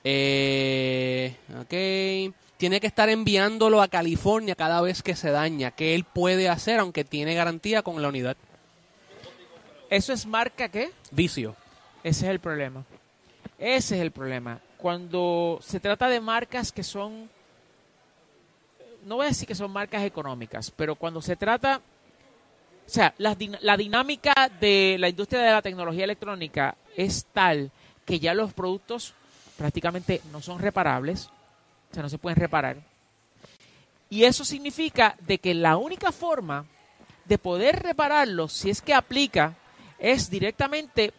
eh, 0.03 1.35
ok, 1.59 2.33
tiene 2.57 2.79
que 2.79 2.87
estar 2.87 3.09
enviándolo 3.09 3.81
a 3.81 3.87
California 3.87 4.55
cada 4.55 4.81
vez 4.81 5.03
que 5.03 5.15
se 5.15 5.29
daña. 5.29 5.71
¿Qué 5.71 5.93
él 5.95 6.05
puede 6.05 6.49
hacer 6.49 6.79
aunque 6.79 7.03
tiene 7.03 7.35
garantía 7.35 7.83
con 7.83 8.01
la 8.01 8.07
unidad? 8.07 8.37
¿Eso 9.89 10.11
es 10.11 10.25
marca 10.25 10.69
qué? 10.69 10.91
Vicio. 11.11 11.55
Ese 12.03 12.25
es 12.25 12.31
el 12.31 12.39
problema. 12.39 12.83
Ese 13.59 13.95
es 13.95 14.01
el 14.01 14.11
problema. 14.11 14.59
Cuando 14.77 15.59
se 15.61 15.79
trata 15.79 16.09
de 16.09 16.19
marcas 16.19 16.71
que 16.71 16.83
son, 16.83 17.29
no 19.05 19.15
voy 19.17 19.25
a 19.25 19.29
decir 19.29 19.47
que 19.47 19.55
son 19.55 19.71
marcas 19.71 20.03
económicas, 20.03 20.71
pero 20.71 20.95
cuando 20.95 21.21
se 21.21 21.35
trata, 21.35 21.81
o 22.85 22.89
sea, 22.89 23.13
la, 23.17 23.35
din- 23.37 23.57
la 23.61 23.77
dinámica 23.77 24.33
de 24.59 24.97
la 24.99 25.09
industria 25.09 25.41
de 25.41 25.51
la 25.51 25.61
tecnología 25.61 26.03
electrónica 26.03 26.75
es 26.95 27.25
tal 27.33 27.71
que 28.05 28.19
ya 28.19 28.33
los 28.33 28.53
productos 28.53 29.13
prácticamente 29.57 30.21
no 30.31 30.41
son 30.41 30.59
reparables, 30.59 31.29
o 31.91 31.93
sea, 31.93 32.03
no 32.03 32.09
se 32.09 32.17
pueden 32.17 32.39
reparar. 32.39 32.77
Y 34.09 34.25
eso 34.25 34.43
significa 34.45 35.15
de 35.21 35.37
que 35.37 35.53
la 35.53 35.77
única 35.77 36.11
forma 36.11 36.65
de 37.25 37.37
poder 37.37 37.81
repararlos, 37.81 38.51
si 38.53 38.69
es 38.69 38.81
que 38.81 38.93
aplica, 38.93 39.55
es 39.97 40.29
directamente 40.29 41.13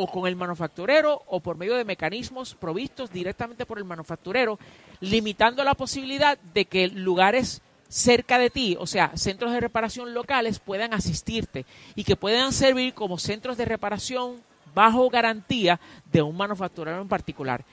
o 0.00 0.06
con 0.06 0.28
el 0.28 0.36
manufacturero 0.36 1.24
o 1.26 1.40
por 1.40 1.56
medio 1.56 1.74
de 1.74 1.84
mecanismos 1.84 2.54
provistos 2.54 3.10
directamente 3.10 3.66
por 3.66 3.78
el 3.78 3.84
manufacturero, 3.84 4.56
limitando 5.00 5.64
la 5.64 5.74
posibilidad 5.74 6.38
de 6.38 6.66
que 6.66 6.86
lugares 6.86 7.62
cerca 7.88 8.38
de 8.38 8.48
ti, 8.48 8.76
o 8.78 8.86
sea, 8.86 9.10
centros 9.16 9.50
de 9.50 9.58
reparación 9.58 10.14
locales, 10.14 10.60
puedan 10.60 10.94
asistirte 10.94 11.66
y 11.96 12.04
que 12.04 12.14
puedan 12.14 12.52
servir 12.52 12.94
como 12.94 13.18
centros 13.18 13.56
de 13.56 13.64
reparación 13.64 14.40
bajo 14.72 15.10
garantía 15.10 15.80
de 16.12 16.22
un 16.22 16.36
manufacturero 16.36 17.02
en 17.02 17.08
particular. 17.08 17.64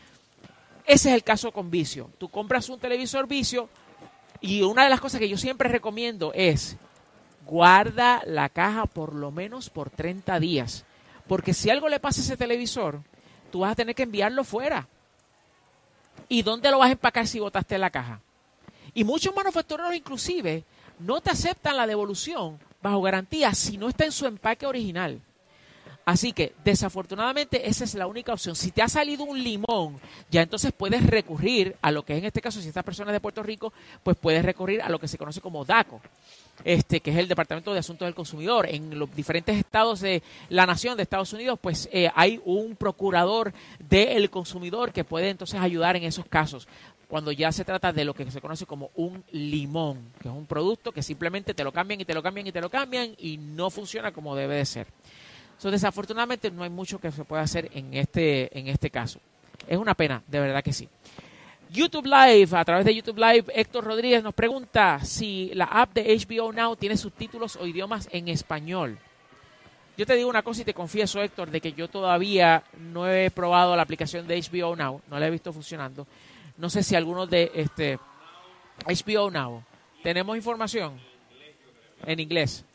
Ese 0.87 1.09
es 1.09 1.15
el 1.15 1.23
caso 1.23 1.51
con 1.51 1.69
Vicio. 1.69 2.09
Tú 2.17 2.29
compras 2.29 2.69
un 2.69 2.79
televisor 2.79 3.27
Vicio 3.27 3.69
y 4.41 4.63
una 4.63 4.83
de 4.83 4.89
las 4.89 4.99
cosas 4.99 5.19
que 5.19 5.29
yo 5.29 5.37
siempre 5.37 5.69
recomiendo 5.69 6.31
es 6.33 6.75
guarda 7.45 8.23
la 8.25 8.49
caja 8.49 8.87
por 8.87 9.13
lo 9.13 9.29
menos 9.29 9.69
por 9.69 9.91
30 9.91 10.39
días. 10.39 10.85
Porque 11.27 11.53
si 11.53 11.69
algo 11.69 11.89
le 11.89 11.99
pasa 11.99 12.21
a 12.21 12.23
ese 12.23 12.37
televisor, 12.37 13.01
tú 13.51 13.59
vas 13.59 13.71
a 13.71 13.75
tener 13.75 13.95
que 13.95 14.03
enviarlo 14.03 14.43
fuera. 14.43 14.87
¿Y 16.29 16.41
dónde 16.41 16.71
lo 16.71 16.79
vas 16.79 16.89
a 16.89 16.93
empacar 16.93 17.27
si 17.27 17.39
botaste 17.39 17.77
la 17.77 17.89
caja? 17.89 18.21
Y 18.93 19.03
muchos 19.03 19.35
manufactureros 19.35 19.95
inclusive 19.95 20.63
no 20.99 21.21
te 21.21 21.31
aceptan 21.31 21.77
la 21.77 21.87
devolución 21.87 22.59
bajo 22.81 23.01
garantía 23.01 23.53
si 23.53 23.77
no 23.77 23.89
está 23.89 24.05
en 24.05 24.11
su 24.11 24.25
empaque 24.25 24.65
original. 24.65 25.21
Así 26.05 26.33
que, 26.33 26.53
desafortunadamente, 26.63 27.67
esa 27.67 27.83
es 27.83 27.95
la 27.95 28.05
única 28.05 28.31
opción. 28.31 28.55
Si 28.55 28.69
te 28.69 28.83
ha 28.83 28.87
salido 28.87 29.23
un 29.23 29.41
limón, 29.43 29.99
ya 30.29 30.43
entonces 30.43 30.71
puedes 30.71 31.03
recurrir 31.03 31.75
a 31.81 31.89
lo 31.89 32.05
que 32.05 32.13
es 32.13 32.19
en 32.19 32.25
este 32.25 32.41
caso, 32.41 32.61
si 32.61 32.67
esta 32.67 32.83
persona 32.83 33.09
es 33.09 33.15
de 33.15 33.19
Puerto 33.19 33.41
Rico, 33.41 33.73
pues 34.03 34.15
puedes 34.15 34.45
recurrir 34.45 34.83
a 34.83 34.89
lo 34.89 34.99
que 34.99 35.07
se 35.07 35.17
conoce 35.17 35.41
como 35.41 35.65
DACO, 35.65 35.99
este, 36.63 36.99
que 36.99 37.09
es 37.09 37.17
el 37.17 37.27
Departamento 37.27 37.73
de 37.73 37.79
Asuntos 37.79 38.05
del 38.05 38.13
Consumidor. 38.13 38.67
En 38.69 38.99
los 38.99 39.15
diferentes 39.15 39.57
estados 39.57 39.99
de 39.99 40.21
la 40.49 40.67
nación 40.67 40.95
de 40.95 41.01
Estados 41.01 41.33
Unidos, 41.33 41.57
pues 41.59 41.89
eh, 41.91 42.11
hay 42.13 42.39
un 42.45 42.75
procurador 42.75 43.51
del 43.79 44.29
consumidor 44.29 44.93
que 44.93 45.03
puede 45.03 45.29
entonces 45.29 45.59
ayudar 45.59 45.95
en 45.95 46.03
esos 46.03 46.27
casos. 46.27 46.67
Cuando 47.07 47.31
ya 47.31 47.51
se 47.51 47.65
trata 47.65 47.91
de 47.91 48.05
lo 48.05 48.13
que 48.13 48.29
se 48.29 48.41
conoce 48.41 48.67
como 48.67 48.91
un 48.93 49.23
limón, 49.31 50.11
que 50.21 50.27
es 50.27 50.33
un 50.35 50.45
producto 50.45 50.91
que 50.91 51.01
simplemente 51.01 51.55
te 51.55 51.63
lo 51.63 51.71
cambian 51.71 52.01
y 52.01 52.05
te 52.05 52.13
lo 52.13 52.21
cambian 52.21 52.45
y 52.45 52.51
te 52.51 52.61
lo 52.61 52.69
cambian 52.69 53.15
y 53.17 53.37
no 53.37 53.71
funciona 53.71 54.11
como 54.11 54.35
debe 54.35 54.55
de 54.57 54.65
ser. 54.65 54.87
So, 55.57 55.71
desafortunadamente 55.71 56.51
no 56.51 56.63
hay 56.63 56.69
mucho 56.69 56.99
que 56.99 57.11
se 57.11 57.23
pueda 57.23 57.43
hacer 57.43 57.69
en 57.73 57.93
este, 57.93 58.57
en 58.57 58.67
este 58.67 58.89
caso. 58.89 59.19
Es 59.67 59.77
una 59.77 59.95
pena, 59.95 60.21
de 60.27 60.39
verdad 60.39 60.63
que 60.63 60.73
sí. 60.73 60.87
YouTube 61.69 62.05
Live, 62.05 62.55
a 62.55 62.63
través 62.63 62.85
de 62.85 62.95
YouTube 62.95 63.17
Live, 63.17 63.45
Héctor 63.53 63.83
Rodríguez 63.83 64.23
nos 64.23 64.33
pregunta 64.33 64.99
si 65.03 65.51
la 65.53 65.65
app 65.65 65.93
de 65.93 66.15
HBO 66.15 66.53
Now 66.53 66.75
tiene 66.75 66.95
subtítulos 66.95 67.55
o 67.55 67.65
idiomas 67.65 68.07
en 68.11 68.27
español. 68.27 68.97
Yo 69.97 70.05
te 70.05 70.15
digo 70.15 70.29
una 70.29 70.43
cosa 70.43 70.61
y 70.61 70.65
te 70.65 70.73
confieso, 70.73 71.21
Héctor, 71.21 71.49
de 71.51 71.61
que 71.61 71.73
yo 71.73 71.87
todavía 71.87 72.63
no 72.77 73.09
he 73.09 73.31
probado 73.31 73.75
la 73.75 73.81
aplicación 73.81 74.27
de 74.27 74.41
HBO 74.41 74.75
Now, 74.75 75.01
no 75.09 75.19
la 75.19 75.27
he 75.27 75.31
visto 75.31 75.53
funcionando. 75.53 76.05
No 76.57 76.69
sé 76.69 76.83
si 76.83 76.95
algunos 76.95 77.29
de 77.29 77.51
este 77.55 77.97
HBO 78.85 79.31
Now 79.31 79.63
tenemos 80.03 80.35
información 80.35 80.99
en 82.05 82.19
inglés. 82.19 82.65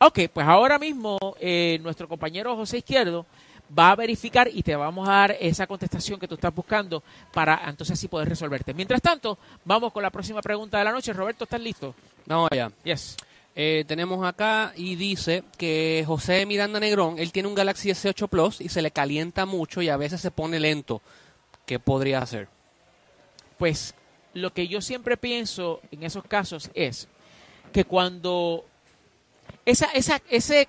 Ok, 0.00 0.20
pues 0.32 0.46
ahora 0.46 0.78
mismo 0.78 1.18
eh, 1.40 1.78
nuestro 1.82 2.06
compañero 2.08 2.54
José 2.54 2.78
Izquierdo 2.78 3.26
va 3.76 3.90
a 3.90 3.96
verificar 3.96 4.48
y 4.52 4.62
te 4.62 4.76
vamos 4.76 5.08
a 5.08 5.12
dar 5.12 5.36
esa 5.40 5.66
contestación 5.66 6.20
que 6.20 6.28
tú 6.28 6.36
estás 6.36 6.54
buscando 6.54 7.02
para 7.32 7.60
entonces 7.68 7.98
así 7.98 8.06
poder 8.08 8.28
resolverte. 8.28 8.72
Mientras 8.74 9.02
tanto, 9.02 9.38
vamos 9.64 9.92
con 9.92 10.02
la 10.02 10.10
próxima 10.10 10.40
pregunta 10.40 10.78
de 10.78 10.84
la 10.84 10.92
noche. 10.92 11.12
Roberto, 11.12 11.44
¿estás 11.44 11.60
listo? 11.60 11.94
Vamos 12.26 12.48
allá. 12.50 12.70
Yes. 12.84 13.16
Eh, 13.56 13.84
tenemos 13.88 14.24
acá 14.24 14.72
y 14.76 14.94
dice 14.94 15.42
que 15.56 16.04
José 16.06 16.46
Miranda 16.46 16.78
Negrón, 16.78 17.18
él 17.18 17.32
tiene 17.32 17.48
un 17.48 17.56
Galaxy 17.56 17.90
S8 17.90 18.28
Plus 18.28 18.60
y 18.60 18.68
se 18.68 18.82
le 18.82 18.92
calienta 18.92 19.46
mucho 19.46 19.82
y 19.82 19.88
a 19.88 19.96
veces 19.96 20.20
se 20.20 20.30
pone 20.30 20.60
lento. 20.60 21.02
¿Qué 21.66 21.80
podría 21.80 22.20
hacer? 22.20 22.48
Pues 23.58 23.94
lo 24.32 24.52
que 24.52 24.68
yo 24.68 24.80
siempre 24.80 25.16
pienso 25.16 25.80
en 25.90 26.04
esos 26.04 26.22
casos 26.22 26.70
es 26.72 27.08
que 27.72 27.84
cuando 27.84 28.64
esa, 29.68 29.86
esa, 29.92 30.22
ese, 30.30 30.66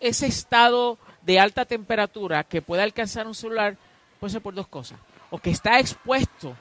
ese 0.00 0.26
estado 0.26 0.98
de 1.22 1.38
alta 1.38 1.64
temperatura 1.64 2.42
que 2.42 2.60
puede 2.60 2.82
alcanzar 2.82 3.28
un 3.28 3.36
celular 3.36 3.76
puede 4.18 4.32
ser 4.32 4.42
por 4.42 4.52
dos 4.52 4.66
cosas. 4.66 4.98
O 5.30 5.38
que 5.38 5.50
está 5.50 5.78
expuesto 5.78 6.56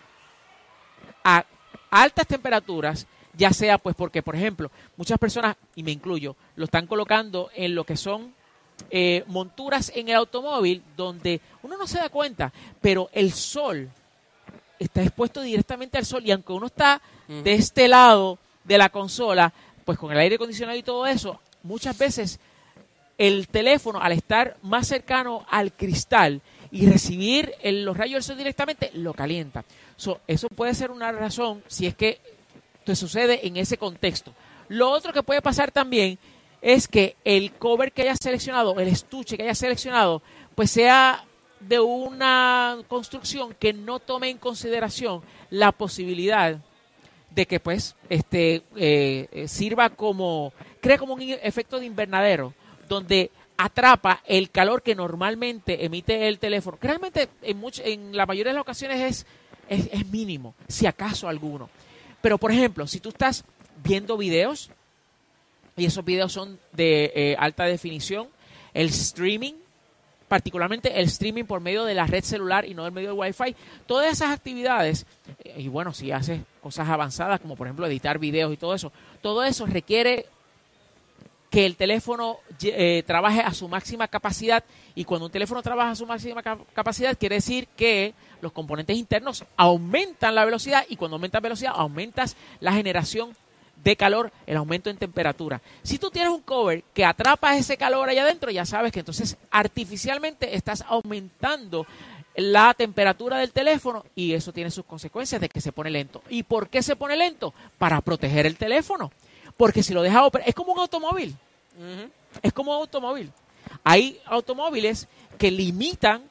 a 1.23 1.43
altas 1.89 2.27
temperaturas, 2.27 3.07
ya 3.33 3.51
sea 3.51 3.79
pues 3.79 3.95
porque, 3.95 4.21
por 4.21 4.35
ejemplo, 4.35 4.69
muchas 4.95 5.17
personas, 5.17 5.55
y 5.73 5.81
me 5.81 5.89
incluyo, 5.89 6.35
lo 6.55 6.65
están 6.65 6.85
colocando 6.85 7.49
en 7.55 7.73
lo 7.73 7.83
que 7.83 7.97
son 7.97 8.31
eh, 8.91 9.23
monturas 9.25 9.91
en 9.95 10.09
el 10.09 10.15
automóvil 10.15 10.83
donde 10.95 11.41
uno 11.63 11.77
no 11.77 11.87
se 11.87 11.97
da 11.97 12.09
cuenta, 12.09 12.53
pero 12.79 13.09
el 13.11 13.31
sol 13.33 13.89
está 14.77 15.01
expuesto 15.01 15.41
directamente 15.41 15.97
al 15.97 16.05
sol 16.05 16.23
y 16.25 16.31
aunque 16.31 16.53
uno 16.53 16.67
está 16.67 17.01
de 17.27 17.53
este 17.53 17.87
lado 17.87 18.37
de 18.63 18.77
la 18.77 18.89
consola, 18.89 19.51
pues 19.83 19.97
con 19.97 20.11
el 20.11 20.19
aire 20.19 20.35
acondicionado 20.35 20.77
y 20.77 20.83
todo 20.83 21.07
eso, 21.07 21.39
muchas 21.63 21.97
veces 21.97 22.39
el 23.17 23.47
teléfono 23.47 24.01
al 24.01 24.13
estar 24.13 24.57
más 24.63 24.87
cercano 24.87 25.45
al 25.49 25.73
cristal 25.73 26.41
y 26.71 26.87
recibir 26.87 27.53
los 27.63 27.95
rayos 27.95 28.15
del 28.15 28.23
sol 28.23 28.37
directamente, 28.37 28.91
lo 28.95 29.13
calienta. 29.13 29.63
So, 29.95 30.21
eso 30.25 30.47
puede 30.47 30.73
ser 30.73 30.89
una 30.89 31.11
razón 31.11 31.63
si 31.67 31.85
es 31.85 31.95
que 31.95 32.19
te 32.83 32.95
sucede 32.95 33.45
en 33.45 33.57
ese 33.57 33.77
contexto. 33.77 34.33
Lo 34.69 34.89
otro 34.89 35.13
que 35.13 35.21
puede 35.21 35.41
pasar 35.41 35.71
también 35.71 36.17
es 36.61 36.87
que 36.87 37.15
el 37.23 37.51
cover 37.53 37.91
que 37.91 38.03
hayas 38.03 38.19
seleccionado, 38.21 38.79
el 38.79 38.87
estuche 38.87 39.37
que 39.37 39.43
hayas 39.43 39.57
seleccionado, 39.57 40.21
pues 40.55 40.71
sea 40.71 41.25
de 41.59 41.79
una 41.79 42.77
construcción 42.87 43.53
que 43.59 43.73
no 43.73 43.99
tome 43.99 44.29
en 44.29 44.37
consideración 44.37 45.21
la 45.49 45.71
posibilidad 45.71 46.57
de 47.33 47.45
que 47.45 47.59
pues 47.59 47.95
este 48.09 48.61
eh, 48.75 49.45
sirva 49.47 49.89
como 49.89 50.53
crea 50.81 50.97
como 50.97 51.13
un 51.13 51.21
efecto 51.21 51.79
de 51.79 51.85
invernadero 51.85 52.53
donde 52.89 53.31
atrapa 53.57 54.21
el 54.25 54.49
calor 54.49 54.81
que 54.81 54.95
normalmente 54.95 55.85
emite 55.85 56.27
el 56.27 56.39
teléfono. 56.39 56.77
Realmente 56.81 57.29
en 57.41 57.61
much- 57.61 57.81
en 57.85 58.15
la 58.17 58.25
mayoría 58.25 58.51
de 58.51 58.55
las 58.55 58.61
ocasiones 58.63 58.99
es, 58.99 59.25
es 59.69 59.89
es 59.93 60.07
mínimo 60.07 60.55
si 60.67 60.87
acaso 60.87 61.27
alguno. 61.27 61.69
Pero 62.21 62.37
por 62.37 62.51
ejemplo 62.51 62.85
si 62.87 62.99
tú 62.99 63.09
estás 63.09 63.45
viendo 63.83 64.17
videos 64.17 64.69
y 65.77 65.85
esos 65.85 66.03
videos 66.03 66.33
son 66.33 66.59
de 66.73 67.11
eh, 67.15 67.35
alta 67.39 67.63
definición 67.65 68.27
el 68.73 68.87
streaming 68.89 69.53
particularmente 70.31 70.97
el 70.97 71.07
streaming 71.07 71.43
por 71.43 71.59
medio 71.59 71.83
de 71.83 71.93
la 71.93 72.07
red 72.07 72.23
celular 72.23 72.63
y 72.63 72.73
no 72.73 72.85
del 72.85 72.93
medio 72.93 73.09
del 73.09 73.19
Wi-Fi. 73.19 73.53
Todas 73.85 74.09
esas 74.13 74.29
actividades, 74.31 75.05
eh, 75.43 75.55
y 75.57 75.67
bueno, 75.67 75.91
si 75.91 76.13
haces 76.13 76.39
cosas 76.63 76.87
avanzadas 76.87 77.41
como 77.41 77.57
por 77.57 77.67
ejemplo 77.67 77.85
editar 77.85 78.17
videos 78.17 78.53
y 78.53 78.55
todo 78.55 78.73
eso, 78.73 78.93
todo 79.21 79.43
eso 79.43 79.65
requiere 79.65 80.27
que 81.49 81.65
el 81.65 81.75
teléfono 81.75 82.37
eh, 82.63 83.03
trabaje 83.05 83.41
a 83.41 83.53
su 83.53 83.67
máxima 83.67 84.07
capacidad 84.07 84.63
y 84.95 85.03
cuando 85.03 85.25
un 85.25 85.33
teléfono 85.33 85.61
trabaja 85.61 85.91
a 85.91 85.95
su 85.95 86.05
máxima 86.05 86.41
cap- 86.41 86.61
capacidad 86.73 87.17
quiere 87.17 87.35
decir 87.35 87.67
que 87.75 88.13
los 88.39 88.53
componentes 88.53 88.95
internos 88.95 89.43
aumentan 89.57 90.33
la 90.33 90.45
velocidad 90.45 90.85
y 90.87 90.95
cuando 90.95 91.15
aumentas 91.17 91.41
velocidad 91.41 91.73
aumentas 91.75 92.37
la 92.61 92.71
generación 92.71 93.35
de 93.83 93.95
calor, 93.95 94.31
el 94.45 94.57
aumento 94.57 94.89
en 94.89 94.97
temperatura. 94.97 95.61
Si 95.83 95.97
tú 95.97 96.11
tienes 96.11 96.31
un 96.31 96.41
cover 96.41 96.83
que 96.93 97.05
atrapa 97.05 97.55
ese 97.55 97.77
calor 97.77 98.09
allá 98.09 98.23
adentro, 98.23 98.51
ya 98.51 98.65
sabes 98.65 98.91
que 98.91 98.99
entonces 98.99 99.37
artificialmente 99.49 100.55
estás 100.55 100.83
aumentando 100.87 101.85
la 102.35 102.73
temperatura 102.73 103.37
del 103.37 103.51
teléfono 103.51 104.05
y 104.15 104.33
eso 104.33 104.53
tiene 104.53 104.71
sus 104.71 104.85
consecuencias 104.85 105.41
de 105.41 105.49
que 105.49 105.61
se 105.61 105.71
pone 105.71 105.89
lento. 105.89 106.21
¿Y 106.29 106.43
por 106.43 106.69
qué 106.69 106.81
se 106.81 106.95
pone 106.95 107.17
lento? 107.17 107.53
Para 107.77 108.01
proteger 108.01 108.45
el 108.45 108.57
teléfono. 108.57 109.11
Porque 109.57 109.83
si 109.83 109.93
lo 109.93 110.01
dejas 110.01 110.23
operar, 110.23 110.47
es 110.47 110.55
como 110.55 110.73
un 110.73 110.79
automóvil. 110.79 111.35
Es 112.41 112.53
como 112.53 112.71
un 112.71 112.77
automóvil. 112.77 113.31
Hay 113.83 114.19
automóviles 114.25 115.07
que 115.37 115.51
limitan 115.51 116.23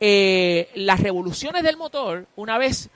eh, 0.00 0.70
las 0.74 1.00
revoluciones 1.00 1.62
del 1.62 1.76
motor 1.76 2.26
una 2.34 2.58
vez 2.58 2.88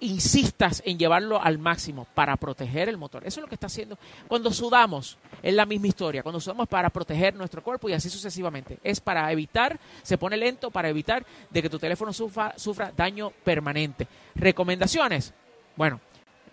insistas 0.00 0.82
en 0.84 0.98
llevarlo 0.98 1.40
al 1.40 1.58
máximo 1.58 2.06
para 2.14 2.36
proteger 2.36 2.88
el 2.88 2.96
motor. 2.96 3.26
Eso 3.26 3.40
es 3.40 3.42
lo 3.42 3.48
que 3.48 3.54
está 3.54 3.66
haciendo. 3.66 3.98
Cuando 4.28 4.52
sudamos, 4.52 5.18
es 5.42 5.54
la 5.54 5.66
misma 5.66 5.88
historia. 5.88 6.22
Cuando 6.22 6.40
sudamos 6.40 6.68
para 6.68 6.90
proteger 6.90 7.34
nuestro 7.34 7.62
cuerpo 7.62 7.88
y 7.88 7.92
así 7.92 8.10
sucesivamente. 8.10 8.78
Es 8.82 9.00
para 9.00 9.30
evitar, 9.30 9.78
se 10.02 10.18
pone 10.18 10.36
lento 10.36 10.70
para 10.70 10.88
evitar 10.88 11.24
de 11.50 11.62
que 11.62 11.70
tu 11.70 11.78
teléfono 11.78 12.12
sufra, 12.12 12.54
sufra 12.56 12.92
daño 12.96 13.30
permanente. 13.44 14.08
Recomendaciones. 14.34 15.34
Bueno, 15.76 16.00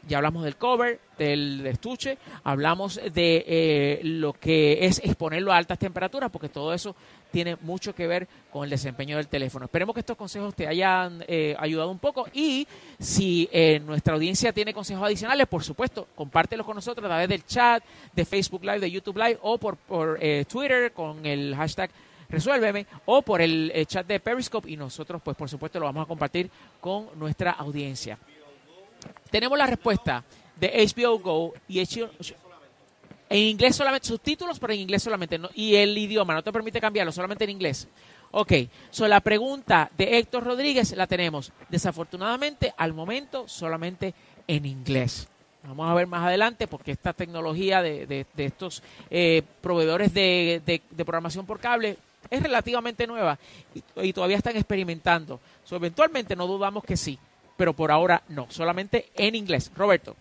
ya 0.08 0.18
hablamos 0.18 0.44
del 0.44 0.56
cover, 0.56 1.00
del 1.18 1.66
estuche, 1.68 2.18
hablamos 2.44 3.00
de 3.14 3.44
eh, 3.48 4.00
lo 4.04 4.34
que 4.34 4.86
es 4.86 5.00
exponerlo 5.04 5.52
a 5.52 5.58
altas 5.58 5.78
temperaturas, 5.78 6.32
porque 6.32 6.50
todo 6.50 6.74
eso 6.74 6.96
tiene 7.32 7.58
mucho 7.62 7.94
que 7.94 8.08
ver 8.08 8.28
con 8.52 8.64
el 8.64 8.70
desempeño 8.70 9.18
del 9.18 9.28
teléfono. 9.28 9.66
Esperemos 9.66 9.94
que 9.94 10.00
estos 10.00 10.16
consejos 10.16 10.56
te 10.56 10.68
hayan 10.68 11.24
eh, 11.28 11.56
ayudado 11.60 11.92
un 11.92 12.00
poco 12.00 12.28
y 12.34 12.68
si 13.00 13.50
eh, 13.52 13.80
nuestra 13.86 14.14
audiencia 14.14 14.54
tiene 14.54 14.74
consejos 14.74 15.04
adicionales, 15.04 15.48
por 15.48 15.64
supuesto, 15.64 16.08
compártelos 16.16 16.66
con 16.66 16.76
nosotros 16.76 17.04
a 17.06 17.10
través 17.10 17.30
del 17.30 17.46
chat, 17.46 17.84
de 18.14 18.26
Facebook 18.26 18.64
Live, 18.64 18.80
de 18.80 18.92
YouTube 18.92 19.18
Live 19.18 19.40
o 19.42 19.58
por, 19.58 19.76
por 19.76 20.20
Twitter 20.48 20.94
con 20.94 21.26
el 21.26 21.56
hashtag 21.56 21.90
resuélveme 22.30 22.86
o 23.06 23.22
por 23.22 23.42
el 23.42 23.86
chat 23.88 24.06
de 24.06 24.20
Periscope 24.20 24.70
y 24.70 24.76
nosotros 24.76 25.22
pues 25.24 25.38
por 25.38 25.50
supuesto 25.50 25.80
lo 25.80 25.86
vamos 25.86 26.04
a 26.04 26.08
compartir 26.08 26.50
con 26.82 27.08
nuestra 27.18 27.52
audiencia 27.52 28.18
tenemos 29.30 29.58
la 29.58 29.68
respuesta 29.68 30.24
de 30.60 30.92
HBO 30.94 31.20
Go 31.20 31.54
y 31.68 31.84
HBO, 31.84 32.10
en 33.30 33.40
inglés 33.40 33.76
solamente, 33.76 34.08
subtítulos, 34.08 34.60
pero 34.60 34.74
en 34.74 34.80
inglés 34.80 35.04
solamente. 35.04 35.40
y 35.56 35.76
el 35.76 35.98
idioma 35.98 36.34
no 36.34 36.44
te 36.44 36.52
permite 36.52 36.80
cambiarlo, 36.80 37.12
solamente 37.12 37.44
en 37.44 37.52
inglés. 37.52 37.88
Ok, 38.32 38.54
so 38.90 39.08
la 39.08 39.22
pregunta 39.22 39.90
de 39.98 40.18
Héctor 40.18 40.44
Rodríguez 40.44 40.96
la 40.96 41.08
tenemos, 41.08 41.52
desafortunadamente, 41.70 42.74
al 42.78 42.94
momento 42.94 43.48
solamente 43.48 44.14
en 44.48 44.66
inglés. 44.66 45.28
Vamos 45.64 45.90
a 45.90 45.94
ver 45.94 46.08
más 46.08 46.26
adelante 46.26 46.68
porque 46.68 46.92
esta 46.92 47.14
tecnología 47.14 47.82
de, 47.82 48.26
estos 48.38 48.84
eh, 49.10 49.44
proveedores 49.62 50.14
de, 50.14 50.82
programación 50.98 51.46
por 51.46 51.60
cable 51.60 51.98
es 52.30 52.42
relativamente 52.42 53.08
nueva 53.08 53.38
y, 54.02 54.14
todavía 54.14 54.38
están 54.38 54.56
experimentando. 54.56 55.40
So, 55.66 55.76
eventualmente 55.76 56.36
no 56.36 56.48
dudamos 56.48 56.84
que 56.84 56.96
sí 56.96 57.18
pero 57.58 57.74
por 57.74 57.92
ahora 57.92 58.24
no, 58.30 58.48
solamente 58.50 59.10
en 59.16 59.36
inglés. 59.36 59.72
Roberto. 59.76 60.16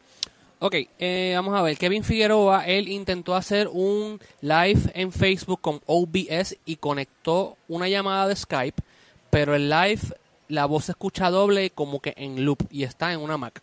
Ok, 0.59 0.75
eh, 0.99 1.33
vamos 1.37 1.55
a 1.55 1.61
ver. 1.61 1.77
Kevin 1.77 2.03
Figueroa, 2.03 2.67
él 2.67 2.89
intentó 2.89 3.35
hacer 3.35 3.69
un 3.71 4.19
live 4.41 4.91
en 4.95 5.13
Facebook 5.13 5.61
con 5.61 5.83
OBS 5.85 6.57
y 6.65 6.77
conectó 6.77 7.59
una 7.69 7.89
llamada 7.89 8.27
de 8.27 8.37
Skype, 8.37 8.83
pero 9.29 9.55
el 9.55 9.69
live, 9.69 10.01
la 10.49 10.65
voz 10.65 10.87
se 10.87 10.93
escucha 10.93 11.31
doble 11.31 11.71
como 11.71 12.01
que 12.01 12.15
en 12.17 12.45
loop 12.47 12.67
y 12.71 12.85
está 12.85 13.13
en 13.13 13.21
una 13.21 13.37
Mac. 13.37 13.61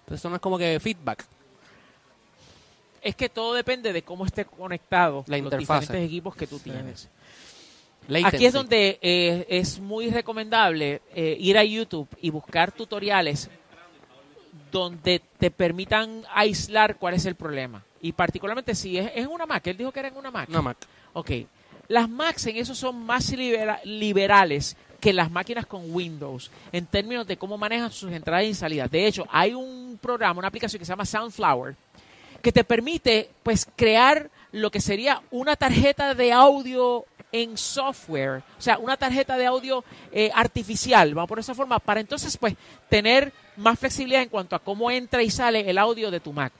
Entonces 0.00 0.20
eso 0.20 0.28
no 0.28 0.36
es 0.36 0.42
como 0.42 0.58
que 0.58 0.78
feedback. 0.78 1.24
Es 3.00 3.16
que 3.16 3.30
todo 3.30 3.54
depende 3.54 3.92
de 3.94 4.02
cómo 4.02 4.26
esté 4.26 4.44
conectado 4.44 5.24
la 5.26 5.38
los 5.38 5.56
diferentes 5.56 6.04
equipos 6.04 6.36
que 6.36 6.46
tú 6.46 6.58
tienes. 6.58 7.08
Aquí 8.24 8.44
es 8.44 8.52
donde 8.52 8.98
eh, 9.00 9.46
es 9.48 9.80
muy 9.80 10.10
recomendable 10.10 11.00
eh, 11.14 11.36
ir 11.40 11.56
a 11.56 11.64
YouTube 11.64 12.08
y 12.20 12.30
buscar 12.30 12.72
tutoriales 12.72 13.50
donde 14.70 15.22
te 15.38 15.50
permitan 15.50 16.24
aislar 16.34 16.96
cuál 16.96 17.14
es 17.14 17.24
el 17.26 17.34
problema. 17.34 17.84
Y 18.02 18.12
particularmente 18.12 18.74
si 18.74 18.98
es, 18.98 19.10
en 19.14 19.28
una 19.28 19.46
Mac, 19.46 19.66
él 19.66 19.76
dijo 19.76 19.92
que 19.92 20.00
era 20.00 20.08
en 20.08 20.16
una 20.16 20.30
Mac. 20.30 20.48
Una 20.50 20.62
Mac. 20.62 20.76
Ok. 21.14 21.30
Las 21.88 22.08
Macs 22.08 22.46
en 22.46 22.56
eso 22.56 22.74
son 22.74 23.04
más 23.04 23.32
liberales 23.84 24.76
que 25.00 25.12
las 25.12 25.30
máquinas 25.30 25.66
con 25.66 25.94
Windows 25.94 26.50
en 26.72 26.86
términos 26.86 27.26
de 27.26 27.36
cómo 27.36 27.58
manejan 27.58 27.92
sus 27.92 28.10
entradas 28.10 28.44
y 28.44 28.54
salidas. 28.54 28.90
De 28.90 29.06
hecho, 29.06 29.26
hay 29.30 29.54
un 29.54 29.98
programa, 30.00 30.38
una 30.38 30.48
aplicación 30.48 30.78
que 30.78 30.86
se 30.86 30.92
llama 30.92 31.04
Soundflower, 31.04 31.76
que 32.42 32.52
te 32.52 32.64
permite 32.64 33.30
pues 33.42 33.66
crear 33.76 34.30
lo 34.52 34.70
que 34.70 34.80
sería 34.80 35.22
una 35.30 35.56
tarjeta 35.56 36.14
de 36.14 36.32
audio 36.32 37.04
en 37.34 37.58
software, 37.58 38.44
o 38.56 38.62
sea, 38.62 38.78
una 38.78 38.96
tarjeta 38.96 39.36
de 39.36 39.44
audio 39.44 39.82
eh, 40.12 40.30
artificial, 40.32 41.12
vamos 41.14 41.28
por 41.28 41.40
esa 41.40 41.52
forma, 41.52 41.80
para 41.80 41.98
entonces 41.98 42.36
pues 42.36 42.54
tener 42.88 43.32
más 43.56 43.76
flexibilidad 43.76 44.22
en 44.22 44.28
cuanto 44.28 44.54
a 44.54 44.60
cómo 44.60 44.88
entra 44.88 45.20
y 45.20 45.30
sale 45.30 45.68
el 45.68 45.78
audio 45.78 46.12
de 46.12 46.20
tu 46.20 46.32
Mac. 46.32 46.52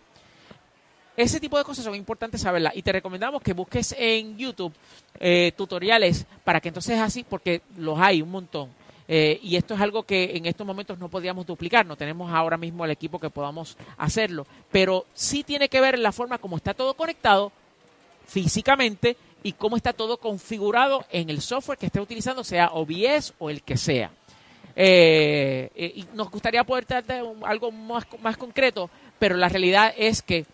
Ese 1.17 1.39
tipo 1.39 1.57
de 1.57 1.63
cosas 1.63 1.85
son 1.85 1.95
importantes 1.95 2.41
saberlas 2.41 2.75
y 2.75 2.83
te 2.83 2.91
recomendamos 2.91 3.41
que 3.41 3.53
busques 3.53 3.95
en 3.97 4.37
YouTube 4.37 4.73
eh, 5.21 5.53
tutoriales 5.57 6.27
para 6.43 6.61
que 6.61 6.71
entonces 6.71 6.99
así, 6.99 7.23
porque 7.23 7.63
los 7.77 7.97
hay 8.01 8.21
un 8.21 8.33
montón. 8.33 8.71
Eh, 9.07 9.39
y 9.45 9.55
esto 9.55 9.75
es 9.75 9.81
algo 9.81 10.03
que 10.03 10.37
en 10.37 10.47
estos 10.47 10.67
momentos 10.67 10.99
no 10.99 11.09
podríamos 11.09 11.47
duplicar, 11.47 11.87
no 11.87 11.95
tenemos 11.95 12.33
ahora 12.33 12.57
mismo 12.57 12.85
el 12.85 12.91
equipo 12.91 13.21
que 13.21 13.31
podamos 13.31 13.77
hacerlo, 13.97 14.45
pero 14.73 15.07
sí 15.15 15.45
tiene 15.45 15.69
que 15.69 15.81
ver 15.81 16.01
la 16.01 16.11
forma 16.11 16.39
como 16.39 16.57
está 16.57 16.75
todo 16.75 16.95
conectado 16.95 17.53
físicamente 18.27 19.17
y 19.45 19.53
cómo 19.53 19.77
está 19.77 19.93
todo 19.93 20.17
configurado 20.17 21.05
en 21.11 21.31
el 21.31 21.41
software 21.41 21.79
que 21.79 21.87
esté 21.87 22.01
utilizando, 22.01 22.43
sea 22.43 22.71
OBS 22.73 23.35
o 23.39 23.51
el 23.51 23.63
que 23.63 23.77
sea. 23.77 24.11
Eh, 24.75 25.71
eh, 25.77 25.93
y 25.95 26.07
nos 26.15 26.31
gustaría 26.31 26.65
poder 26.65 26.87
tratar 26.87 27.23
algo 27.45 27.71
más, 27.71 28.05
más 28.21 28.37
concreto, 28.37 28.91
pero 29.21 29.37
la 29.37 29.49
realidad 29.49 29.95
es 29.97 30.23
que 30.23 30.47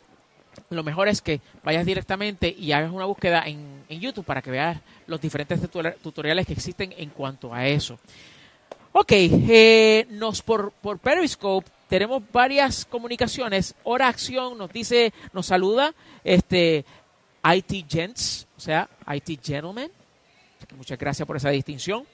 lo 0.68 0.82
mejor 0.82 1.08
es 1.08 1.22
que 1.22 1.40
vayas 1.62 1.86
directamente 1.86 2.54
y 2.56 2.72
hagas 2.72 2.90
una 2.90 3.06
búsqueda 3.06 3.44
en, 3.46 3.80
YouTube 3.88 4.24
para 4.24 4.40
que 4.40 4.50
veas 4.50 4.78
los 5.06 5.20
diferentes 5.20 5.60
tutoriales 6.02 6.46
que 6.46 6.52
existen 6.52 6.94
en 6.96 7.10
cuanto 7.10 7.52
a 7.52 7.66
eso. 7.66 7.98
Ok, 8.92 9.12
eh, 9.12 10.06
nos 10.10 10.42
por, 10.42 10.72
por 10.72 10.98
Periscope 10.98 11.68
tenemos 11.88 12.22
varias 12.32 12.84
comunicaciones. 12.84 13.74
Hora 13.82 14.08
Acción 14.08 14.56
nos 14.56 14.72
dice, 14.72 15.12
nos 15.32 15.46
saluda, 15.46 15.92
este, 16.22 16.84
IT 17.42 17.90
Gents, 17.90 18.46
o 18.60 18.62
sea, 18.62 18.90
IT 19.10 19.42
Gentlemen. 19.42 19.90
Muchas 20.76 20.98
gracias 20.98 21.26
por 21.26 21.34
esa 21.38 21.48
distinción. 21.48 22.04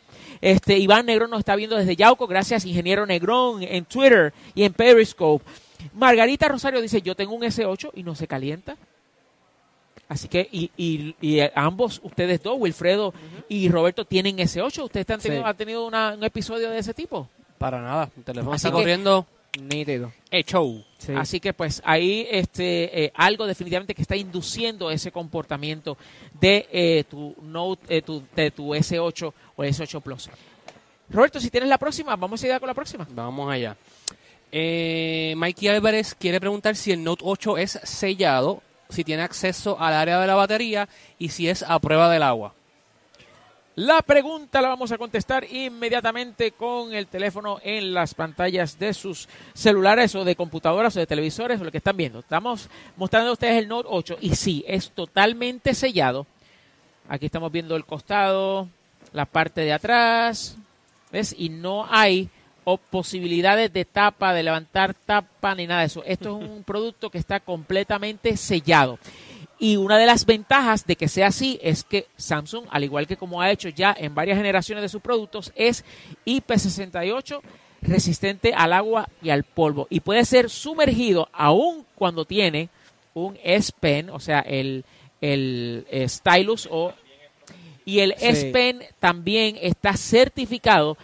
Este 0.40 0.78
Iván 0.78 1.06
Negrón 1.06 1.28
nos 1.28 1.40
está 1.40 1.56
viendo 1.56 1.74
desde 1.74 1.96
Yauco. 1.96 2.28
Gracias, 2.28 2.64
ingeniero 2.64 3.04
Negrón, 3.04 3.64
en 3.64 3.84
Twitter 3.84 4.32
y 4.54 4.62
en 4.62 4.72
Periscope. 4.72 5.44
Margarita 5.94 6.46
Rosario 6.46 6.80
dice, 6.80 7.02
yo 7.02 7.16
tengo 7.16 7.34
un 7.34 7.42
S8 7.42 7.90
y 7.94 8.04
no 8.04 8.14
se 8.14 8.28
calienta. 8.28 8.76
Así 10.08 10.28
que, 10.28 10.48
y, 10.52 10.70
y, 11.20 11.40
ambos, 11.56 12.00
ustedes 12.04 12.40
dos, 12.40 12.56
Wilfredo 12.60 13.12
y 13.48 13.68
Roberto, 13.68 14.04
tienen 14.04 14.36
S8. 14.36 14.84
¿Ustedes 14.84 15.10
han 15.10 15.20
tenido, 15.20 15.54
tenido 15.54 15.86
un 15.88 16.22
episodio 16.22 16.70
de 16.70 16.78
ese 16.78 16.94
tipo? 16.94 17.28
Para 17.58 17.82
nada. 17.82 18.08
El 18.16 18.22
teléfono 18.22 18.54
está 18.54 18.70
corriendo 18.70 19.26
nítido. 19.56 20.12
Hecho. 20.30 20.84
Así 21.16 21.40
que 21.40 21.52
pues 21.52 21.82
ahí 21.84 22.26
este 22.30 23.04
eh, 23.04 23.12
algo 23.14 23.46
definitivamente 23.46 23.94
que 23.94 24.02
está 24.02 24.16
induciendo 24.16 24.90
ese 24.90 25.12
comportamiento 25.12 25.96
de 26.40 26.68
eh, 26.72 27.04
tu 27.08 27.34
Note, 27.42 27.96
eh, 27.96 28.02
tu, 28.02 28.22
de 28.34 28.50
tu 28.50 28.74
S8 28.74 29.32
o 29.56 29.62
S8 29.62 30.02
Plus. 30.02 30.30
Roberto, 31.08 31.38
si 31.38 31.50
tienes 31.50 31.68
la 31.68 31.78
próxima, 31.78 32.16
vamos 32.16 32.42
a 32.42 32.46
ir 32.48 32.58
con 32.58 32.66
la 32.66 32.74
próxima. 32.74 33.06
Vamos 33.10 33.50
allá. 33.52 33.76
Mikey 34.50 35.68
Álvarez 35.68 36.14
quiere 36.14 36.40
preguntar 36.40 36.74
si 36.76 36.92
el 36.92 37.04
Note 37.04 37.22
8 37.24 37.58
es 37.58 37.78
sellado, 37.84 38.62
si 38.88 39.04
tiene 39.04 39.22
acceso 39.22 39.78
al 39.78 39.94
área 39.94 40.20
de 40.20 40.26
la 40.26 40.34
batería 40.34 40.88
y 41.18 41.28
si 41.28 41.48
es 41.48 41.62
a 41.62 41.78
prueba 41.78 42.10
del 42.10 42.22
agua. 42.22 42.54
La 43.78 44.00
pregunta 44.00 44.62
la 44.62 44.68
vamos 44.68 44.90
a 44.90 44.96
contestar 44.96 45.44
inmediatamente 45.52 46.52
con 46.52 46.94
el 46.94 47.08
teléfono 47.08 47.60
en 47.62 47.92
las 47.92 48.14
pantallas 48.14 48.78
de 48.78 48.94
sus 48.94 49.28
celulares 49.52 50.14
o 50.14 50.24
de 50.24 50.34
computadoras 50.34 50.96
o 50.96 50.98
de 50.98 51.06
televisores 51.06 51.60
o 51.60 51.64
lo 51.64 51.70
que 51.70 51.76
están 51.76 51.98
viendo. 51.98 52.20
Estamos 52.20 52.70
mostrando 52.96 53.28
a 53.28 53.32
ustedes 53.34 53.58
el 53.58 53.68
Note 53.68 53.86
8 53.92 54.16
y 54.22 54.34
sí, 54.34 54.64
es 54.66 54.92
totalmente 54.92 55.74
sellado. 55.74 56.26
Aquí 57.06 57.26
estamos 57.26 57.52
viendo 57.52 57.76
el 57.76 57.84
costado, 57.84 58.66
la 59.12 59.26
parte 59.26 59.60
de 59.60 59.74
atrás, 59.74 60.56
¿ves? 61.12 61.34
Y 61.36 61.50
no 61.50 61.86
hay 61.90 62.30
posibilidades 62.90 63.70
de 63.74 63.84
tapa, 63.84 64.32
de 64.32 64.42
levantar 64.42 64.94
tapa 64.94 65.54
ni 65.54 65.66
nada 65.66 65.80
de 65.80 65.88
eso. 65.88 66.02
Esto 66.06 66.40
es 66.40 66.48
un 66.48 66.62
producto 66.66 67.10
que 67.10 67.18
está 67.18 67.40
completamente 67.40 68.38
sellado. 68.38 68.98
Y 69.58 69.76
una 69.76 69.96
de 69.96 70.06
las 70.06 70.26
ventajas 70.26 70.86
de 70.86 70.96
que 70.96 71.08
sea 71.08 71.28
así 71.28 71.58
es 71.62 71.82
que 71.82 72.06
Samsung, 72.16 72.66
al 72.70 72.84
igual 72.84 73.06
que 73.06 73.16
como 73.16 73.40
ha 73.40 73.50
hecho 73.50 73.68
ya 73.70 73.94
en 73.98 74.14
varias 74.14 74.36
generaciones 74.36 74.82
de 74.82 74.88
sus 74.88 75.00
productos, 75.00 75.52
es 75.56 75.84
IP68 76.26 77.40
resistente 77.82 78.52
al 78.54 78.72
agua 78.72 79.08
y 79.22 79.30
al 79.30 79.44
polvo 79.44 79.86
y 79.90 80.00
puede 80.00 80.24
ser 80.24 80.50
sumergido 80.50 81.28
aún 81.32 81.84
cuando 81.94 82.24
tiene 82.24 82.68
un 83.14 83.38
S 83.42 83.72
Pen, 83.78 84.10
o 84.10 84.18
sea, 84.18 84.40
el, 84.40 84.84
el 85.20 85.86
eh, 85.90 86.08
stylus 86.08 86.68
o 86.70 86.92
y 87.84 88.00
el 88.00 88.14
Sí. 88.18 88.26
S 88.26 88.46
Pen 88.50 88.82
también 88.98 89.56
está 89.60 89.96
certificado 89.96 90.98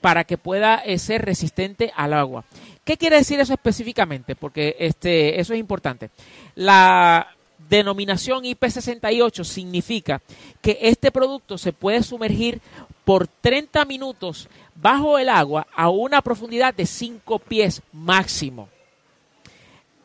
para 0.00 0.24
que 0.24 0.38
pueda 0.38 0.76
eh, 0.76 0.98
ser 0.98 1.22
resistente 1.22 1.92
al 1.94 2.14
agua. 2.14 2.44
¿Qué 2.84 2.96
quiere 2.96 3.16
decir 3.16 3.38
eso 3.40 3.52
específicamente? 3.52 4.36
Porque 4.36 4.76
este, 4.78 5.38
eso 5.38 5.52
es 5.52 5.60
importante. 5.60 6.10
La 6.54 7.36
denominación 7.68 8.44
IP68 8.44 9.44
significa 9.44 10.20
que 10.60 10.78
este 10.82 11.10
producto 11.10 11.58
se 11.58 11.72
puede 11.72 12.02
sumergir 12.02 12.60
por 13.04 13.26
30 13.26 13.84
minutos 13.84 14.48
bajo 14.74 15.18
el 15.18 15.28
agua 15.28 15.66
a 15.74 15.88
una 15.88 16.22
profundidad 16.22 16.74
de 16.74 16.86
5 16.86 17.38
pies 17.40 17.82
máximo. 17.92 18.68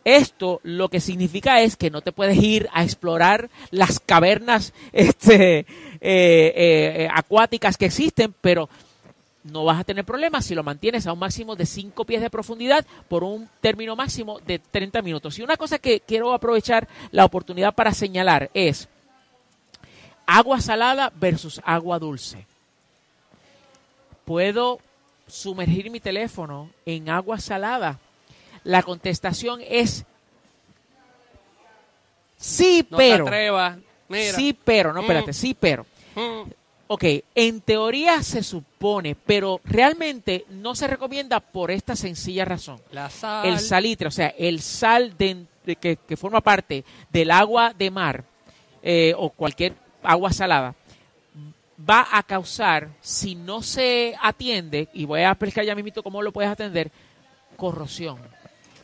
Esto 0.05 0.61
lo 0.61 0.89
que 0.89 0.99
significa 0.99 1.61
es 1.61 1.75
que 1.75 1.89
no 1.89 2.01
te 2.01 2.11
puedes 2.11 2.37
ir 2.37 2.69
a 2.73 2.83
explorar 2.83 3.49
las 3.71 3.99
cavernas 3.99 4.71
este, 4.93 5.59
eh, 5.59 5.65
eh, 6.01 6.53
eh, 6.97 7.09
acuáticas 7.11 7.75
que 7.75 7.87
existen, 7.87 8.33
pero 8.39 8.69
no 9.45 9.63
vas 9.63 9.79
a 9.79 9.83
tener 9.83 10.03
problemas 10.05 10.45
si 10.45 10.55
lo 10.55 10.63
mantienes 10.63 11.05
a 11.07 11.13
un 11.13 11.19
máximo 11.19 11.55
de 11.55 11.65
5 11.65 12.03
pies 12.05 12.21
de 12.21 12.29
profundidad 12.29 12.85
por 13.07 13.23
un 13.23 13.47
término 13.61 13.95
máximo 13.95 14.39
de 14.39 14.59
30 14.59 15.01
minutos. 15.01 15.37
Y 15.39 15.43
una 15.43 15.55
cosa 15.57 15.79
que 15.79 15.99
quiero 16.01 16.33
aprovechar 16.33 16.87
la 17.11 17.25
oportunidad 17.25 17.73
para 17.75 17.93
señalar 17.93 18.49
es 18.53 18.87
agua 20.25 20.59
salada 20.61 21.11
versus 21.15 21.61
agua 21.63 21.99
dulce. 21.99 22.45
¿Puedo 24.25 24.79
sumergir 25.27 25.91
mi 25.91 25.99
teléfono 25.99 26.69
en 26.85 27.09
agua 27.09 27.39
salada? 27.39 27.99
La 28.63 28.81
contestación 28.81 29.61
es 29.67 30.03
sí, 32.37 32.85
No 32.89 32.97
pero. 32.97 33.25
te 33.25 33.29
atrevas. 33.29 33.77
Mira. 34.07 34.33
Sí, 34.33 34.57
pero, 34.63 34.93
no, 34.93 35.01
Mm. 35.01 35.03
espérate, 35.05 35.33
sí, 35.33 35.55
pero. 35.59 35.85
Mm. 36.15 36.49
Ok, 36.88 37.03
en 37.33 37.61
teoría 37.61 38.21
se 38.21 38.43
supone, 38.43 39.15
pero 39.15 39.59
realmente 39.63 40.45
no 40.49 40.75
se 40.75 40.88
recomienda 40.88 41.39
por 41.39 41.71
esta 41.71 41.95
sencilla 41.95 42.45
razón. 42.45 42.79
La 42.91 43.09
sal. 43.09 43.47
El 43.47 43.59
salitre, 43.59 44.07
o 44.07 44.11
sea, 44.11 44.27
el 44.38 44.61
sal 44.61 45.17
de- 45.17 45.45
de 45.65 45.75
que, 45.77 45.95
que 45.97 46.15
forma 46.15 46.41
parte 46.41 46.86
del 47.11 47.31
agua 47.31 47.73
de 47.75 47.89
mar 47.89 48.23
eh, 48.83 49.15
o 49.17 49.31
cualquier 49.31 49.73
agua 50.03 50.31
salada, 50.31 50.75
va 51.89 52.07
a 52.11 52.21
causar, 52.21 52.89
si 53.01 53.33
no 53.33 53.63
se 53.63 54.15
atiende, 54.21 54.88
y 54.93 55.05
voy 55.05 55.21
a 55.21 55.31
explicar 55.31 55.65
ya 55.65 55.73
mismo 55.73 56.03
cómo 56.03 56.21
lo 56.21 56.31
puedes 56.31 56.51
atender, 56.51 56.91
corrosión. 57.57 58.19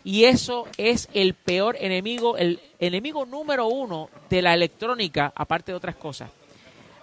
Y 0.04 0.24
eso 0.24 0.66
es 0.78 1.08
el 1.14 1.36
peor 1.36 1.78
enemigo, 1.80 2.36
el 2.36 2.60
enemigo 2.80 3.28
número 3.28 3.68
uno 3.68 4.10
de 4.30 4.42
la 4.42 4.56
electrónica, 4.56 5.32
aparte 5.36 5.72
de 5.72 5.76
otras 5.78 5.96
cosas. 5.96 6.32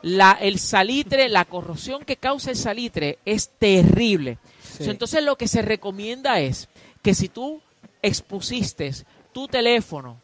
La, 0.03 0.33
el 0.41 0.59
salitre, 0.59 1.29
la 1.29 1.45
corrosión 1.45 2.05
que 2.05 2.17
causa 2.17 2.51
el 2.51 2.57
salitre 2.57 3.19
es 3.25 3.49
terrible. 3.49 4.39
Sí. 4.63 4.89
Entonces 4.89 5.23
lo 5.25 5.37
que 5.37 5.49
se 5.49 5.63
recomienda 5.63 6.41
es 6.41 6.69
que 7.03 7.15
si 7.15 7.29
tú 7.29 7.61
expusiste 8.03 8.93
tu 9.33 9.49
teléfono, 9.49 10.17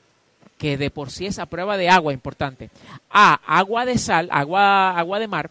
que 0.58 0.76
de 0.76 0.90
por 0.90 1.10
sí 1.10 1.26
es 1.26 1.38
a 1.38 1.46
prueba 1.46 1.76
de 1.76 1.88
agua 1.88 2.12
importante, 2.12 2.70
a 3.10 3.34
agua 3.46 3.84
de 3.84 3.98
sal, 3.98 4.28
agua, 4.30 4.96
agua 4.96 5.18
de 5.18 5.28
mar, 5.28 5.50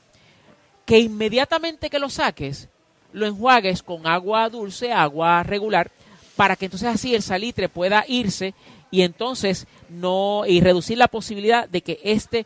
que 0.86 0.99
inmediatamente 0.99 1.89
que 1.89 1.99
lo 1.99 2.09
saques, 2.09 2.69
lo 3.11 3.26
enjuagues 3.26 3.84
con 3.84 4.07
agua 4.07 4.49
dulce, 4.49 4.91
agua 4.91 5.43
regular, 5.43 5.91
para 6.36 6.55
que 6.55 6.65
entonces 6.65 6.89
así 6.89 7.13
el 7.13 7.21
salitre 7.21 7.69
pueda 7.69 8.05
irse 8.07 8.53
y 8.89 9.01
entonces 9.01 9.67
no 9.89 10.43
y 10.47 10.61
reducir 10.61 10.97
la 10.97 11.07
posibilidad 11.07 11.69
de 11.69 11.82
que 11.82 11.99
este 12.03 12.45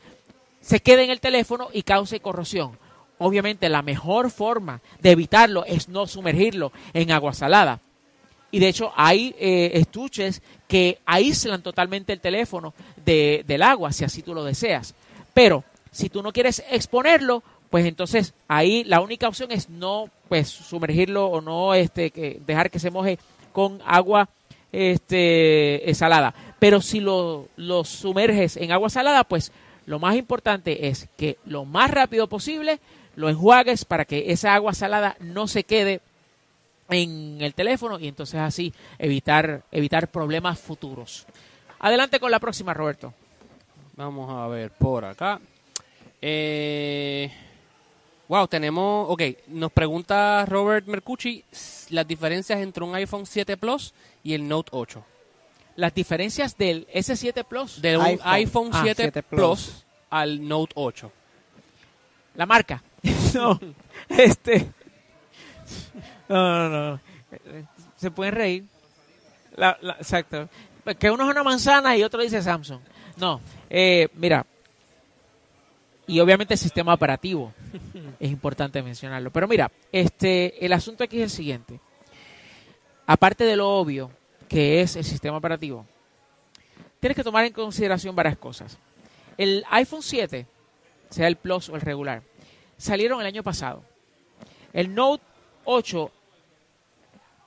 se 0.61 0.79
quede 0.81 1.03
en 1.03 1.09
el 1.11 1.19
teléfono 1.19 1.69
y 1.73 1.83
cause 1.83 2.19
corrosión. 2.19 2.77
Obviamente 3.19 3.69
la 3.69 3.81
mejor 3.81 4.29
forma 4.29 4.81
de 4.99 5.11
evitarlo 5.11 5.65
es 5.65 5.89
no 5.89 6.05
sumergirlo 6.07 6.71
en 6.93 7.11
agua 7.11 7.33
salada. 7.33 7.79
Y 8.51 8.59
de 8.59 8.67
hecho 8.69 8.91
hay 8.95 9.35
eh, 9.39 9.71
estuches 9.73 10.41
que 10.67 10.99
aíslan 11.05 11.61
totalmente 11.61 12.13
el 12.13 12.19
teléfono 12.21 12.73
de- 13.05 13.43
del 13.47 13.61
agua, 13.63 13.91
si 13.91 14.03
así 14.05 14.21
tú 14.21 14.33
lo 14.33 14.43
deseas. 14.43 14.93
Pero 15.33 15.63
si 15.91 16.09
tú 16.09 16.21
no 16.21 16.31
quieres 16.31 16.63
exponerlo, 16.69 17.43
pues 17.69 17.85
entonces 17.85 18.33
ahí 18.47 18.83
la 18.85 19.01
única 19.01 19.27
opción 19.27 19.51
es 19.51 19.69
no 19.69 20.09
pues 20.29 20.47
sumergirlo 20.49 21.25
o 21.27 21.41
no 21.41 21.73
este 21.73 22.11
que 22.11 22.39
dejar 22.45 22.69
que 22.69 22.79
se 22.79 22.91
moje 22.91 23.17
con 23.51 23.81
agua 23.85 24.29
este 24.71 25.89
eh, 25.89 25.93
salada. 25.95 26.33
Pero 26.59 26.81
si 26.81 26.99
lo, 26.99 27.47
lo 27.57 27.83
sumerges 27.83 28.57
en 28.57 28.71
agua 28.71 28.89
salada, 28.89 29.23
pues 29.23 29.51
lo 29.87 29.99
más 29.99 30.17
importante 30.17 30.89
es 30.89 31.07
que 31.17 31.37
lo 31.45 31.63
más 31.63 31.89
rápido 31.89 32.27
posible 32.27 32.79
lo 33.15 33.29
enjuagues 33.29 33.85
para 33.85 34.03
que 34.03 34.31
esa 34.33 34.53
agua 34.53 34.73
salada 34.73 35.15
no 35.21 35.47
se 35.47 35.63
quede 35.63 36.01
en 36.89 37.41
el 37.41 37.53
teléfono 37.53 37.97
y 37.97 38.09
entonces 38.09 38.39
así 38.39 38.73
evitar 38.99 39.63
evitar 39.71 40.09
problemas 40.09 40.59
futuros. 40.59 41.25
Adelante 41.79 42.19
con 42.19 42.31
la 42.31 42.39
próxima, 42.39 42.73
Roberto. 42.73 43.13
Vamos 43.95 44.29
a 44.29 44.47
ver 44.47 44.71
por 44.71 45.05
acá. 45.05 45.39
Eh, 46.21 47.31
wow, 48.27 48.45
tenemos. 48.45 49.07
Ok, 49.09 49.21
nos 49.47 49.71
pregunta 49.71 50.45
Robert 50.45 50.85
Mercucci 50.85 51.45
las 51.91 52.05
diferencias 52.05 52.59
entre 52.59 52.83
un 52.83 52.93
iPhone 52.93 53.25
7 53.25 53.55
Plus 53.55 53.93
y 54.21 54.33
el 54.33 54.45
Note 54.45 54.69
8. 54.73 55.16
Las 55.77 55.93
diferencias 55.93 56.57
del 56.57 56.85
S7 56.93 57.45
Plus, 57.45 57.81
De 57.81 57.97
un 57.97 58.03
iPhone. 58.05 58.27
iPhone, 58.33 58.69
Ah, 58.73 58.81
7, 58.83 59.03
7 59.03 59.23
Plus. 59.23 59.39
Plus. 59.39 59.85
al 60.09 60.45
Note 60.47 60.73
8. 60.75 61.11
la 62.35 62.45
marca. 62.45 62.83
no, 63.33 63.59
este 64.09 64.69
No, 66.29 66.69
no, 66.69 66.91
no. 66.91 66.99
Se 67.95 68.11
pueden 68.11 68.33
reír. 68.35 68.65
La- 69.55 69.77
la- 69.81 69.93
exacto. 69.93 70.49
Que 70.99 71.09
uno 71.11 71.23
es 71.25 71.29
una 71.31 71.43
manzana 71.43 71.95
y 71.97 72.03
otro 72.03 72.21
dice 72.21 72.41
Samsung. 72.41 72.79
No, 73.17 73.41
eh, 73.69 74.07
mira. 74.15 74.45
Y 76.07 76.19
obviamente 76.19 76.53
el 76.53 76.59
sistema 76.59 76.93
operativo. 76.93 77.53
es 78.19 78.31
importante 78.31 78.81
mencionarlo. 78.81 79.31
Pero 79.31 79.47
mira, 79.47 79.71
este, 79.91 80.63
el 80.65 80.73
asunto 80.73 81.03
aquí 81.03 81.17
es 81.17 81.23
el 81.23 81.29
siguiente. 81.29 81.79
Aparte 83.05 83.43
de 83.45 83.55
lo 83.55 83.69
obvio 83.69 84.11
que 84.47 84.81
es 84.81 84.95
el 84.95 85.03
sistema 85.03 85.37
operativo, 85.37 85.85
tienes 86.99 87.15
que 87.15 87.23
tomar 87.23 87.45
en 87.45 87.53
consideración 87.53 88.15
varias 88.15 88.37
cosas. 88.37 88.77
El 89.37 89.63
iPhone 89.69 90.01
7, 90.01 90.45
sea 91.09 91.27
el 91.27 91.35
Plus 91.35 91.69
o 91.69 91.75
el 91.75 91.81
regular, 91.81 92.23
salieron 92.77 93.19
el 93.21 93.27
año 93.27 93.43
pasado. 93.43 93.83
El 94.73 94.93
Note 94.93 95.23
8 95.65 96.11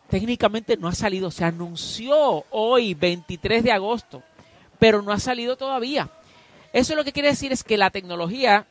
técnicamente 0.09 0.77
no 0.77 0.89
ha 0.89 0.95
salido, 0.95 1.31
se 1.31 1.45
anunció 1.45 2.45
hoy, 2.51 2.95
23 2.95 3.63
de 3.63 3.73
agosto, 3.73 4.23
pero 4.79 5.03
no 5.03 5.13
ha 5.13 5.21
salido 5.21 5.57
todavía. 5.57 6.11
Eso 6.73 6.95
lo 6.95 7.05
que 7.05 7.13
quiere 7.13 7.29
decir 7.29 7.53
es 7.53 7.65
que 7.65 7.79
la 7.79 7.91
tecnología, 7.91 8.67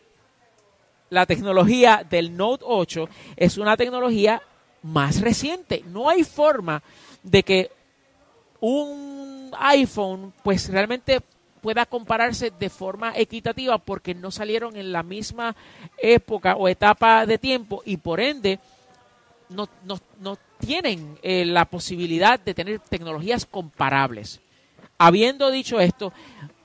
la 1.09 1.25
tecnología 1.25 2.05
del 2.09 2.35
Note 2.35 2.63
8 2.67 3.09
es 3.37 3.57
una 3.57 3.77
tecnología 3.77 4.41
más 4.83 5.21
reciente. 5.21 5.83
No 5.87 6.09
hay 6.09 6.23
forma 6.23 6.83
de 7.23 7.43
que 7.43 7.71
un 8.61 9.51
iPhone 9.57 10.33
pues 10.43 10.69
realmente 10.69 11.21
pueda 11.61 11.85
compararse 11.85 12.51
de 12.57 12.69
forma 12.69 13.13
equitativa 13.15 13.77
porque 13.77 14.15
no 14.15 14.31
salieron 14.31 14.75
en 14.75 14.91
la 14.91 15.03
misma 15.03 15.55
época 15.97 16.55
o 16.55 16.67
etapa 16.67 17.25
de 17.25 17.37
tiempo 17.37 17.81
y 17.85 17.97
por 17.97 18.19
ende 18.19 18.59
no, 19.49 19.67
no, 19.83 19.99
no 20.19 20.37
tienen 20.59 21.17
eh, 21.21 21.45
la 21.45 21.65
posibilidad 21.65 22.39
de 22.39 22.53
tener 22.53 22.79
tecnologías 22.79 23.45
comparables. 23.45 24.39
Habiendo 24.97 25.49
dicho 25.49 25.79
esto, 25.79 26.11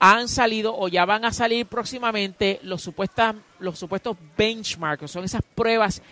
han 0.01 0.29
salido 0.29 0.77
o 0.77 0.89
ya 0.89 1.05
van 1.05 1.25
a 1.25 1.33
salir 1.33 1.67
próximamente 1.67 2.59
los, 2.63 2.83
supuestas, 2.83 3.37
los 3.61 3.79
supuestos 3.79 4.17
benchmarks, 4.37 5.11
son 5.11 5.25
esas 5.25 5.43
pruebas 5.55 6.03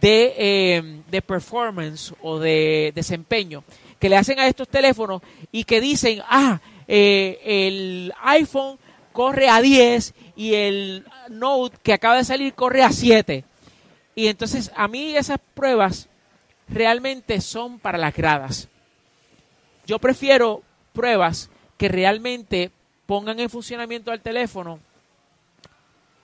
de, 0.00 0.34
eh, 0.36 1.02
de 1.10 1.22
performance 1.22 2.14
o 2.22 2.38
de 2.38 2.92
desempeño 2.94 3.64
que 4.00 4.08
le 4.08 4.16
hacen 4.16 4.40
a 4.40 4.48
estos 4.48 4.66
teléfonos 4.66 5.22
y 5.52 5.64
que 5.64 5.80
dicen, 5.80 6.22
ah, 6.28 6.60
eh, 6.88 7.38
el 7.44 8.12
iPhone 8.22 8.78
corre 9.12 9.48
a 9.48 9.60
10 9.60 10.14
y 10.34 10.54
el 10.54 11.04
Note 11.28 11.76
que 11.82 11.92
acaba 11.92 12.16
de 12.16 12.24
salir 12.24 12.54
corre 12.54 12.82
a 12.82 12.90
7. 12.90 13.44
Y 14.16 14.26
entonces 14.26 14.72
a 14.74 14.88
mí 14.88 15.14
esas 15.14 15.38
pruebas 15.54 16.08
realmente 16.66 17.40
son 17.40 17.78
para 17.78 17.98
las 17.98 18.14
gradas. 18.14 18.68
Yo 19.86 19.98
prefiero 19.98 20.62
pruebas 20.92 21.50
que 21.76 21.88
realmente 21.88 22.70
pongan 23.06 23.38
en 23.38 23.50
funcionamiento 23.50 24.10
al 24.10 24.20
teléfono 24.20 24.80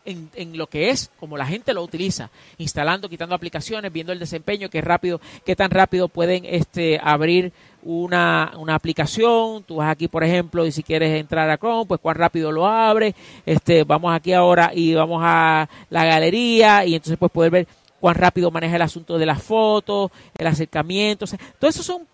en, 0.06 0.30
en 0.34 0.56
lo 0.56 0.68
que 0.68 0.90
es 0.90 1.10
como 1.18 1.36
la 1.36 1.46
gente 1.46 1.74
lo 1.74 1.82
utiliza, 1.82 2.30
instalando, 2.58 3.08
quitando 3.08 3.34
aplicaciones, 3.34 3.92
viendo 3.92 4.12
el 4.12 4.18
desempeño, 4.18 4.70
qué 4.70 4.80
rápido, 4.80 5.20
qué 5.44 5.54
tan 5.54 5.70
rápido 5.70 6.08
pueden 6.08 6.44
este, 6.46 6.98
abrir 7.02 7.52
una, 7.82 8.52
una 8.56 8.74
aplicación. 8.74 9.62
Tú 9.64 9.76
vas 9.76 9.90
aquí, 9.90 10.08
por 10.08 10.24
ejemplo, 10.24 10.66
y 10.66 10.72
si 10.72 10.82
quieres 10.82 11.18
entrar 11.18 11.48
a 11.48 11.58
Chrome, 11.58 11.86
pues 11.86 12.00
cuán 12.00 12.16
rápido 12.16 12.52
lo 12.52 12.66
abre. 12.66 13.14
Este, 13.44 13.84
vamos 13.84 14.14
aquí 14.14 14.32
ahora 14.32 14.72
y 14.74 14.94
vamos 14.94 15.22
a 15.24 15.68
la 15.90 16.04
galería 16.04 16.84
y 16.84 16.94
entonces 16.94 17.18
pues 17.18 17.32
poder 17.32 17.50
ver 17.50 17.68
cuán 18.00 18.16
rápido 18.16 18.50
maneja 18.50 18.76
el 18.76 18.82
asunto 18.82 19.18
de 19.18 19.26
las 19.26 19.42
fotos, 19.42 20.10
el 20.36 20.46
acercamiento. 20.46 21.24
O 21.24 21.28
sea, 21.28 21.38
todo 21.58 21.70
eso 21.70 21.82
son 21.82 22.06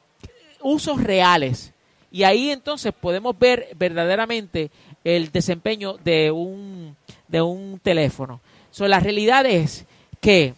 usos 0.61 1.03
reales. 1.03 1.73
Y 2.11 2.25
ahí 2.25 2.51
entonces 2.51 2.93
podemos 2.93 3.39
ver 3.39 3.69
verdaderamente 3.77 4.71
el 5.03 5.33
desempeño 5.33 5.95
de 6.05 6.31
un, 6.31 6.95
de 7.33 7.41
un 7.41 7.81
teléfono. 7.83 8.41
So, 8.71 8.87
la 8.87 9.01
realidad 9.01 9.47
es 9.47 9.87
que, 10.21 10.55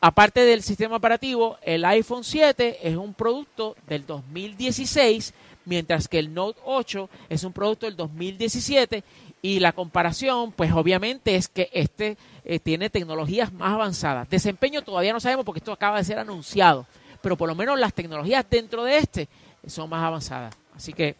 aparte 0.00 0.42
del 0.42 0.62
sistema 0.62 0.96
operativo, 0.96 1.56
el 1.62 1.84
iPhone 1.86 2.22
7 2.22 2.86
es 2.86 2.94
un 2.94 3.14
producto 3.14 3.74
del 3.88 4.06
2016, 4.06 5.32
mientras 5.64 6.08
que 6.08 6.18
el 6.18 6.32
Note 6.32 6.60
8 6.64 7.08
es 7.30 7.42
un 7.42 7.54
producto 7.54 7.86
del 7.86 7.96
2017. 7.96 9.02
Y 9.40 9.60
la 9.60 9.72
comparación, 9.72 10.52
pues 10.52 10.72
obviamente 10.72 11.36
es 11.36 11.48
que 11.48 11.70
este 11.72 12.18
eh, 12.44 12.58
tiene 12.58 12.90
tecnologías 12.90 13.50
más 13.52 13.72
avanzadas. 13.72 14.28
Desempeño 14.28 14.82
todavía 14.82 15.14
no 15.14 15.20
sabemos 15.20 15.46
porque 15.46 15.60
esto 15.60 15.72
acaba 15.72 15.98
de 15.98 16.04
ser 16.04 16.18
anunciado, 16.18 16.86
pero 17.22 17.36
por 17.36 17.48
lo 17.48 17.54
menos 17.54 17.78
las 17.78 17.94
tecnologías 17.94 18.44
dentro 18.50 18.84
de 18.84 18.98
este 18.98 19.28
son 19.66 19.88
más 19.88 20.04
avanzadas. 20.04 20.54
Así 20.74 20.92
que 20.92 21.16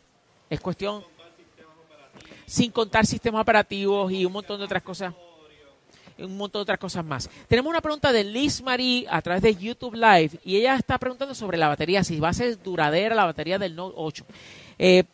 es 0.51 0.61
cuestión 0.61 1.05
sin 2.47 2.70
contar 2.70 3.05
sistemas 3.05 3.42
operativos 3.42 4.11
y 4.12 4.24
un 4.24 4.32
montón 4.32 4.59
de 4.59 4.64
otras 4.64 4.82
cosas 4.82 5.12
un 6.18 6.36
montón 6.36 6.61
de 6.61 6.62
otras 6.62 6.78
cosas 6.78 7.05
más. 7.05 7.28
Tenemos 7.47 7.68
una 7.68 7.80
pregunta 7.80 8.12
de 8.12 8.24
Liz 8.24 8.62
Marie 8.62 9.07
a 9.11 9.20
través 9.20 9.42
de 9.42 9.55
YouTube 9.55 9.94
Live 9.94 10.38
y 10.44 10.57
ella 10.57 10.76
está 10.76 10.99
preguntando 10.99 11.34
sobre 11.34 11.59
la 11.59 11.68
batería, 11.68 12.03
si 12.05 12.18
va 12.20 12.30
a 12.30 12.32
ser 12.32 12.62
duradera 12.62 13.14
la 13.14 13.26
batería 13.26 13.59
del 13.59 13.76
Note 13.76 13.94
8. 13.99 14.24
Eh, 14.78 15.05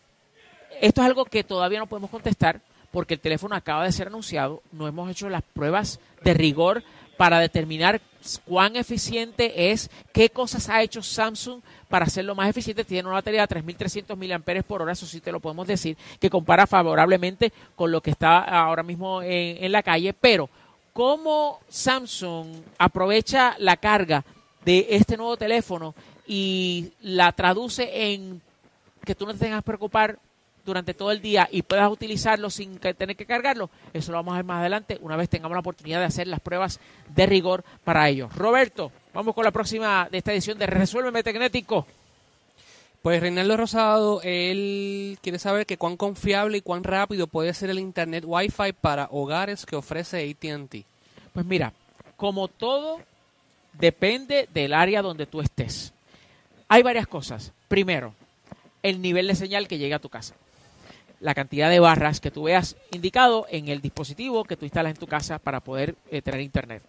esto 0.80 1.00
es 1.00 1.06
algo 1.06 1.24
que 1.24 1.44
todavía 1.44 1.80
no 1.80 1.86
podemos 1.86 2.10
contestar 2.10 2.60
porque 2.90 3.14
el 3.14 3.20
teléfono 3.20 3.54
acaba 3.54 3.84
de 3.84 3.92
ser 3.92 4.08
anunciado, 4.08 4.62
no 4.70 4.86
hemos 4.86 5.10
hecho 5.10 5.28
las 5.28 5.42
pruebas 5.42 5.98
de 6.22 6.34
rigor 6.34 6.84
para 7.16 7.40
determinar 7.40 8.00
cuán 8.44 8.76
eficiente 8.76 9.70
es, 9.70 9.90
qué 10.12 10.30
cosas 10.30 10.68
ha 10.68 10.82
hecho 10.82 11.02
Samsung 11.02 11.62
para 11.92 12.06
hacerlo 12.06 12.34
más 12.34 12.48
eficiente. 12.48 12.86
Tiene 12.86 13.06
una 13.06 13.18
batería 13.18 13.46
de 13.46 13.54
3.300 13.54 14.16
mAh 14.16 14.62
por 14.62 14.80
hora, 14.80 14.92
eso 14.92 15.04
sí 15.04 15.20
te 15.20 15.30
lo 15.30 15.40
podemos 15.40 15.66
decir, 15.66 15.94
que 16.18 16.30
compara 16.30 16.66
favorablemente 16.66 17.52
con 17.76 17.92
lo 17.92 18.00
que 18.00 18.12
está 18.12 18.38
ahora 18.38 18.82
mismo 18.82 19.20
en, 19.22 19.70
la 19.70 19.82
calle. 19.82 20.14
Pero, 20.14 20.48
¿cómo 20.94 21.60
Samsung 21.68 22.46
aprovecha 22.78 23.56
la 23.58 23.76
carga 23.76 24.24
de 24.64 24.86
este 24.88 25.18
nuevo 25.18 25.36
teléfono 25.36 25.94
y 26.26 26.92
la 27.02 27.30
traduce 27.32 28.14
en 28.14 28.40
que 29.04 29.14
tú 29.14 29.26
no 29.26 29.34
te 29.34 29.40
tengas 29.40 29.58
que 29.58 29.66
preocupar 29.66 30.18
durante 30.64 30.94
todo 30.94 31.12
el 31.12 31.20
día 31.20 31.46
y 31.52 31.60
puedas 31.60 31.92
utilizarlo 31.92 32.48
sin 32.48 32.78
tener 32.78 33.16
que 33.16 33.26
cargarlo, 33.26 33.68
eso 33.92 34.12
lo 34.12 34.18
vamos 34.18 34.32
a 34.32 34.36
ver 34.36 34.44
más 34.46 34.60
adelante 34.60 34.96
una 35.02 35.16
vez 35.16 35.28
tengamos 35.28 35.56
la 35.56 35.60
oportunidad 35.60 35.98
de 35.98 36.06
hacer 36.06 36.26
las 36.26 36.40
pruebas 36.40 36.80
de 37.14 37.26
rigor 37.26 37.64
para 37.84 38.08
ello. 38.08 38.30
Roberto, 38.34 38.92
vamos 39.12 39.34
con 39.34 39.44
la 39.44 39.50
próxima 39.50 40.08
de 40.10 40.18
esta 40.18 40.32
edición 40.32 40.58
de 40.58 40.66
Resuélveme 40.66 41.22
Tecnético. 41.22 41.86
Pues 43.02 43.20
Reinaldo 43.20 43.56
Rosado, 43.56 44.20
él 44.22 45.18
quiere 45.22 45.38
saber 45.38 45.66
que 45.66 45.76
cuán 45.76 45.96
confiable 45.96 46.58
y 46.58 46.62
cuán 46.62 46.84
rápido 46.84 47.26
puede 47.26 47.52
ser 47.52 47.70
el 47.70 47.78
Internet 47.78 48.24
Wi-Fi 48.26 48.72
para 48.80 49.08
hogares 49.10 49.66
que 49.66 49.76
ofrece 49.76 50.30
ATT. 50.30 50.84
Pues 51.32 51.46
mira, 51.46 51.72
como 52.16 52.48
todo, 52.48 53.00
depende 53.72 54.48
del 54.54 54.72
área 54.72 55.02
donde 55.02 55.26
tú 55.26 55.40
estés. 55.40 55.92
Hay 56.68 56.82
varias 56.82 57.08
cosas. 57.08 57.52
Primero, 57.66 58.14
el 58.82 59.02
nivel 59.02 59.26
de 59.26 59.34
señal 59.34 59.66
que 59.66 59.78
llega 59.78 59.96
a 59.96 60.00
tu 60.00 60.08
casa 60.08 60.34
la 61.22 61.34
cantidad 61.34 61.70
de 61.70 61.78
barras 61.78 62.20
que 62.20 62.32
tú 62.32 62.44
veas 62.44 62.76
indicado 62.90 63.46
en 63.48 63.68
el 63.68 63.80
dispositivo 63.80 64.44
que 64.44 64.56
tú 64.56 64.64
instalas 64.64 64.90
en 64.90 64.98
tu 64.98 65.06
casa 65.06 65.38
para 65.38 65.60
poder 65.60 65.94
eh, 66.10 66.20
tener 66.20 66.40
internet. 66.40 66.82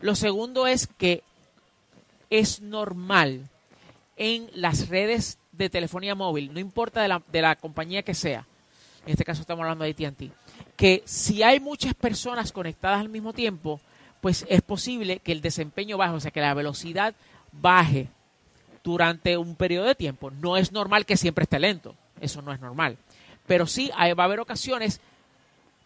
Lo 0.00 0.14
segundo 0.14 0.66
es 0.66 0.86
que 0.86 1.22
es 2.30 2.60
normal 2.60 3.48
en 4.16 4.50
las 4.54 4.88
redes 4.88 5.38
de 5.52 5.70
telefonía 5.70 6.14
móvil, 6.14 6.52
no 6.52 6.60
importa 6.60 7.02
de 7.02 7.08
la, 7.08 7.22
de 7.30 7.42
la 7.42 7.56
compañía 7.56 8.02
que 8.02 8.14
sea, 8.14 8.46
en 9.04 9.12
este 9.12 9.24
caso 9.24 9.40
estamos 9.40 9.62
hablando 9.62 9.84
de 9.84 9.90
AT&T, 9.90 10.30
que 10.76 11.02
si 11.06 11.42
hay 11.42 11.60
muchas 11.60 11.94
personas 11.94 12.52
conectadas 12.52 13.00
al 13.00 13.08
mismo 13.08 13.32
tiempo, 13.32 13.80
pues 14.20 14.44
es 14.48 14.62
posible 14.62 15.20
que 15.20 15.32
el 15.32 15.40
desempeño 15.40 15.96
baje, 15.96 16.14
o 16.14 16.20
sea, 16.20 16.30
que 16.30 16.40
la 16.40 16.54
velocidad 16.54 17.14
baje 17.52 18.08
durante 18.82 19.36
un 19.36 19.56
periodo 19.56 19.86
de 19.86 19.94
tiempo. 19.94 20.30
No 20.30 20.56
es 20.56 20.72
normal 20.72 21.06
que 21.06 21.16
siempre 21.16 21.44
esté 21.44 21.58
lento, 21.58 21.94
eso 22.20 22.42
no 22.42 22.52
es 22.52 22.60
normal. 22.60 22.96
Pero 23.46 23.66
sí 23.66 23.90
hay, 23.96 24.12
va 24.12 24.24
a 24.24 24.26
haber 24.26 24.40
ocasiones, 24.40 25.00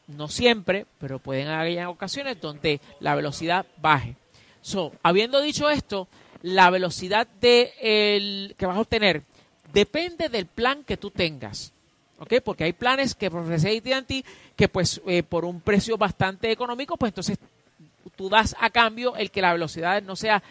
no 0.07 0.29
siempre, 0.29 0.87
pero 0.99 1.19
pueden 1.19 1.49
haber 1.49 1.87
ocasiones 1.87 2.41
donde 2.41 2.81
la 3.01 3.15
velocidad 3.15 3.67
baje. 3.77 4.17
So, 4.63 4.93
habiendo 5.03 5.41
dicho 5.41 5.71
esto, 5.71 6.09
la 6.43 6.71
velocidad 6.71 7.27
de 7.41 7.73
el, 7.81 8.55
que 8.57 8.67
vas 8.67 8.77
a 8.77 8.81
obtener 8.81 9.23
depende 9.73 10.29
del 10.29 10.47
plan 10.47 10.85
que 10.85 10.97
tú 10.97 11.11
tengas. 11.11 11.73
¿ok? 12.19 12.35
Porque 12.45 12.65
hay 12.65 12.73
planes 12.73 13.15
que 13.15 13.29
ofrece 13.29 13.77
AT&T 13.77 14.25
que 14.57 14.69
pues 14.69 15.01
eh, 15.07 15.23
por 15.23 15.45
un 15.45 15.61
precio 15.61 15.97
bastante 15.97 16.51
económico, 16.51 16.97
pues 16.97 17.11
entonces 17.11 17.39
tú 18.17 18.29
das 18.29 18.55
a 18.61 18.71
cambio 18.71 19.17
el 19.17 19.31
que 19.31 19.43
la 19.43 19.53
velocidad 19.53 20.03
no 20.03 20.17
sea 20.17 20.43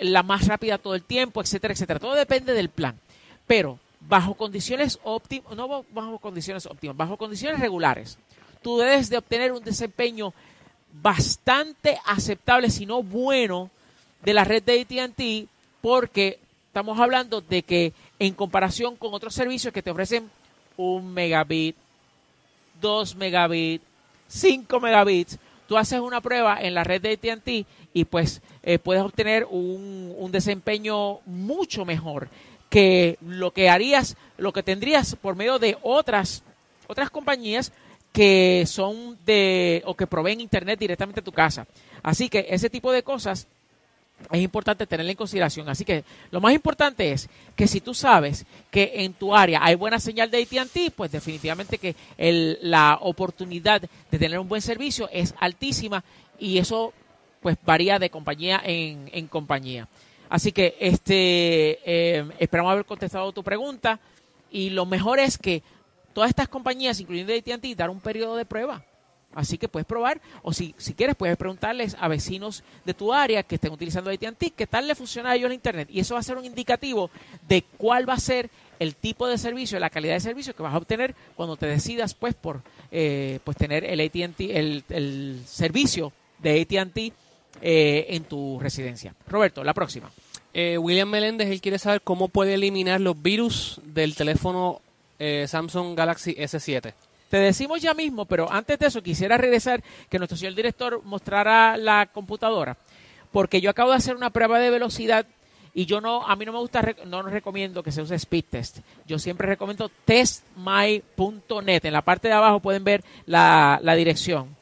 la 0.00 0.22
más 0.22 0.46
rápida 0.46 0.78
todo 0.78 0.94
el 0.94 1.02
tiempo, 1.02 1.40
etcétera, 1.40 1.74
etcétera. 1.74 1.98
Todo 1.98 2.14
depende 2.14 2.52
del 2.52 2.68
plan. 2.68 2.98
Pero 3.46 3.78
bajo 4.00 4.34
condiciones 4.34 4.98
óptimas, 5.02 5.56
no 5.56 5.84
bajo 5.90 6.18
condiciones 6.18 6.66
óptimas, 6.66 6.96
bajo 6.96 7.16
condiciones 7.16 7.60
regulares, 7.60 8.18
tú 8.62 8.78
debes 8.78 9.08
de 9.10 9.18
obtener 9.18 9.52
un 9.52 9.64
desempeño 9.64 10.32
bastante 10.92 11.98
aceptable, 12.04 12.70
si 12.70 12.86
no 12.86 13.02
bueno, 13.02 13.70
de 14.26 14.34
la 14.34 14.42
red 14.42 14.60
de 14.64 14.80
AT&T, 14.80 15.46
porque 15.80 16.40
estamos 16.66 16.98
hablando 16.98 17.40
de 17.42 17.62
que 17.62 17.92
en 18.18 18.34
comparación 18.34 18.96
con 18.96 19.14
otros 19.14 19.32
servicios 19.32 19.72
que 19.72 19.82
te 19.82 19.92
ofrecen 19.92 20.28
un 20.76 21.14
megabit, 21.14 21.76
dos 22.80 23.14
megabits, 23.14 23.84
cinco 24.26 24.80
megabits, 24.80 25.38
tú 25.68 25.78
haces 25.78 26.00
una 26.00 26.20
prueba 26.20 26.60
en 26.60 26.74
la 26.74 26.82
red 26.82 27.00
de 27.00 27.12
AT&T 27.12 27.66
y 27.94 28.04
pues 28.04 28.42
eh, 28.64 28.80
puedes 28.80 29.04
obtener 29.04 29.46
un, 29.48 30.12
un 30.18 30.32
desempeño 30.32 31.20
mucho 31.24 31.84
mejor 31.84 32.28
que 32.68 33.18
lo 33.24 33.52
que 33.52 33.70
harías, 33.70 34.16
lo 34.38 34.52
que 34.52 34.64
tendrías 34.64 35.14
por 35.14 35.36
medio 35.36 35.60
de 35.60 35.78
otras, 35.82 36.42
otras 36.88 37.10
compañías 37.10 37.70
que 38.10 38.64
son 38.66 39.16
de 39.24 39.84
o 39.86 39.94
que 39.94 40.08
proveen 40.08 40.40
internet 40.40 40.80
directamente 40.80 41.20
a 41.20 41.24
tu 41.24 41.30
casa. 41.30 41.68
Así 42.02 42.28
que 42.28 42.46
ese 42.48 42.68
tipo 42.68 42.90
de 42.90 43.04
cosas 43.04 43.46
es 44.30 44.40
importante 44.40 44.86
tenerla 44.86 45.12
en 45.12 45.16
consideración. 45.16 45.68
Así 45.68 45.84
que 45.84 46.04
lo 46.30 46.40
más 46.40 46.52
importante 46.52 47.12
es 47.12 47.28
que 47.54 47.66
si 47.66 47.80
tú 47.80 47.94
sabes 47.94 48.46
que 48.70 48.92
en 48.96 49.12
tu 49.12 49.34
área 49.34 49.60
hay 49.62 49.74
buena 49.74 50.00
señal 50.00 50.30
de 50.30 50.42
AT&T, 50.42 50.92
pues 50.96 51.12
definitivamente 51.12 51.78
que 51.78 51.94
la 52.62 52.98
oportunidad 53.00 53.82
de 54.10 54.18
tener 54.18 54.38
un 54.38 54.48
buen 54.48 54.62
servicio 54.62 55.08
es 55.12 55.34
altísima 55.38 56.04
y 56.38 56.58
eso 56.58 56.92
pues 57.40 57.56
varía 57.64 57.98
de 57.98 58.10
compañía 58.10 58.60
en, 58.64 59.08
en 59.12 59.26
compañía. 59.28 59.88
Así 60.28 60.50
que 60.50 60.76
este 60.80 61.78
eh, 61.84 62.28
esperamos 62.38 62.72
haber 62.72 62.84
contestado 62.84 63.32
tu 63.32 63.44
pregunta 63.44 64.00
y 64.50 64.70
lo 64.70 64.86
mejor 64.86 65.20
es 65.20 65.38
que 65.38 65.62
todas 66.12 66.30
estas 66.30 66.48
compañías, 66.48 66.98
incluyendo 66.98 67.32
AT&T, 67.32 67.74
dar 67.74 67.90
un 67.90 68.00
periodo 68.00 68.36
de 68.36 68.44
prueba. 68.44 68.82
Así 69.36 69.58
que 69.58 69.68
puedes 69.68 69.86
probar 69.86 70.20
o 70.42 70.52
si, 70.52 70.74
si 70.78 70.94
quieres 70.94 71.14
puedes 71.14 71.36
preguntarles 71.36 71.96
a 72.00 72.08
vecinos 72.08 72.64
de 72.84 72.94
tu 72.94 73.12
área 73.12 73.42
que 73.42 73.56
estén 73.56 73.72
utilizando 73.72 74.10
AT&T 74.10 74.50
qué 74.50 74.66
tal 74.66 74.88
le 74.88 74.94
funciona 74.94 75.30
a 75.30 75.36
ellos 75.36 75.46
el 75.46 75.54
internet 75.54 75.88
y 75.92 76.00
eso 76.00 76.14
va 76.14 76.20
a 76.20 76.24
ser 76.24 76.36
un 76.36 76.44
indicativo 76.44 77.10
de 77.46 77.62
cuál 77.76 78.08
va 78.08 78.14
a 78.14 78.18
ser 78.18 78.50
el 78.78 78.94
tipo 78.94 79.28
de 79.28 79.38
servicio, 79.38 79.78
la 79.78 79.90
calidad 79.90 80.14
de 80.14 80.20
servicio 80.20 80.54
que 80.54 80.62
vas 80.62 80.74
a 80.74 80.78
obtener 80.78 81.14
cuando 81.36 81.56
te 81.56 81.66
decidas 81.66 82.14
pues 82.14 82.34
por 82.34 82.62
eh, 82.90 83.38
pues 83.44 83.56
tener 83.56 83.84
el 83.84 84.00
AT&T 84.00 84.58
el, 84.58 84.84
el 84.88 85.42
servicio 85.46 86.12
de 86.38 86.60
AT&T 86.62 87.12
eh, 87.62 88.06
en 88.10 88.24
tu 88.24 88.58
residencia. 88.60 89.14
Roberto, 89.28 89.64
la 89.64 89.74
próxima. 89.74 90.10
Eh, 90.52 90.78
William 90.78 91.08
Meléndez, 91.08 91.48
él 91.48 91.60
quiere 91.60 91.78
saber 91.78 92.00
cómo 92.02 92.28
puede 92.28 92.54
eliminar 92.54 93.00
los 93.00 93.20
virus 93.20 93.80
del 93.84 94.14
teléfono 94.14 94.80
eh, 95.18 95.46
Samsung 95.48 95.96
Galaxy 95.96 96.34
S7. 96.34 96.92
Te 97.28 97.38
decimos 97.38 97.82
ya 97.82 97.94
mismo, 97.94 98.24
pero 98.24 98.50
antes 98.50 98.78
de 98.78 98.86
eso 98.86 99.02
quisiera 99.02 99.36
regresar 99.36 99.82
que 100.08 100.18
nuestro 100.18 100.36
señor 100.36 100.54
director 100.54 101.02
mostrara 101.04 101.76
la 101.76 102.06
computadora, 102.06 102.76
porque 103.32 103.60
yo 103.60 103.70
acabo 103.70 103.90
de 103.90 103.96
hacer 103.96 104.14
una 104.14 104.30
prueba 104.30 104.58
de 104.58 104.70
velocidad 104.70 105.26
y 105.74 105.84
yo 105.84 106.00
no, 106.00 106.26
a 106.26 106.36
mí 106.36 106.46
no 106.46 106.52
me 106.52 106.58
gusta, 106.58 106.82
no 107.04 107.22
nos 107.22 107.30
recomiendo 107.30 107.82
que 107.82 107.92
se 107.92 108.00
use 108.00 108.14
speed 108.14 108.44
test. 108.48 108.78
Yo 109.06 109.18
siempre 109.18 109.46
recomiendo 109.46 109.90
testmy.net. 110.06 111.84
En 111.84 111.92
la 111.92 112.00
parte 112.00 112.28
de 112.28 112.34
abajo 112.34 112.60
pueden 112.60 112.82
ver 112.82 113.04
la, 113.26 113.78
dirección 113.94 114.56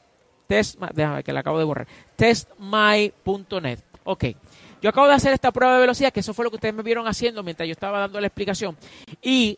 test, 0.48 0.76
déjame 0.92 1.22
que 1.22 1.32
la 1.32 1.40
acabo 1.40 1.58
de 1.58 1.64
borrar, 1.64 1.86
testmy.net. 2.16 3.78
Ok, 4.02 4.24
yo 4.82 4.90
acabo 4.90 5.06
de 5.06 5.14
hacer 5.14 5.32
esta 5.32 5.52
prueba 5.52 5.74
de 5.74 5.82
velocidad, 5.82 6.12
que 6.12 6.18
eso 6.18 6.34
fue 6.34 6.44
lo 6.44 6.50
que 6.50 6.56
ustedes 6.56 6.74
me 6.74 6.82
vieron 6.82 7.06
haciendo 7.06 7.44
mientras 7.44 7.68
yo 7.68 7.72
estaba 7.72 8.00
dando 8.00 8.20
la 8.20 8.26
explicación. 8.26 8.76
Y 9.22 9.56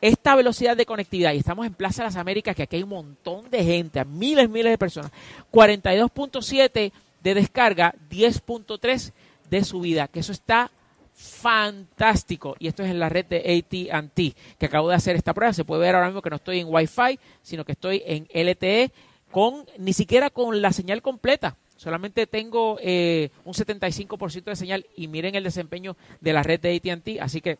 esta 0.00 0.36
velocidad 0.36 0.76
de 0.76 0.86
conectividad, 0.86 1.32
y 1.32 1.38
estamos 1.38 1.66
en 1.66 1.74
Plaza 1.74 2.02
de 2.02 2.08
las 2.08 2.16
Américas, 2.16 2.54
que 2.54 2.62
aquí 2.62 2.76
hay 2.76 2.82
un 2.82 2.90
montón 2.90 3.50
de 3.50 3.64
gente, 3.64 4.04
miles, 4.04 4.48
miles 4.48 4.72
de 4.72 4.78
personas, 4.78 5.10
42.7 5.52 6.92
de 7.22 7.34
descarga, 7.34 7.94
10.3 8.10 9.12
de 9.50 9.64
subida, 9.64 10.08
que 10.08 10.20
eso 10.20 10.32
está 10.32 10.70
fantástico. 11.14 12.54
Y 12.60 12.68
esto 12.68 12.84
es 12.84 12.90
en 12.90 13.00
la 13.00 13.08
red 13.08 13.26
de 13.26 13.38
ATT, 13.38 14.56
que 14.58 14.66
acabo 14.66 14.88
de 14.88 14.94
hacer 14.94 15.16
esta 15.16 15.34
prueba. 15.34 15.52
Se 15.52 15.64
puede 15.64 15.80
ver 15.82 15.96
ahora 15.96 16.06
mismo 16.06 16.22
que 16.22 16.30
no 16.30 16.36
estoy 16.36 16.60
en 16.60 16.68
Wi-Fi, 16.72 17.18
sino 17.42 17.64
que 17.64 17.72
estoy 17.72 18.02
en 18.06 18.28
LTE, 18.32 18.92
con 19.32 19.66
ni 19.78 19.92
siquiera 19.92 20.30
con 20.30 20.62
la 20.62 20.72
señal 20.72 21.02
completa. 21.02 21.56
Solamente 21.76 22.26
tengo 22.26 22.78
eh, 22.80 23.30
un 23.44 23.54
75% 23.54 24.44
de 24.44 24.56
señal 24.56 24.86
y 24.96 25.06
miren 25.08 25.34
el 25.34 25.44
desempeño 25.44 25.96
de 26.20 26.32
la 26.32 26.42
red 26.42 26.60
de 26.60 26.76
ATT. 26.76 27.20
Así 27.20 27.40
que 27.40 27.58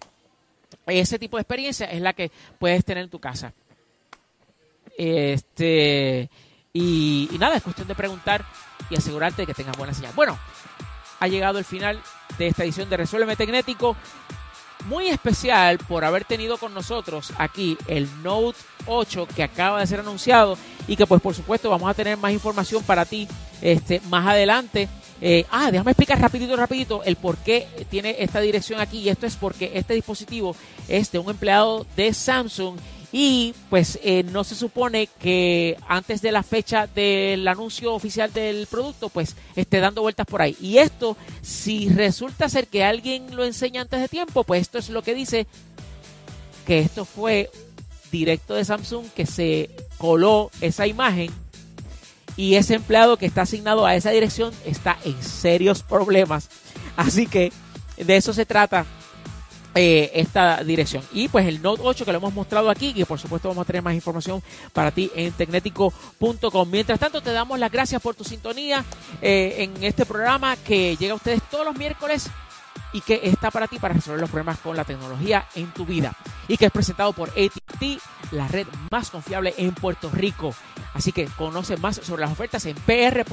ese 0.86 1.18
tipo 1.18 1.36
de 1.36 1.42
experiencia 1.42 1.86
es 1.86 2.00
la 2.00 2.12
que 2.12 2.30
puedes 2.58 2.84
tener 2.84 3.04
en 3.04 3.10
tu 3.10 3.18
casa. 3.18 3.52
Este, 4.96 6.28
y, 6.72 7.28
nada, 7.38 7.56
es 7.56 7.62
cuestión 7.62 7.88
de 7.88 7.94
preguntar 7.94 8.44
y 8.90 8.96
asegurarte 8.96 9.42
de 9.42 9.46
que 9.46 9.54
tengas 9.54 9.76
buena 9.76 9.94
señal. 9.94 10.12
Bueno, 10.14 10.38
ha 11.20 11.28
llegado 11.28 11.58
el 11.58 11.64
final 11.64 12.00
de 12.38 12.48
esta 12.48 12.64
edición 12.64 12.90
de 12.90 12.96
Resuélveme 12.96 13.36
Tecnético. 13.36 13.96
Muy 14.86 15.08
especial 15.08 15.78
por 15.78 16.04
haber 16.04 16.24
tenido 16.24 16.56
con 16.56 16.72
nosotros 16.72 17.32
aquí 17.36 17.76
el 17.88 18.08
Note 18.22 18.58
8 18.86 19.26
que 19.34 19.42
acaba 19.42 19.80
de 19.80 19.86
ser 19.88 20.00
anunciado 20.00 20.56
y 20.86 20.94
que 20.94 21.04
pues 21.04 21.20
por 21.20 21.34
supuesto 21.34 21.68
vamos 21.68 21.90
a 21.90 21.94
tener 21.94 22.16
más 22.16 22.32
información 22.32 22.84
para 22.84 23.04
ti 23.04 23.26
este, 23.60 24.00
más 24.08 24.24
adelante. 24.24 24.88
Eh, 25.20 25.44
ah, 25.50 25.70
déjame 25.70 25.90
explicar 25.90 26.20
rapidito, 26.20 26.56
rapidito 26.56 27.02
el 27.02 27.16
por 27.16 27.36
qué 27.38 27.66
tiene 27.90 28.16
esta 28.18 28.40
dirección 28.40 28.80
aquí. 28.80 28.98
Y 28.98 29.08
esto 29.08 29.26
es 29.26 29.36
porque 29.36 29.72
este 29.74 29.94
dispositivo 29.94 30.54
es 30.88 31.10
de 31.12 31.18
un 31.18 31.30
empleado 31.30 31.86
de 31.96 32.14
Samsung 32.14 32.76
y 33.10 33.54
pues 33.70 33.98
eh, 34.02 34.22
no 34.22 34.44
se 34.44 34.54
supone 34.54 35.08
que 35.18 35.76
antes 35.88 36.20
de 36.20 36.30
la 36.30 36.42
fecha 36.42 36.86
del 36.86 37.48
anuncio 37.48 37.94
oficial 37.94 38.32
del 38.32 38.66
producto 38.66 39.08
pues 39.08 39.34
esté 39.56 39.80
dando 39.80 40.02
vueltas 40.02 40.26
por 40.26 40.42
ahí. 40.42 40.56
Y 40.60 40.78
esto, 40.78 41.16
si 41.40 41.88
resulta 41.88 42.48
ser 42.48 42.66
que 42.66 42.84
alguien 42.84 43.34
lo 43.34 43.44
enseña 43.44 43.80
antes 43.80 44.00
de 44.00 44.08
tiempo, 44.08 44.44
pues 44.44 44.62
esto 44.62 44.78
es 44.78 44.90
lo 44.90 45.02
que 45.02 45.14
dice 45.14 45.46
que 46.66 46.80
esto 46.80 47.06
fue 47.06 47.50
directo 48.12 48.54
de 48.54 48.64
Samsung 48.64 49.06
que 49.14 49.26
se 49.26 49.70
coló 49.96 50.50
esa 50.60 50.86
imagen 50.86 51.30
y 52.38 52.54
ese 52.54 52.74
empleado 52.74 53.16
que 53.16 53.26
está 53.26 53.42
asignado 53.42 53.84
a 53.84 53.96
esa 53.96 54.10
dirección 54.10 54.54
está 54.64 54.96
en 55.04 55.20
serios 55.22 55.82
problemas. 55.82 56.48
Así 56.96 57.26
que 57.26 57.52
de 57.96 58.16
eso 58.16 58.32
se 58.32 58.46
trata 58.46 58.86
eh, 59.74 60.12
esta 60.14 60.62
dirección. 60.62 61.02
Y 61.12 61.26
pues 61.26 61.48
el 61.48 61.60
Note 61.60 61.82
8 61.84 62.04
que 62.04 62.12
lo 62.12 62.18
hemos 62.18 62.32
mostrado 62.32 62.70
aquí, 62.70 62.92
y 62.94 63.04
por 63.04 63.18
supuesto 63.18 63.48
vamos 63.48 63.62
a 63.62 63.64
tener 63.66 63.82
más 63.82 63.92
información 63.92 64.40
para 64.72 64.92
ti 64.92 65.10
en 65.16 65.32
tecnético.com. 65.32 66.70
Mientras 66.70 67.00
tanto, 67.00 67.20
te 67.20 67.32
damos 67.32 67.58
las 67.58 67.72
gracias 67.72 68.00
por 68.00 68.14
tu 68.14 68.22
sintonía 68.22 68.84
eh, 69.20 69.56
en 69.58 69.82
este 69.82 70.06
programa 70.06 70.56
que 70.56 70.96
llega 70.96 71.14
a 71.14 71.16
ustedes 71.16 71.42
todos 71.50 71.66
los 71.66 71.76
miércoles 71.76 72.30
y 72.92 73.00
que 73.00 73.20
está 73.24 73.50
para 73.50 73.66
ti 73.68 73.78
para 73.78 73.94
resolver 73.94 74.20
los 74.20 74.30
problemas 74.30 74.58
con 74.58 74.76
la 74.76 74.84
tecnología 74.84 75.46
en 75.54 75.72
tu 75.72 75.84
vida 75.84 76.14
y 76.48 76.56
que 76.56 76.66
es 76.66 76.72
presentado 76.72 77.12
por 77.12 77.28
AT&T, 77.30 77.98
la 78.32 78.48
red 78.48 78.66
más 78.90 79.10
confiable 79.10 79.54
en 79.58 79.74
Puerto 79.74 80.10
Rico. 80.10 80.54
Así 80.94 81.12
que 81.12 81.26
conoce 81.26 81.76
más 81.76 81.96
sobre 81.96 82.22
las 82.22 82.32
ofertas 82.32 82.64
en 82.66 82.74
pr.att.com. 82.74 83.30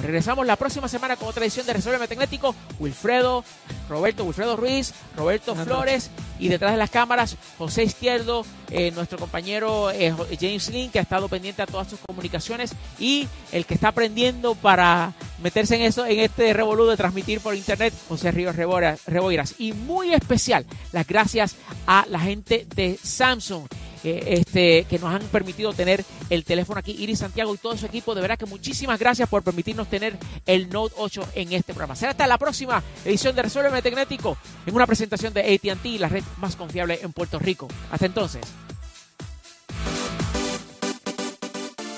Regresamos 0.00 0.46
la 0.46 0.56
próxima 0.56 0.88
semana 0.88 1.16
con 1.16 1.28
otra 1.28 1.42
edición 1.44 1.66
de 1.66 1.74
Resuelve 1.74 2.08
Tecnético. 2.08 2.54
Wilfredo, 2.78 3.44
Roberto, 3.88 4.24
Wilfredo 4.24 4.56
Ruiz, 4.56 4.94
Roberto 5.16 5.54
Flores 5.54 6.10
y 6.38 6.48
detrás 6.48 6.72
de 6.72 6.78
las 6.78 6.90
cámaras 6.90 7.36
José 7.58 7.82
Izquierdo, 7.84 8.46
eh, 8.70 8.90
nuestro 8.92 9.18
compañero 9.18 9.90
eh, 9.90 10.14
James 10.40 10.70
Lin, 10.70 10.90
que 10.90 10.98
ha 10.98 11.02
estado 11.02 11.28
pendiente 11.28 11.62
a 11.62 11.66
todas 11.66 11.88
sus 11.90 12.00
comunicaciones 12.00 12.74
y 12.98 13.28
el 13.50 13.66
que 13.66 13.74
está 13.74 13.88
aprendiendo 13.88 14.54
para 14.54 15.12
meterse 15.42 15.76
en 15.76 15.82
eso, 15.82 16.06
en 16.06 16.20
este 16.20 16.52
revolú 16.52 16.86
de 16.86 16.96
transmitir 16.96 17.40
por 17.40 17.54
internet, 17.54 17.92
José 18.08 18.30
Ríos 18.30 18.56
Reboiras. 18.56 19.54
Y 19.58 19.72
muy 19.72 20.12
especial, 20.12 20.66
las 20.92 21.06
gracias 21.06 21.56
a 21.86 22.06
la 22.08 22.20
gente 22.20 22.66
de 22.74 22.98
Samsung. 23.02 23.66
Eh, 24.04 24.40
este, 24.40 24.84
que 24.90 24.98
nos 24.98 25.14
han 25.14 25.22
permitido 25.28 25.72
tener 25.72 26.04
el 26.28 26.44
teléfono 26.44 26.80
aquí, 26.80 26.90
Iris 26.98 27.20
Santiago 27.20 27.54
y 27.54 27.58
todo 27.58 27.76
su 27.76 27.86
equipo. 27.86 28.16
De 28.16 28.20
verdad 28.20 28.36
que 28.36 28.46
muchísimas 28.46 28.98
gracias 28.98 29.28
por 29.28 29.44
permitirnos 29.44 29.88
tener 29.88 30.18
el 30.44 30.68
Note 30.70 30.94
8 30.98 31.28
en 31.36 31.52
este 31.52 31.72
programa. 31.72 31.94
Será 31.94 32.10
hasta 32.10 32.26
la 32.26 32.38
próxima 32.38 32.82
edición 33.04 33.36
de 33.36 33.42
Resuelve 33.42 33.80
Tecnético 33.80 34.36
en 34.66 34.74
una 34.74 34.86
presentación 34.86 35.32
de 35.32 35.54
ATT, 35.54 36.00
la 36.00 36.08
red 36.08 36.24
más 36.38 36.56
confiable 36.56 36.98
en 37.00 37.12
Puerto 37.12 37.38
Rico. 37.38 37.68
Hasta 37.92 38.06
entonces. 38.06 38.42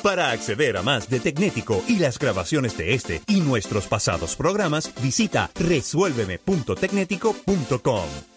Para 0.05 0.31
acceder 0.33 0.77
a 0.77 0.83
más 0.83 1.09
de 1.09 1.19
Tecnético 1.19 1.83
y 1.89 1.99
las 1.99 2.19
grabaciones 2.19 2.77
de 2.77 2.93
este 2.93 3.23
y 3.27 3.41
nuestros 3.41 3.87
pasados 3.87 4.37
programas, 4.37 4.93
visita 5.03 5.51
resuélveme.tecnético.com. 5.55 8.34